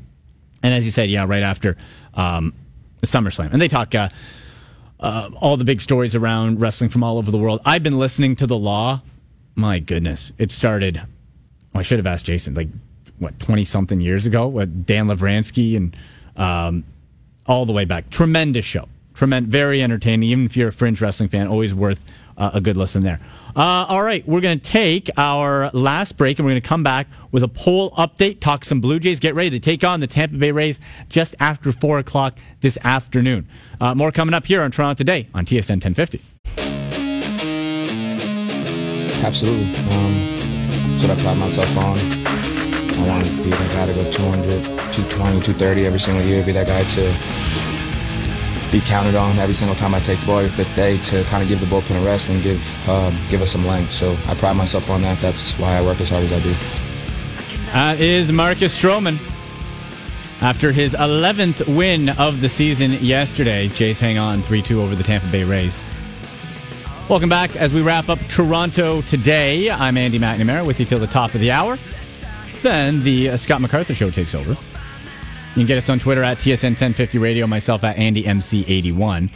And 0.62 0.72
as 0.72 0.84
you 0.84 0.90
said, 0.92 1.10
yeah, 1.10 1.24
right 1.26 1.42
after 1.42 1.76
um, 2.14 2.54
SummerSlam. 3.02 3.52
And 3.52 3.60
they 3.60 3.68
talk 3.68 3.94
uh, 3.94 4.08
uh, 5.00 5.30
all 5.40 5.56
the 5.56 5.64
big 5.64 5.80
stories 5.80 6.14
around 6.14 6.60
wrestling 6.60 6.90
from 6.90 7.02
all 7.02 7.18
over 7.18 7.30
the 7.30 7.38
world. 7.38 7.60
I've 7.64 7.82
been 7.82 7.98
listening 7.98 8.36
to 8.36 8.46
The 8.46 8.56
Law. 8.56 9.02
My 9.54 9.78
goodness. 9.78 10.32
It 10.38 10.50
started, 10.50 11.00
oh, 11.74 11.78
I 11.78 11.82
should 11.82 11.98
have 11.98 12.06
asked 12.06 12.26
Jason, 12.26 12.54
like, 12.54 12.68
what, 13.18 13.38
20 13.40 13.64
something 13.64 14.00
years 14.00 14.26
ago 14.26 14.46
with 14.46 14.86
Dan 14.86 15.06
Lovranski 15.06 15.76
and 15.76 15.96
um, 16.36 16.84
all 17.46 17.66
the 17.66 17.72
way 17.72 17.84
back. 17.84 18.10
Tremendous 18.10 18.64
show. 18.64 18.88
Tremendous, 19.14 19.50
very 19.50 19.82
entertaining. 19.82 20.28
Even 20.28 20.46
if 20.46 20.56
you're 20.56 20.68
a 20.68 20.72
fringe 20.72 21.00
wrestling 21.00 21.28
fan, 21.28 21.48
always 21.48 21.74
worth 21.74 22.04
uh, 22.36 22.50
a 22.54 22.60
good 22.60 22.76
listen 22.76 23.02
there. 23.02 23.20
Uh, 23.58 23.84
all 23.88 24.04
right, 24.04 24.26
we're 24.28 24.40
going 24.40 24.56
to 24.56 24.64
take 24.64 25.10
our 25.16 25.68
last 25.72 26.16
break 26.16 26.38
and 26.38 26.46
we're 26.46 26.52
going 26.52 26.62
to 26.62 26.68
come 26.68 26.84
back 26.84 27.08
with 27.32 27.42
a 27.42 27.48
poll 27.48 27.90
update, 27.90 28.38
talk 28.38 28.64
some 28.64 28.80
Blue 28.80 29.00
Jays, 29.00 29.18
get 29.18 29.34
ready 29.34 29.50
to 29.50 29.58
take 29.58 29.82
on 29.82 29.98
the 29.98 30.06
Tampa 30.06 30.36
Bay 30.36 30.52
Rays 30.52 30.78
just 31.08 31.34
after 31.40 31.72
4 31.72 31.98
o'clock 31.98 32.38
this 32.60 32.78
afternoon. 32.84 33.48
Uh, 33.80 33.96
more 33.96 34.12
coming 34.12 34.32
up 34.32 34.46
here 34.46 34.62
on 34.62 34.70
Toronto 34.70 34.96
Today 34.96 35.26
on 35.34 35.44
TSN 35.44 35.82
1050. 35.82 36.22
Absolutely. 39.26 39.74
Um, 39.74 40.90
that's 40.90 41.02
what 41.02 41.18
I 41.18 41.20
pride 41.20 41.38
myself 41.38 41.76
on. 41.78 41.98
I 41.98 43.08
want 43.08 43.26
to 43.26 43.42
be 43.42 43.50
that 43.50 43.72
guy 43.72 43.86
to 43.86 43.92
go 43.92 44.08
200, 44.08 44.62
220, 44.62 45.40
230 45.40 45.84
every 45.84 45.98
single 45.98 46.24
year, 46.24 46.44
be 46.44 46.52
that 46.52 46.68
guy 46.68 46.84
to 46.84 47.77
be 48.70 48.80
counted 48.80 49.14
on 49.14 49.38
every 49.38 49.54
single 49.54 49.74
time 49.74 49.94
I 49.94 50.00
take 50.00 50.20
the 50.20 50.26
ball 50.26 50.38
every 50.38 50.50
fifth 50.50 50.74
day 50.76 50.98
to 50.98 51.24
kind 51.24 51.42
of 51.42 51.48
give 51.48 51.60
the 51.60 51.66
bullpen 51.66 52.00
a 52.00 52.04
rest 52.04 52.28
and 52.28 52.42
give 52.42 52.88
um, 52.88 53.16
give 53.30 53.40
us 53.40 53.50
some 53.50 53.66
length. 53.66 53.92
So 53.92 54.16
I 54.26 54.34
pride 54.34 54.56
myself 54.56 54.90
on 54.90 55.02
that. 55.02 55.20
That's 55.20 55.58
why 55.58 55.76
I 55.76 55.82
work 55.82 56.00
as 56.00 56.10
hard 56.10 56.24
as 56.24 56.32
I 56.32 56.40
do. 56.40 56.54
That 57.72 58.00
is 58.00 58.30
Marcus 58.30 58.78
Stroman. 58.78 59.18
After 60.40 60.70
his 60.70 60.94
11th 60.94 61.74
win 61.76 62.10
of 62.10 62.40
the 62.40 62.48
season 62.48 62.92
yesterday, 62.92 63.68
Jays 63.68 63.98
hang 63.98 64.18
on 64.18 64.42
3 64.42 64.62
2 64.62 64.80
over 64.80 64.94
the 64.94 65.02
Tampa 65.02 65.26
Bay 65.28 65.44
Rays. 65.44 65.84
Welcome 67.08 67.28
back 67.30 67.56
as 67.56 67.72
we 67.72 67.80
wrap 67.80 68.08
up 68.08 68.18
Toronto 68.28 69.00
today. 69.00 69.70
I'm 69.70 69.96
Andy 69.96 70.18
McNamara 70.18 70.64
with 70.66 70.78
you 70.78 70.86
till 70.86 70.98
the 70.98 71.06
top 71.06 71.34
of 71.34 71.40
the 71.40 71.50
hour. 71.50 71.78
Then 72.62 73.02
the 73.02 73.30
uh, 73.30 73.36
Scott 73.36 73.60
MacArthur 73.60 73.94
Show 73.94 74.10
takes 74.10 74.34
over. 74.34 74.56
You 75.58 75.64
can 75.64 75.74
get 75.74 75.78
us 75.78 75.88
on 75.90 75.98
Twitter 75.98 76.22
at 76.22 76.38
TSN 76.38 76.78
1050 76.78 77.18
Radio, 77.18 77.44
myself 77.48 77.82
at 77.82 77.96
AndyMC81. 77.96 79.28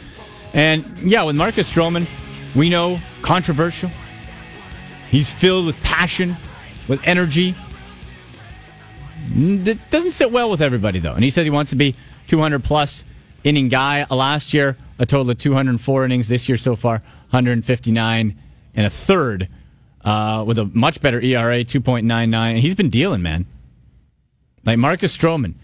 And 0.53 0.97
yeah, 0.99 1.23
with 1.23 1.35
Marcus 1.35 1.69
Stroman, 1.69 2.07
we 2.55 2.69
know 2.69 2.97
controversial. 3.21 3.91
He's 5.09 5.29
filled 5.29 5.65
with 5.65 5.75
passion, 5.81 6.37
with 6.87 7.01
energy. 7.03 7.53
It 9.35 9.77
doesn't 9.89 10.11
sit 10.11 10.31
well 10.31 10.49
with 10.49 10.61
everybody 10.61 10.99
though. 10.99 11.13
And 11.13 11.25
he 11.25 11.29
said 11.29 11.43
he 11.43 11.49
wants 11.49 11.71
to 11.71 11.75
be 11.75 11.93
200 12.27 12.63
plus 12.63 13.03
inning 13.43 13.67
guy. 13.67 14.05
Uh, 14.09 14.15
Last 14.15 14.53
year, 14.53 14.77
a 14.99 15.05
total 15.05 15.29
of 15.29 15.37
204 15.39 16.05
innings. 16.05 16.29
This 16.29 16.47
year 16.47 16.57
so 16.57 16.77
far, 16.77 17.01
159 17.31 18.39
and 18.75 18.85
a 18.85 18.89
third, 18.89 19.49
uh, 20.05 20.45
with 20.47 20.57
a 20.57 20.63
much 20.67 21.01
better 21.01 21.19
ERA, 21.19 21.65
2.99. 21.65 22.33
And 22.33 22.59
he's 22.59 22.75
been 22.75 22.89
dealing, 22.89 23.21
man. 23.21 23.45
Like 24.65 24.77
Marcus 24.77 25.17
Stroman, 25.17 25.55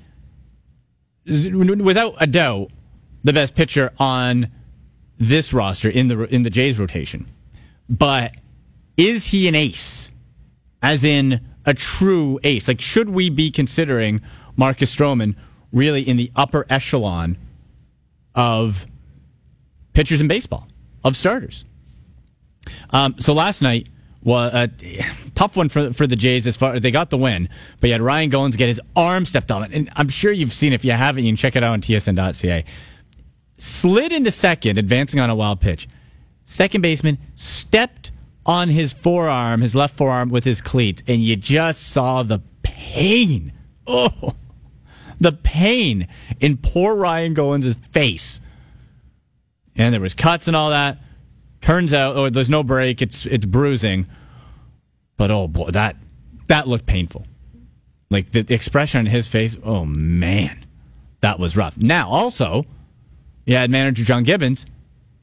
without 1.25 2.15
a 2.19 2.27
doubt, 2.27 2.71
the 3.23 3.33
best 3.33 3.55
pitcher 3.55 3.91
on 3.99 4.51
this 5.17 5.53
roster 5.53 5.89
in 5.89 6.07
the 6.07 6.23
in 6.33 6.43
the 6.43 6.49
Jays 6.49 6.79
rotation. 6.79 7.27
But 7.89 8.35
is 8.97 9.25
he 9.25 9.47
an 9.47 9.55
ace? 9.55 10.11
As 10.81 11.03
in 11.03 11.41
a 11.65 11.73
true 11.73 12.39
ace? 12.43 12.67
Like, 12.67 12.79
should 12.79 13.09
we 13.09 13.29
be 13.29 13.51
considering 13.51 14.21
Marcus 14.55 14.95
Stroman 14.95 15.35
really 15.73 16.01
in 16.01 16.15
the 16.15 16.31
upper 16.35 16.65
echelon 16.69 17.37
of 18.35 18.87
pitchers 19.93 20.21
in 20.21 20.27
baseball, 20.27 20.67
of 21.03 21.17
starters? 21.17 21.65
Um, 22.91 23.15
so 23.19 23.33
last 23.33 23.61
night 23.61 23.89
was 24.21 24.53
a 24.53 24.57
uh, 24.57 24.67
tough 25.35 25.55
one 25.55 25.69
for 25.69 25.93
for 25.93 26.05
the 26.05 26.15
Jays. 26.15 26.45
As 26.47 26.57
far 26.57 26.79
they 26.79 26.91
got 26.91 27.09
the 27.09 27.17
win, 27.17 27.49
but 27.79 27.87
you 27.87 27.93
had 27.93 28.01
Ryan 28.01 28.29
Goins 28.29 28.57
get 28.57 28.67
his 28.67 28.81
arm 28.95 29.25
stepped 29.25 29.51
on, 29.51 29.71
and 29.71 29.89
I'm 29.95 30.09
sure 30.09 30.31
you've 30.31 30.53
seen. 30.53 30.73
If 30.73 30.83
you 30.83 30.91
haven't, 30.91 31.23
you 31.23 31.31
can 31.31 31.37
check 31.37 31.55
it 31.55 31.63
out 31.63 31.73
on 31.73 31.81
TSN.ca. 31.81 32.65
Slid 33.57 34.11
into 34.11 34.31
second, 34.31 34.77
advancing 34.77 35.19
on 35.19 35.29
a 35.29 35.35
wild 35.35 35.61
pitch. 35.61 35.87
Second 36.43 36.81
baseman 36.81 37.17
stepped 37.35 38.11
on 38.45 38.69
his 38.69 38.93
forearm, 38.93 39.61
his 39.61 39.75
left 39.75 39.95
forearm, 39.95 40.29
with 40.29 40.43
his 40.43 40.61
cleats, 40.61 41.03
and 41.07 41.21
you 41.21 41.35
just 41.35 41.89
saw 41.89 42.23
the 42.23 42.41
pain. 42.63 43.53
Oh, 43.87 44.35
the 45.19 45.31
pain 45.31 46.07
in 46.39 46.57
poor 46.57 46.95
Ryan 46.95 47.33
Goins' 47.33 47.75
face. 47.91 48.39
And 49.75 49.93
there 49.93 50.01
was 50.01 50.13
cuts 50.13 50.47
and 50.47 50.55
all 50.55 50.69
that. 50.69 50.97
Turns 51.61 51.93
out, 51.93 52.15
oh, 52.15 52.29
there's 52.29 52.49
no 52.49 52.63
break. 52.63 53.01
It's 53.01 53.25
it's 53.25 53.45
bruising. 53.45 54.07
But 55.17 55.31
oh 55.31 55.47
boy, 55.47 55.71
that 55.71 55.95
that 56.47 56.67
looked 56.67 56.85
painful. 56.85 57.25
Like 58.09 58.31
the, 58.31 58.53
expression 58.53 58.99
on 58.99 59.05
his 59.05 59.27
face. 59.27 59.57
Oh 59.63 59.85
man, 59.85 60.65
that 61.21 61.39
was 61.39 61.55
rough. 61.55 61.77
Now 61.77 62.09
also, 62.09 62.65
you 63.45 63.55
had 63.55 63.69
manager 63.69 64.03
John 64.03 64.23
Gibbons 64.23 64.65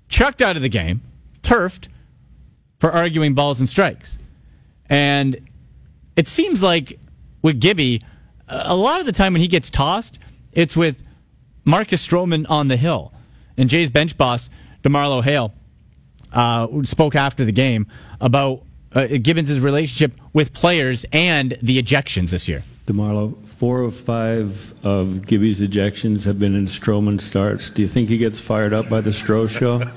chucked 0.09 0.43
out 0.43 0.57
of 0.57 0.63
the 0.63 0.69
game, 0.69 1.03
turfed 1.43 1.89
for 2.79 2.93
arguing 2.93 3.35
balls 3.35 3.59
and 3.59 3.69
strikes. 3.69 4.19
And 4.89 5.49
it 6.15 6.29
seems 6.29 6.63
like 6.63 6.99
with 7.43 7.61
Gibby, 7.61 8.03
a 8.49 8.77
lot 8.77 9.01
of 9.01 9.07
the 9.07 9.13
time 9.13 9.33
when 9.33 9.43
he 9.43 9.49
gets 9.49 9.71
tossed, 9.71 10.19
it's 10.53 10.77
with 10.77 11.03
Marcus 11.65 12.07
Stroman 12.07 12.47
on 12.49 12.69
the 12.69 12.77
hill. 12.77 13.13
And 13.57 13.69
Jay's 13.69 13.91
bench 13.91 14.17
boss, 14.17 14.51
DeMarlo 14.83 15.25
Hale, 15.25 15.53
uh, 16.33 16.69
spoke 16.85 17.15
after 17.15 17.45
the 17.45 17.53
game 17.53 17.87
about 18.21 18.63
uh, 18.93 19.07
Gibbons' 19.23 19.59
relationship 19.61 20.13
with 20.33 20.53
players 20.53 21.05
and 21.13 21.57
the 21.63 21.83
ejections 21.83 22.31
this 22.31 22.49
year. 22.49 22.63
DeMarlo, 22.87 23.37
four 23.47 23.83
of 23.83 23.97
five 23.97 24.73
of 24.85 25.27
Gibby's 25.27 25.61
ejections 25.61 26.25
have 26.25 26.39
been 26.39 26.55
in 26.55 26.67
Stroman 26.67 27.21
starts. 27.21 27.69
Do 27.71 27.83
you 27.83 27.89
think 27.89 28.09
he 28.09 28.17
gets 28.17 28.39
fired 28.39 28.73
up 28.73 28.89
by 28.89 29.01
the 29.01 29.11
Stro 29.11 29.49
show? 29.49 29.83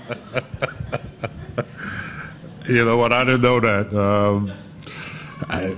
You 2.70 2.86
know 2.86 2.98
what? 2.98 3.12
I 3.12 3.24
didn't 3.24 3.42
know 3.42 3.60
that. 3.60 3.94
Um, 3.94 4.52
I, 5.50 5.76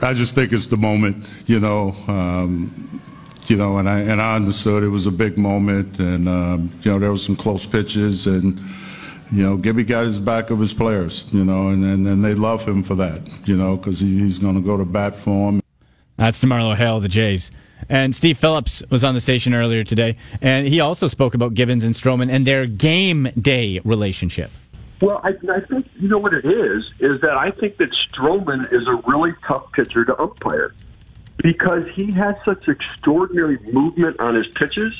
I 0.00 0.14
just 0.14 0.34
think 0.34 0.52
it's 0.52 0.66
the 0.66 0.78
moment, 0.78 1.28
you 1.46 1.60
know. 1.60 1.94
Um, 2.08 3.00
you 3.48 3.56
know, 3.56 3.76
and 3.76 3.86
I 3.88 4.00
and 4.00 4.22
I 4.22 4.36
understood 4.36 4.82
it 4.82 4.88
was 4.88 5.06
a 5.06 5.10
big 5.10 5.36
moment, 5.36 5.98
and 5.98 6.28
um, 6.28 6.70
you 6.82 6.90
know 6.90 6.98
there 6.98 7.10
was 7.10 7.22
some 7.22 7.36
close 7.36 7.66
pitches, 7.66 8.26
and 8.26 8.58
you 9.32 9.42
know 9.42 9.56
Gibby 9.56 9.82
got 9.82 10.04
his 10.04 10.18
back 10.18 10.50
of 10.50 10.60
his 10.60 10.74
players, 10.74 11.26
you 11.32 11.44
know, 11.44 11.68
and 11.68 11.84
and, 11.84 12.06
and 12.06 12.24
they 12.24 12.34
love 12.34 12.64
him 12.66 12.82
for 12.82 12.94
that, 12.96 13.20
you 13.48 13.56
know, 13.56 13.76
because 13.76 14.00
he, 14.00 14.18
he's 14.18 14.38
going 14.38 14.54
to 14.54 14.60
go 14.60 14.76
to 14.76 14.84
bat 14.84 15.16
for 15.16 15.50
him. 15.50 15.62
That's 16.16 16.42
DeMarlo 16.42 16.76
Hale, 16.76 17.00
the 17.00 17.08
Jays. 17.08 17.50
And 17.88 18.14
Steve 18.14 18.38
Phillips 18.38 18.82
was 18.90 19.02
on 19.02 19.14
the 19.14 19.20
station 19.20 19.54
earlier 19.54 19.82
today, 19.82 20.16
and 20.40 20.68
he 20.68 20.80
also 20.80 21.08
spoke 21.08 21.34
about 21.34 21.54
Gibbons 21.54 21.82
and 21.82 21.94
Stroman 21.94 22.30
and 22.30 22.46
their 22.46 22.66
game 22.66 23.28
day 23.40 23.80
relationship. 23.84 24.50
Well, 25.00 25.20
I, 25.24 25.30
I 25.50 25.60
think 25.60 25.88
you 25.96 26.08
know 26.08 26.18
what 26.18 26.32
it 26.32 26.44
is. 26.44 26.84
Is 27.00 27.20
that 27.22 27.36
I 27.36 27.50
think 27.50 27.78
that 27.78 27.88
Stroman 27.90 28.72
is 28.72 28.86
a 28.86 29.02
really 29.08 29.32
tough 29.48 29.72
pitcher 29.72 30.04
to 30.04 30.20
umpire 30.20 30.74
because 31.38 31.88
he 31.94 32.12
has 32.12 32.36
such 32.44 32.68
extraordinary 32.68 33.58
movement 33.72 34.20
on 34.20 34.36
his 34.36 34.46
pitches 34.54 34.94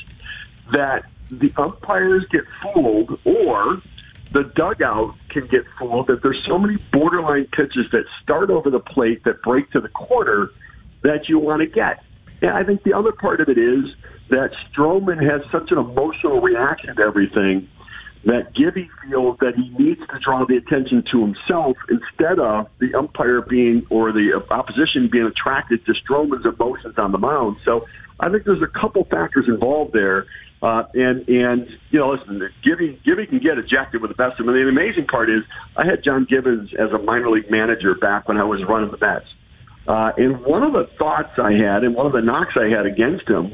that 0.73 1.05
the 1.31 1.53
umpires 1.55 2.25
get 2.31 2.43
fooled 2.61 3.17
or 3.23 3.81
the 4.33 4.43
dugout 4.55 5.15
can 5.29 5.47
get 5.47 5.63
fooled 5.77 6.07
that 6.07 6.23
there's 6.23 6.43
so 6.43 6.57
many 6.57 6.77
borderline 6.91 7.45
pitches 7.45 7.85
that 7.91 8.05
start 8.21 8.49
over 8.49 8.69
the 8.69 8.79
plate 8.79 9.23
that 9.23 9.41
break 9.43 9.69
to 9.71 9.79
the 9.79 9.89
corner 9.89 10.49
that 11.03 11.29
you 11.29 11.37
want 11.37 11.61
to 11.61 11.67
get. 11.67 12.03
And 12.41 12.51
I 12.51 12.63
think 12.63 12.83
the 12.83 12.93
other 12.93 13.11
part 13.11 13.41
of 13.41 13.49
it 13.49 13.57
is 13.57 13.85
that 14.29 14.51
Stroman 14.71 15.21
has 15.29 15.41
such 15.51 15.71
an 15.71 15.77
emotional 15.77 16.41
reaction 16.41 16.95
to 16.95 17.01
everything 17.01 17.69
that 18.25 18.53
Gibby 18.53 18.89
feels 19.03 19.37
that 19.39 19.53
he 19.55 19.69
needs 19.77 19.99
to 19.99 20.19
draw 20.19 20.45
the 20.45 20.55
attention 20.57 21.03
to 21.11 21.21
himself 21.21 21.77
instead 21.89 22.39
of 22.39 22.67
the 22.79 22.95
umpire 22.95 23.41
being 23.41 23.85
or 23.89 24.11
the 24.11 24.41
opposition 24.49 25.09
being 25.11 25.25
attracted 25.25 25.85
to 25.85 25.93
Stroman's 25.93 26.45
emotions 26.45 26.97
on 26.97 27.11
the 27.11 27.17
mound. 27.17 27.57
So 27.65 27.85
I 28.19 28.29
think 28.29 28.45
there's 28.45 28.61
a 28.61 28.67
couple 28.67 29.03
factors 29.05 29.45
involved 29.47 29.93
there. 29.93 30.25
Uh, 30.63 30.85
and 30.93 31.27
and 31.27 31.67
you 31.91 31.99
know, 31.99 32.11
listen, 32.11 32.41
Gibby 32.63 32.97
Gibby 33.03 33.27
can 33.27 33.39
get 33.39 33.57
ejected 33.57 34.01
with 34.01 34.09
the 34.09 34.15
best 34.15 34.39
of 34.39 34.45
them. 34.45 34.55
And 34.55 34.65
the 34.65 34.69
amazing 34.69 35.07
part 35.07 35.29
is, 35.29 35.43
I 35.75 35.85
had 35.85 36.05
John 36.05 36.25
Gibbons 36.27 36.71
as 36.79 36.89
a 36.93 36.99
minor 36.99 37.29
league 37.29 37.51
manager 37.51 37.95
back 37.95 38.29
when 38.29 38.37
I 38.37 38.45
was 38.45 38.63
running 38.63 38.89
the 38.89 38.97
Mets. 38.97 39.25
Uh, 39.85 40.13
and 40.15 40.39
one 40.45 40.63
of 40.63 40.71
the 40.71 40.87
thoughts 40.97 41.37
I 41.37 41.51
had, 41.51 41.83
and 41.83 41.93
one 41.93 42.05
of 42.05 42.13
the 42.13 42.21
knocks 42.21 42.53
I 42.55 42.69
had 42.69 42.85
against 42.85 43.27
him, 43.27 43.51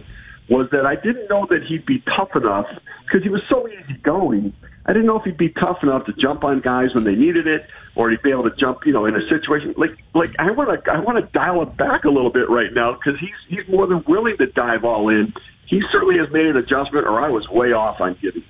was 0.49 0.70
that 0.72 0.86
I 0.86 0.93
didn't 0.93 1.28
know 1.32 1.47
that 1.49 1.64
he'd 1.68 1.84
be 1.88 2.03
tough 2.16 2.36
enough 2.36 2.68
because 3.05 3.24
he 3.24 3.30
was 3.30 3.41
so 3.49 3.68
easygoing. 3.68 4.53
I 4.86 4.93
didn't 4.93 5.07
know 5.07 5.18
if 5.18 5.24
he'd 5.24 5.38
be 5.38 5.49
tough 5.49 5.82
enough 5.82 6.05
to 6.05 6.14
jump 6.14 6.43
on 6.43 6.62
guys 6.62 6.93
when 6.93 7.05
they 7.05 7.16
needed 7.16 7.47
it, 7.47 7.66
or 7.95 8.12
he'd 8.12 8.22
be 8.22 8.30
able 8.30 8.43
to 8.43 8.55
jump, 8.55 8.86
you 8.86 8.93
know, 8.93 9.05
in 9.05 9.16
a 9.16 9.28
situation 9.30 9.74
like 9.78 9.97
like 10.14 10.36
I 10.38 10.51
want 10.51 10.84
to 10.84 10.91
I 10.91 10.99
want 10.99 11.18
to 11.18 11.32
dial 11.32 11.64
it 11.64 11.76
back 11.76 12.03
a 12.05 12.10
little 12.10 12.32
bit 12.32 12.49
right 12.49 12.72
now 12.72 12.93
because 12.93 13.20
he's 13.20 13.34
he's 13.47 13.68
more 13.68 13.88
than 13.88 14.03
willing 14.07 14.38
to 14.38 14.45
dive 14.45 14.86
all 14.86 15.10
in. 15.10 15.34
He 15.70 15.82
certainly 15.91 16.17
has 16.17 16.32
made 16.32 16.45
an 16.45 16.57
adjustment, 16.57 17.05
or 17.05 17.22
I 17.22 17.30
was 17.30 17.47
way 17.49 17.74
off 17.74 18.01
on 18.01 18.17
Gibby. 18.22 18.45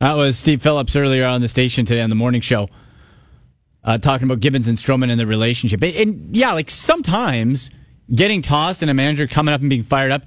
That 0.00 0.14
was 0.14 0.38
Steve 0.38 0.62
Phillips 0.62 0.94
earlier 0.96 1.26
on 1.26 1.40
the 1.40 1.48
station 1.48 1.84
today 1.84 2.00
on 2.00 2.10
the 2.10 2.16
morning 2.16 2.40
show, 2.40 2.68
uh, 3.82 3.98
talking 3.98 4.26
about 4.26 4.40
Gibbons 4.40 4.68
and 4.68 4.76
Stroman 4.78 5.10
and 5.10 5.18
the 5.18 5.26
relationship. 5.26 5.82
And, 5.82 5.94
and 5.94 6.36
yeah, 6.36 6.52
like 6.52 6.70
sometimes 6.70 7.70
getting 8.14 8.42
tossed 8.42 8.82
and 8.82 8.90
a 8.90 8.94
manager 8.94 9.26
coming 9.26 9.54
up 9.54 9.60
and 9.60 9.70
being 9.70 9.82
fired 9.82 10.12
up 10.12 10.22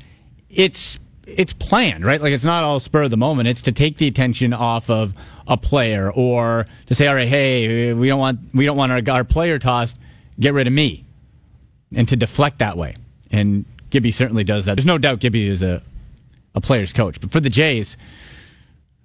it's 0.50 1.00
it's 1.26 1.52
planned, 1.54 2.06
right? 2.06 2.22
Like 2.22 2.32
it's 2.32 2.46
not 2.46 2.64
all 2.64 2.80
spur 2.80 3.04
of 3.04 3.12
the 3.12 3.18
moment. 3.18 3.50
It's 3.50 3.62
to 3.64 3.72
take 3.72 3.98
the 3.98 4.08
attention 4.08 4.54
off 4.54 4.90
of 4.90 5.14
a 5.46 5.58
player 5.58 6.10
or 6.12 6.68
to 6.86 6.96
say, 6.96 7.08
all 7.08 7.16
right, 7.16 7.28
hey, 7.28 7.94
we 7.94 8.08
don't 8.08 8.20
want 8.20 8.40
we 8.54 8.66
don't 8.66 8.78
want 8.78 8.92
our, 8.92 9.02
our 9.14 9.24
player 9.24 9.60
tossed. 9.60 10.00
Get 10.40 10.54
rid 10.54 10.68
of 10.68 10.74
me, 10.74 11.06
and 11.96 12.08
to 12.10 12.16
deflect 12.16 12.60
that 12.60 12.78
way. 12.78 12.96
And 13.32 13.66
Gibby 13.90 14.12
certainly 14.12 14.44
does 14.44 14.66
that. 14.66 14.76
There's 14.76 14.86
no 14.86 14.98
doubt 14.98 15.20
Gibby 15.20 15.48
is 15.48 15.64
a 15.64 15.84
a 16.56 16.62
player's 16.62 16.92
coach, 16.92 17.22
but 17.22 17.32
for 17.32 17.40
the 17.40 17.52
Jays, 17.52 17.98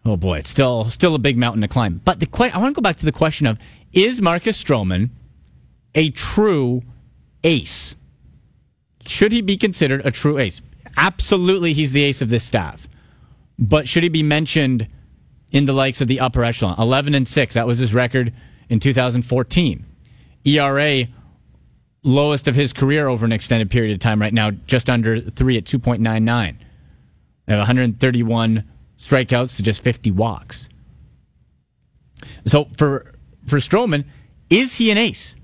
oh 0.06 0.16
boy, 0.16 0.38
it's 0.38 0.48
still 0.48 0.88
still 0.90 1.14
a 1.14 1.18
big 1.18 1.36
mountain 1.36 1.62
to 1.62 1.68
climb. 1.68 2.00
But 2.04 2.20
the 2.20 2.28
I 2.52 2.58
want 2.58 2.74
to 2.74 2.80
go 2.80 2.82
back 2.82 2.96
to 2.96 3.04
the 3.04 3.12
question 3.12 3.46
of 3.46 3.58
is 3.92 4.22
Marcus 4.22 4.62
Stroman 4.62 5.10
a 5.94 6.10
true 6.10 6.82
ace? 7.44 7.94
Should 9.06 9.32
he 9.32 9.42
be 9.42 9.56
considered 9.56 10.06
a 10.06 10.10
true 10.10 10.38
ace? 10.38 10.62
absolutely 10.96 11.72
he's 11.72 11.92
the 11.92 12.04
ace 12.04 12.22
of 12.22 12.28
this 12.28 12.44
staff. 12.44 12.88
But 13.58 13.88
should 13.88 14.02
he 14.02 14.08
be 14.08 14.22
mentioned 14.22 14.88
in 15.50 15.66
the 15.66 15.72
likes 15.72 16.00
of 16.00 16.08
the 16.08 16.20
upper 16.20 16.44
echelon? 16.44 16.78
11 16.78 17.14
and 17.14 17.26
6, 17.26 17.54
that 17.54 17.66
was 17.66 17.78
his 17.78 17.94
record 17.94 18.32
in 18.68 18.80
2014. 18.80 19.84
ERA 20.44 21.06
lowest 22.02 22.48
of 22.48 22.54
his 22.54 22.72
career 22.72 23.08
over 23.08 23.24
an 23.24 23.32
extended 23.32 23.70
period 23.70 23.92
of 23.94 24.00
time 24.00 24.20
right 24.20 24.32
now, 24.32 24.50
just 24.50 24.90
under 24.90 25.20
3 25.20 25.58
at 25.58 25.64
2.99. 25.64 26.56
131 27.46 28.64
strikeouts 28.98 29.56
to 29.56 29.62
just 29.62 29.82
50 29.82 30.10
walks. 30.12 30.68
So 32.46 32.68
for 32.76 33.12
for 33.46 33.58
Stroman, 33.58 34.04
is 34.48 34.76
he 34.76 34.90
an 34.90 34.98
ace? 34.98 35.36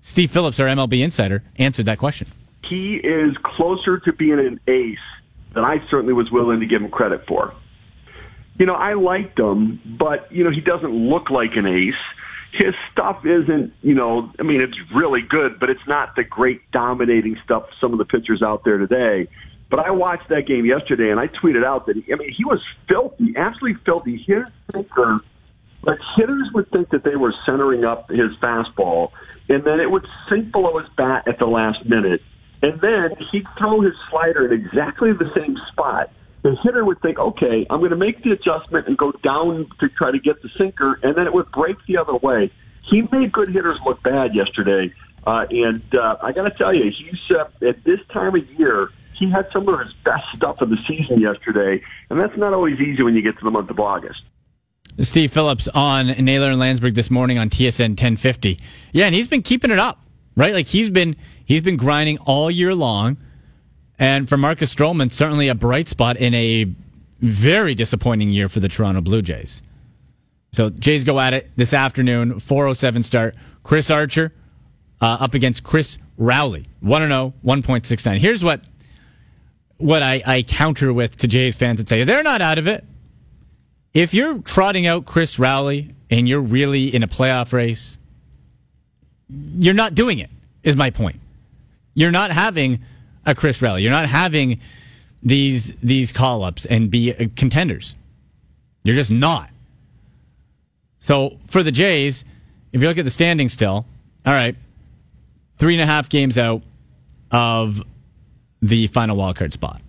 Steve 0.00 0.30
Phillips, 0.30 0.58
our 0.60 0.66
MLB 0.66 1.02
insider, 1.02 1.42
answered 1.56 1.86
that 1.86 1.98
question 1.98 2.28
he 2.70 2.94
is 2.94 3.36
closer 3.42 3.98
to 3.98 4.12
being 4.12 4.38
an 4.38 4.60
ace 4.68 4.98
than 5.54 5.64
I 5.64 5.84
certainly 5.90 6.12
was 6.12 6.30
willing 6.30 6.60
to 6.60 6.66
give 6.66 6.80
him 6.80 6.90
credit 6.90 7.26
for. 7.26 7.52
You 8.58 8.66
know, 8.66 8.74
I 8.74 8.94
liked 8.94 9.38
him, 9.38 9.80
but, 9.98 10.30
you 10.30 10.44
know, 10.44 10.50
he 10.50 10.60
doesn't 10.60 10.94
look 10.94 11.30
like 11.30 11.56
an 11.56 11.66
ace. 11.66 11.94
His 12.52 12.74
stuff 12.92 13.24
isn't, 13.24 13.72
you 13.82 13.94
know, 13.94 14.32
I 14.38 14.42
mean, 14.42 14.60
it's 14.60 14.76
really 14.94 15.22
good, 15.22 15.60
but 15.60 15.70
it's 15.70 15.86
not 15.86 16.16
the 16.16 16.24
great 16.24 16.68
dominating 16.72 17.38
stuff 17.44 17.68
some 17.80 17.92
of 17.92 17.98
the 17.98 18.04
pitchers 18.04 18.42
out 18.42 18.64
there 18.64 18.78
today. 18.78 19.28
But 19.70 19.80
I 19.80 19.92
watched 19.92 20.28
that 20.30 20.46
game 20.46 20.64
yesterday, 20.64 21.10
and 21.10 21.20
I 21.20 21.28
tweeted 21.28 21.64
out 21.64 21.86
that, 21.86 21.96
he, 21.96 22.12
I 22.12 22.16
mean, 22.16 22.32
he 22.32 22.44
was 22.44 22.60
filthy, 22.88 23.34
absolutely 23.36 23.80
filthy. 23.84 24.16
His 24.16 24.44
sinker, 24.72 25.20
like 25.82 25.98
hitters 26.16 26.48
would 26.52 26.68
think 26.70 26.90
that 26.90 27.04
they 27.04 27.14
were 27.14 27.32
centering 27.46 27.84
up 27.84 28.10
his 28.10 28.32
fastball, 28.42 29.12
and 29.48 29.62
then 29.62 29.78
it 29.78 29.90
would 29.90 30.06
sink 30.28 30.50
below 30.50 30.78
his 30.78 30.88
bat 30.96 31.28
at 31.28 31.38
the 31.38 31.46
last 31.46 31.86
minute 31.86 32.20
and 32.62 32.80
then 32.80 33.10
he'd 33.32 33.46
throw 33.58 33.80
his 33.80 33.94
slider 34.10 34.52
in 34.52 34.52
exactly 34.52 35.12
the 35.12 35.30
same 35.34 35.56
spot. 35.70 36.10
The 36.42 36.56
hitter 36.62 36.84
would 36.84 37.00
think, 37.02 37.18
okay, 37.18 37.66
I'm 37.68 37.80
going 37.80 37.90
to 37.90 37.96
make 37.96 38.22
the 38.22 38.32
adjustment 38.32 38.86
and 38.86 38.96
go 38.96 39.12
down 39.12 39.68
to 39.80 39.88
try 39.90 40.10
to 40.10 40.18
get 40.18 40.42
the 40.42 40.48
sinker, 40.56 40.98
and 41.02 41.14
then 41.16 41.26
it 41.26 41.34
would 41.34 41.50
break 41.52 41.76
the 41.86 41.98
other 41.98 42.16
way. 42.16 42.50
He 42.82 43.02
made 43.12 43.32
good 43.32 43.50
hitters 43.50 43.78
look 43.84 44.02
bad 44.02 44.34
yesterday. 44.34 44.92
Uh, 45.26 45.44
and 45.50 45.82
uh, 45.94 46.16
I 46.22 46.32
got 46.32 46.44
to 46.44 46.50
tell 46.50 46.74
you, 46.74 46.90
he's 46.90 47.36
uh, 47.36 47.44
at 47.68 47.84
this 47.84 48.00
time 48.12 48.34
of 48.34 48.50
year, 48.58 48.88
he 49.18 49.30
had 49.30 49.46
some 49.52 49.68
of 49.68 49.78
his 49.80 49.92
best 50.02 50.24
stuff 50.34 50.62
of 50.62 50.70
the 50.70 50.78
season 50.88 51.20
yesterday, 51.20 51.82
and 52.08 52.18
that's 52.18 52.36
not 52.38 52.54
always 52.54 52.80
easy 52.80 53.02
when 53.02 53.14
you 53.14 53.20
get 53.20 53.38
to 53.38 53.44
the 53.44 53.50
month 53.50 53.68
of 53.68 53.78
August. 53.78 54.22
Steve 54.98 55.30
Phillips 55.30 55.68
on 55.68 56.06
Naylor 56.06 56.50
and 56.50 56.58
Landsberg 56.58 56.94
this 56.94 57.10
morning 57.10 57.38
on 57.38 57.50
TSN 57.50 57.90
1050. 57.90 58.58
Yeah, 58.92 59.06
and 59.06 59.14
he's 59.14 59.28
been 59.28 59.42
keeping 59.42 59.70
it 59.70 59.78
up, 59.78 60.00
right? 60.36 60.54
Like 60.54 60.66
he's 60.66 60.88
been 60.88 61.16
He's 61.50 61.62
been 61.62 61.76
grinding 61.76 62.18
all 62.18 62.48
year 62.48 62.76
long. 62.76 63.16
And 64.00 64.30
for 64.30 64.38
Marcus 64.38 64.74
Stroman, 64.74 65.12
certainly 65.12 65.48
a 65.48 65.54
bright 65.54 65.88
spot 65.90 66.16
in 66.16 66.32
a 66.34 66.66
very 67.20 67.74
disappointing 67.74 68.30
year 68.30 68.48
for 68.48 68.58
the 68.58 68.68
Toronto 68.68 69.02
Blue 69.02 69.20
Jays. 69.20 69.62
So 70.52 70.70
Jays 70.70 71.04
go 71.04 71.20
at 71.20 71.34
it 71.34 71.50
this 71.56 71.74
afternoon, 71.74 72.40
407 72.40 73.02
start. 73.02 73.36
Chris 73.62 73.90
Archer 73.90 74.32
uh, 75.02 75.18
up 75.20 75.34
against 75.34 75.62
Chris 75.62 75.98
Rowley, 76.16 76.66
1 76.80 77.02
0, 77.02 77.34
1.69. 77.44 78.18
Here's 78.18 78.42
what 78.42 78.62
what 79.76 80.02
I, 80.02 80.22
I 80.26 80.42
counter 80.42 80.92
with 80.92 81.16
to 81.18 81.28
Jays 81.28 81.56
fans 81.56 81.78
and 81.78 81.88
say 81.88 82.04
they're 82.04 82.22
not 82.22 82.40
out 82.40 82.58
of 82.58 82.66
it. 82.66 82.84
If 83.92 84.14
you're 84.14 84.38
trotting 84.38 84.86
out 84.86 85.04
Chris 85.04 85.38
Rowley 85.38 85.94
and 86.10 86.26
you're 86.26 86.40
really 86.40 86.94
in 86.94 87.02
a 87.02 87.08
playoff 87.08 87.52
race, 87.52 87.98
you're 89.28 89.74
not 89.74 89.94
doing 89.94 90.18
it, 90.18 90.30
is 90.62 90.74
my 90.74 90.90
point. 90.90 91.20
You're 91.94 92.10
not 92.10 92.30
having 92.30 92.80
a 93.26 93.34
Chris 93.34 93.60
Rowley. 93.60 93.82
You're 93.82 93.92
not 93.92 94.08
having 94.08 94.60
these 95.22 95.74
these 95.76 96.12
call 96.12 96.42
ups 96.42 96.66
and 96.66 96.90
be 96.90 97.14
uh, 97.14 97.26
contenders. 97.36 97.94
You're 98.84 98.96
just 98.96 99.10
not. 99.10 99.50
So 101.00 101.38
for 101.46 101.62
the 101.62 101.72
Jays, 101.72 102.24
if 102.72 102.80
you 102.80 102.88
look 102.88 102.98
at 102.98 103.04
the 103.04 103.10
standing 103.10 103.48
still, 103.48 103.86
all 104.24 104.32
right, 104.32 104.56
three 105.58 105.74
and 105.74 105.82
a 105.82 105.86
half 105.86 106.08
games 106.08 106.38
out 106.38 106.62
of 107.30 107.82
the 108.62 108.86
final 108.88 109.16
wildcard 109.16 109.52
spot. 109.52 109.80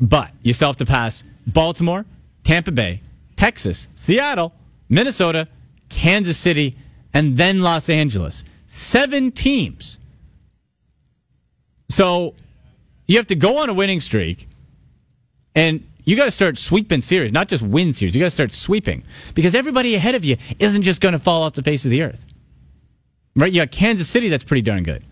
But 0.00 0.30
you 0.42 0.52
still 0.52 0.68
have 0.68 0.76
to 0.78 0.86
pass 0.86 1.22
Baltimore, 1.46 2.04
Tampa 2.44 2.72
Bay, 2.72 3.00
Texas, 3.36 3.88
Seattle, 3.94 4.52
Minnesota, 4.88 5.48
Kansas 5.88 6.38
City, 6.38 6.76
and 7.14 7.36
then 7.36 7.62
Los 7.62 7.88
Angeles. 7.88 8.44
Seven 8.66 9.30
teams 9.30 9.98
so 11.92 12.34
you 13.06 13.18
have 13.18 13.26
to 13.26 13.34
go 13.34 13.58
on 13.58 13.68
a 13.68 13.74
winning 13.74 14.00
streak, 14.00 14.48
and 15.54 15.86
you 16.04 16.16
got 16.16 16.24
to 16.24 16.30
start 16.30 16.56
sweeping 16.56 17.02
series, 17.02 17.32
not 17.32 17.48
just 17.48 17.62
win 17.62 17.92
series. 17.92 18.14
You 18.14 18.20
got 18.20 18.28
to 18.28 18.30
start 18.30 18.54
sweeping 18.54 19.04
because 19.34 19.54
everybody 19.54 19.94
ahead 19.94 20.14
of 20.14 20.24
you 20.24 20.38
isn't 20.58 20.82
just 20.82 21.02
going 21.02 21.12
to 21.12 21.18
fall 21.18 21.42
off 21.42 21.52
the 21.52 21.62
face 21.62 21.84
of 21.84 21.90
the 21.90 22.02
earth. 22.02 22.24
Right? 23.36 23.52
You 23.52 23.60
got 23.60 23.70
Kansas 23.70 24.08
City 24.08 24.30
that's 24.30 24.42
pretty 24.42 24.62
darn 24.62 24.84
good. 24.84 25.04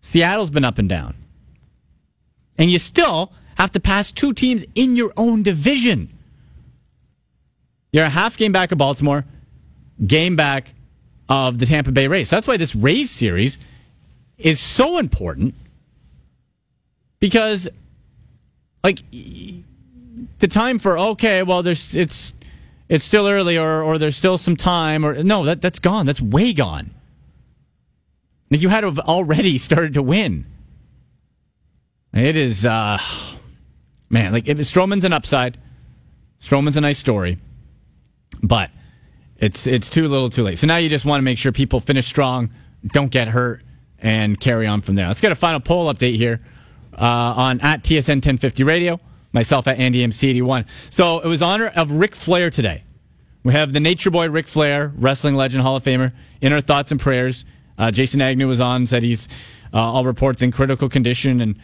Seattle's 0.00 0.50
been 0.50 0.64
up 0.64 0.78
and 0.78 0.88
down. 0.88 1.14
And 2.58 2.68
you 2.68 2.80
still 2.80 3.32
have 3.56 3.70
to 3.72 3.80
pass 3.80 4.10
two 4.10 4.32
teams 4.32 4.66
in 4.74 4.96
your 4.96 5.12
own 5.16 5.44
division. 5.44 6.12
You're 7.92 8.04
a 8.04 8.10
half 8.10 8.36
game 8.36 8.50
back 8.50 8.72
of 8.72 8.78
Baltimore, 8.78 9.24
game 10.04 10.34
back 10.34 10.74
of 11.28 11.58
the 11.58 11.66
Tampa 11.66 11.92
Bay 11.92 12.08
Rays. 12.08 12.28
That's 12.28 12.48
why 12.48 12.56
this 12.56 12.74
Rays 12.74 13.10
series 13.10 13.58
is 14.36 14.58
so 14.58 14.98
important 14.98 15.54
because 17.20 17.68
like 18.84 19.02
the 19.10 20.48
time 20.48 20.78
for 20.78 20.98
okay, 20.98 21.42
well, 21.42 21.62
there's 21.62 21.94
it's 21.94 22.34
it's 22.88 23.04
still 23.04 23.28
early 23.28 23.58
or 23.58 23.82
or 23.82 23.98
there's 23.98 24.16
still 24.16 24.38
some 24.38 24.56
time 24.56 25.04
or 25.04 25.22
no, 25.22 25.44
that 25.44 25.60
that's 25.60 25.78
gone. 25.78 26.06
That's 26.06 26.20
way 26.20 26.52
gone. 26.52 26.92
Like 28.50 28.62
you 28.62 28.68
had 28.68 28.82
to 28.82 28.88
have 28.88 28.98
already 29.00 29.58
started 29.58 29.94
to 29.94 30.02
win. 30.02 30.46
It 32.12 32.36
is 32.36 32.64
uh 32.64 32.98
Man, 34.08 34.32
like 34.32 34.48
if 34.48 34.58
Stroman's 34.58 35.04
an 35.04 35.12
upside, 35.12 35.58
Stroman's 36.40 36.76
a 36.76 36.80
nice 36.80 36.98
story, 36.98 37.38
but 38.42 38.70
it's 39.38 39.66
it's 39.66 39.90
too 39.90 40.06
little, 40.06 40.30
too 40.30 40.44
late. 40.44 40.58
So 40.58 40.66
now 40.66 40.76
you 40.76 40.88
just 40.88 41.04
want 41.04 41.18
to 41.18 41.22
make 41.22 41.38
sure 41.38 41.50
people 41.50 41.80
finish 41.80 42.06
strong, 42.06 42.50
don't 42.92 43.10
get 43.10 43.28
hurt, 43.28 43.62
and 43.98 44.38
carry 44.38 44.66
on 44.66 44.80
from 44.80 44.94
there. 44.94 45.08
Let's 45.08 45.20
get 45.20 45.32
a 45.32 45.36
final 45.36 45.60
poll 45.60 45.92
update 45.92 46.16
here 46.16 46.40
uh, 46.96 47.04
on 47.36 47.60
at 47.60 47.82
TSN 47.82 48.16
1050 48.16 48.64
Radio. 48.64 49.00
Myself 49.32 49.68
at 49.68 49.78
Andy 49.78 50.06
MC81. 50.06 50.66
So 50.88 51.20
it 51.20 51.26
was 51.26 51.42
honor 51.42 51.70
of 51.76 51.92
Ric 51.92 52.14
Flair 52.14 52.50
today. 52.50 52.84
We 53.44 53.52
have 53.52 53.72
the 53.72 53.80
Nature 53.80 54.10
Boy 54.10 54.30
Ric 54.30 54.48
Flair, 54.48 54.92
wrestling 54.96 55.34
legend, 55.34 55.62
Hall 55.62 55.76
of 55.76 55.84
Famer, 55.84 56.12
in 56.40 56.52
our 56.52 56.60
thoughts 56.60 56.90
and 56.90 56.98
prayers. 57.00 57.44
Uh, 57.78 57.90
Jason 57.90 58.20
Agnew 58.22 58.48
was 58.48 58.60
on, 58.60 58.86
said 58.86 59.02
he's 59.02 59.28
uh, 59.74 59.78
all 59.78 60.04
reports 60.04 60.42
in 60.42 60.50
critical 60.50 60.88
condition 60.88 61.40
and 61.40 61.56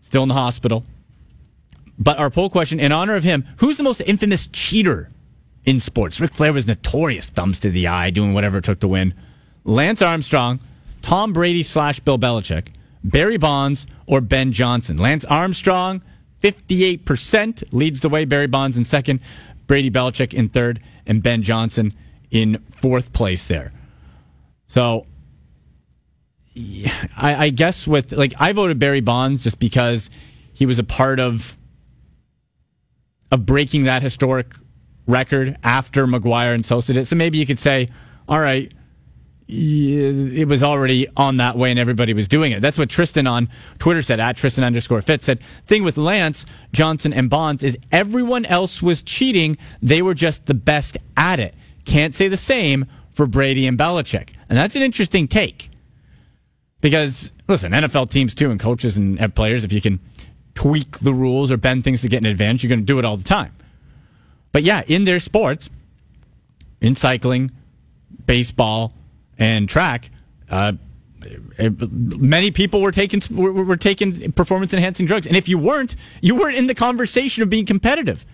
still 0.00 0.22
in 0.22 0.28
the 0.28 0.34
hospital. 0.34 0.84
But 1.98 2.18
our 2.18 2.30
poll 2.30 2.50
question, 2.50 2.78
in 2.78 2.92
honor 2.92 3.16
of 3.16 3.24
him, 3.24 3.44
who's 3.56 3.76
the 3.78 3.82
most 3.82 4.00
infamous 4.02 4.46
cheater 4.48 5.08
in 5.64 5.80
sports? 5.80 6.20
Ric 6.20 6.32
Flair 6.34 6.52
was 6.52 6.66
notorious, 6.66 7.30
thumbs 7.30 7.58
to 7.60 7.70
the 7.70 7.86
eye, 7.86 8.10
doing 8.10 8.34
whatever 8.34 8.58
it 8.58 8.64
took 8.64 8.80
to 8.80 8.88
win. 8.88 9.14
Lance 9.64 10.02
Armstrong, 10.02 10.60
Tom 11.02 11.32
Brady 11.32 11.62
slash 11.62 12.00
Bill 12.00 12.18
Belichick, 12.18 12.68
Barry 13.04 13.36
Bonds, 13.36 13.86
or 14.06 14.20
Ben 14.20 14.52
Johnson. 14.52 14.96
Lance 14.96 15.24
Armstrong, 15.26 16.02
58% 16.42 17.64
leads 17.72 18.00
the 18.00 18.08
way. 18.08 18.24
Barry 18.24 18.46
Bonds 18.46 18.78
in 18.78 18.84
second, 18.84 19.20
Brady 19.66 19.90
Belichick 19.90 20.32
in 20.34 20.48
third, 20.48 20.80
and 21.06 21.22
Ben 21.22 21.42
Johnson 21.42 21.92
in 22.30 22.62
fourth 22.70 23.12
place 23.12 23.46
there. 23.46 23.72
So 24.66 25.06
yeah, 26.54 26.92
I, 27.16 27.46
I 27.46 27.50
guess 27.50 27.86
with 27.86 28.12
like 28.12 28.34
I 28.38 28.52
voted 28.52 28.78
Barry 28.78 29.00
Bonds 29.00 29.42
just 29.42 29.58
because 29.58 30.08
he 30.52 30.66
was 30.66 30.78
a 30.78 30.84
part 30.84 31.20
of 31.20 31.56
of 33.30 33.44
breaking 33.44 33.84
that 33.84 34.02
historic 34.02 34.54
record 35.06 35.58
after 35.62 36.06
McGwire 36.06 36.54
and 36.54 36.64
Sosa 36.64 36.92
did. 36.92 37.06
So 37.06 37.16
maybe 37.16 37.38
you 37.38 37.46
could 37.46 37.58
say, 37.58 37.90
all 38.28 38.38
right, 38.38 38.72
it 39.46 40.48
was 40.48 40.62
already 40.62 41.06
on 41.16 41.36
that 41.36 41.56
way 41.56 41.70
and 41.70 41.78
everybody 41.78 42.14
was 42.14 42.28
doing 42.28 42.52
it. 42.52 42.60
That's 42.60 42.78
what 42.78 42.88
Tristan 42.88 43.26
on 43.26 43.48
Twitter 43.78 44.00
said, 44.00 44.20
at 44.20 44.36
Tristan 44.36 44.64
underscore 44.64 45.02
fit 45.02 45.22
said, 45.22 45.40
thing 45.66 45.84
with 45.84 45.98
Lance, 45.98 46.46
Johnson, 46.72 47.12
and 47.12 47.28
Bonds 47.28 47.62
is 47.62 47.76
everyone 47.92 48.46
else 48.46 48.82
was 48.82 49.02
cheating. 49.02 49.58
They 49.82 50.00
were 50.00 50.14
just 50.14 50.46
the 50.46 50.54
best 50.54 50.96
at 51.16 51.40
it. 51.40 51.54
Can't 51.84 52.14
say 52.14 52.28
the 52.28 52.36
same 52.36 52.86
for 53.12 53.26
Brady 53.26 53.66
and 53.66 53.78
Belichick. 53.78 54.30
And 54.48 54.56
that's 54.56 54.76
an 54.76 54.82
interesting 54.82 55.28
take. 55.28 55.70
Because, 56.80 57.32
listen, 57.48 57.72
NFL 57.72 58.10
teams 58.10 58.34
too, 58.34 58.50
and 58.50 58.60
coaches 58.60 58.96
and 58.96 59.34
players, 59.34 59.64
if 59.64 59.72
you 59.72 59.80
can 59.80 60.00
tweak 60.54 60.98
the 60.98 61.14
rules 61.14 61.50
or 61.50 61.56
bend 61.56 61.84
things 61.84 62.02
to 62.02 62.08
get 62.08 62.18
an 62.18 62.26
advantage, 62.26 62.62
you're 62.62 62.68
going 62.68 62.80
to 62.80 62.86
do 62.86 62.98
it 62.98 63.04
all 63.04 63.16
the 63.16 63.24
time. 63.24 63.54
But 64.52 64.62
yeah, 64.62 64.82
in 64.86 65.04
their 65.04 65.20
sports, 65.20 65.68
in 66.80 66.94
cycling, 66.94 67.50
baseball, 68.26 68.92
and 69.38 69.68
track, 69.68 70.10
uh, 70.50 70.72
many 71.90 72.50
people 72.50 72.80
were 72.80 72.92
taking 72.92 73.20
were, 73.30 73.52
were 73.52 73.76
taking 73.76 74.32
performance 74.32 74.74
enhancing 74.74 75.06
drugs, 75.06 75.26
and 75.26 75.36
if 75.36 75.48
you 75.48 75.58
weren't, 75.58 75.96
you 76.20 76.34
weren't 76.34 76.56
in 76.56 76.66
the 76.66 76.74
conversation 76.74 77.42
of 77.42 77.50
being 77.50 77.66
competitive. 77.66 78.26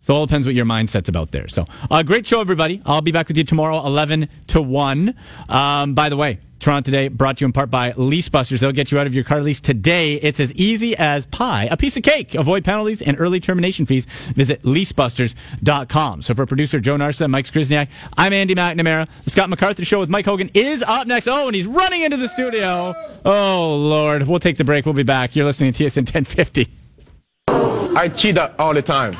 So 0.00 0.14
it 0.14 0.16
all 0.16 0.26
depends 0.26 0.46
what 0.46 0.54
your 0.54 0.64
mindset's 0.64 1.08
about 1.08 1.32
there. 1.32 1.48
So, 1.48 1.66
uh, 1.90 2.02
great 2.02 2.26
show, 2.26 2.40
everybody. 2.40 2.80
I'll 2.86 3.02
be 3.02 3.12
back 3.12 3.28
with 3.28 3.36
you 3.36 3.44
tomorrow, 3.44 3.84
11 3.84 4.28
to 4.48 4.62
1. 4.62 5.14
Um, 5.48 5.94
by 5.94 6.08
the 6.08 6.16
way, 6.16 6.38
Toronto 6.60 6.86
Today 6.90 7.08
brought 7.08 7.38
to 7.38 7.42
you 7.42 7.46
in 7.46 7.52
part 7.52 7.70
by 7.70 7.92
Lease 7.96 8.28
Busters. 8.28 8.60
They'll 8.60 8.72
get 8.72 8.90
you 8.90 8.98
out 8.98 9.06
of 9.06 9.14
your 9.14 9.24
car 9.24 9.40
lease 9.40 9.60
today. 9.60 10.14
It's 10.14 10.40
as 10.40 10.52
easy 10.54 10.96
as 10.96 11.26
pie, 11.26 11.68
a 11.70 11.76
piece 11.76 11.96
of 11.96 12.02
cake. 12.02 12.34
Avoid 12.34 12.64
penalties 12.64 13.02
and 13.02 13.18
early 13.20 13.40
termination 13.40 13.86
fees. 13.86 14.06
Visit 14.34 14.62
leasebusters.com. 14.62 16.22
So 16.22 16.34
for 16.34 16.46
producer 16.46 16.80
Joe 16.80 16.96
Narsa, 16.96 17.28
Mike 17.28 17.44
Skrizniak, 17.44 17.88
I'm 18.16 18.32
Andy 18.32 18.54
McNamara. 18.54 19.08
The 19.24 19.30
Scott 19.30 19.50
MacArthur 19.50 19.84
Show 19.84 20.00
with 20.00 20.08
Mike 20.08 20.24
Hogan 20.24 20.50
is 20.54 20.82
up 20.82 21.06
next. 21.06 21.28
Oh, 21.28 21.46
and 21.46 21.54
he's 21.54 21.66
running 21.66 22.02
into 22.02 22.16
the 22.16 22.28
studio. 22.28 22.94
Oh, 23.24 23.76
Lord. 23.76 24.26
We'll 24.26 24.40
take 24.40 24.56
the 24.56 24.64
break. 24.64 24.84
We'll 24.84 24.94
be 24.94 25.02
back. 25.02 25.36
You're 25.36 25.44
listening 25.44 25.72
to 25.72 25.84
TSN 25.84 26.12
1050. 26.12 26.68
I 27.96 28.08
cheat 28.08 28.38
all 28.38 28.74
the 28.74 28.82
time. 28.82 29.16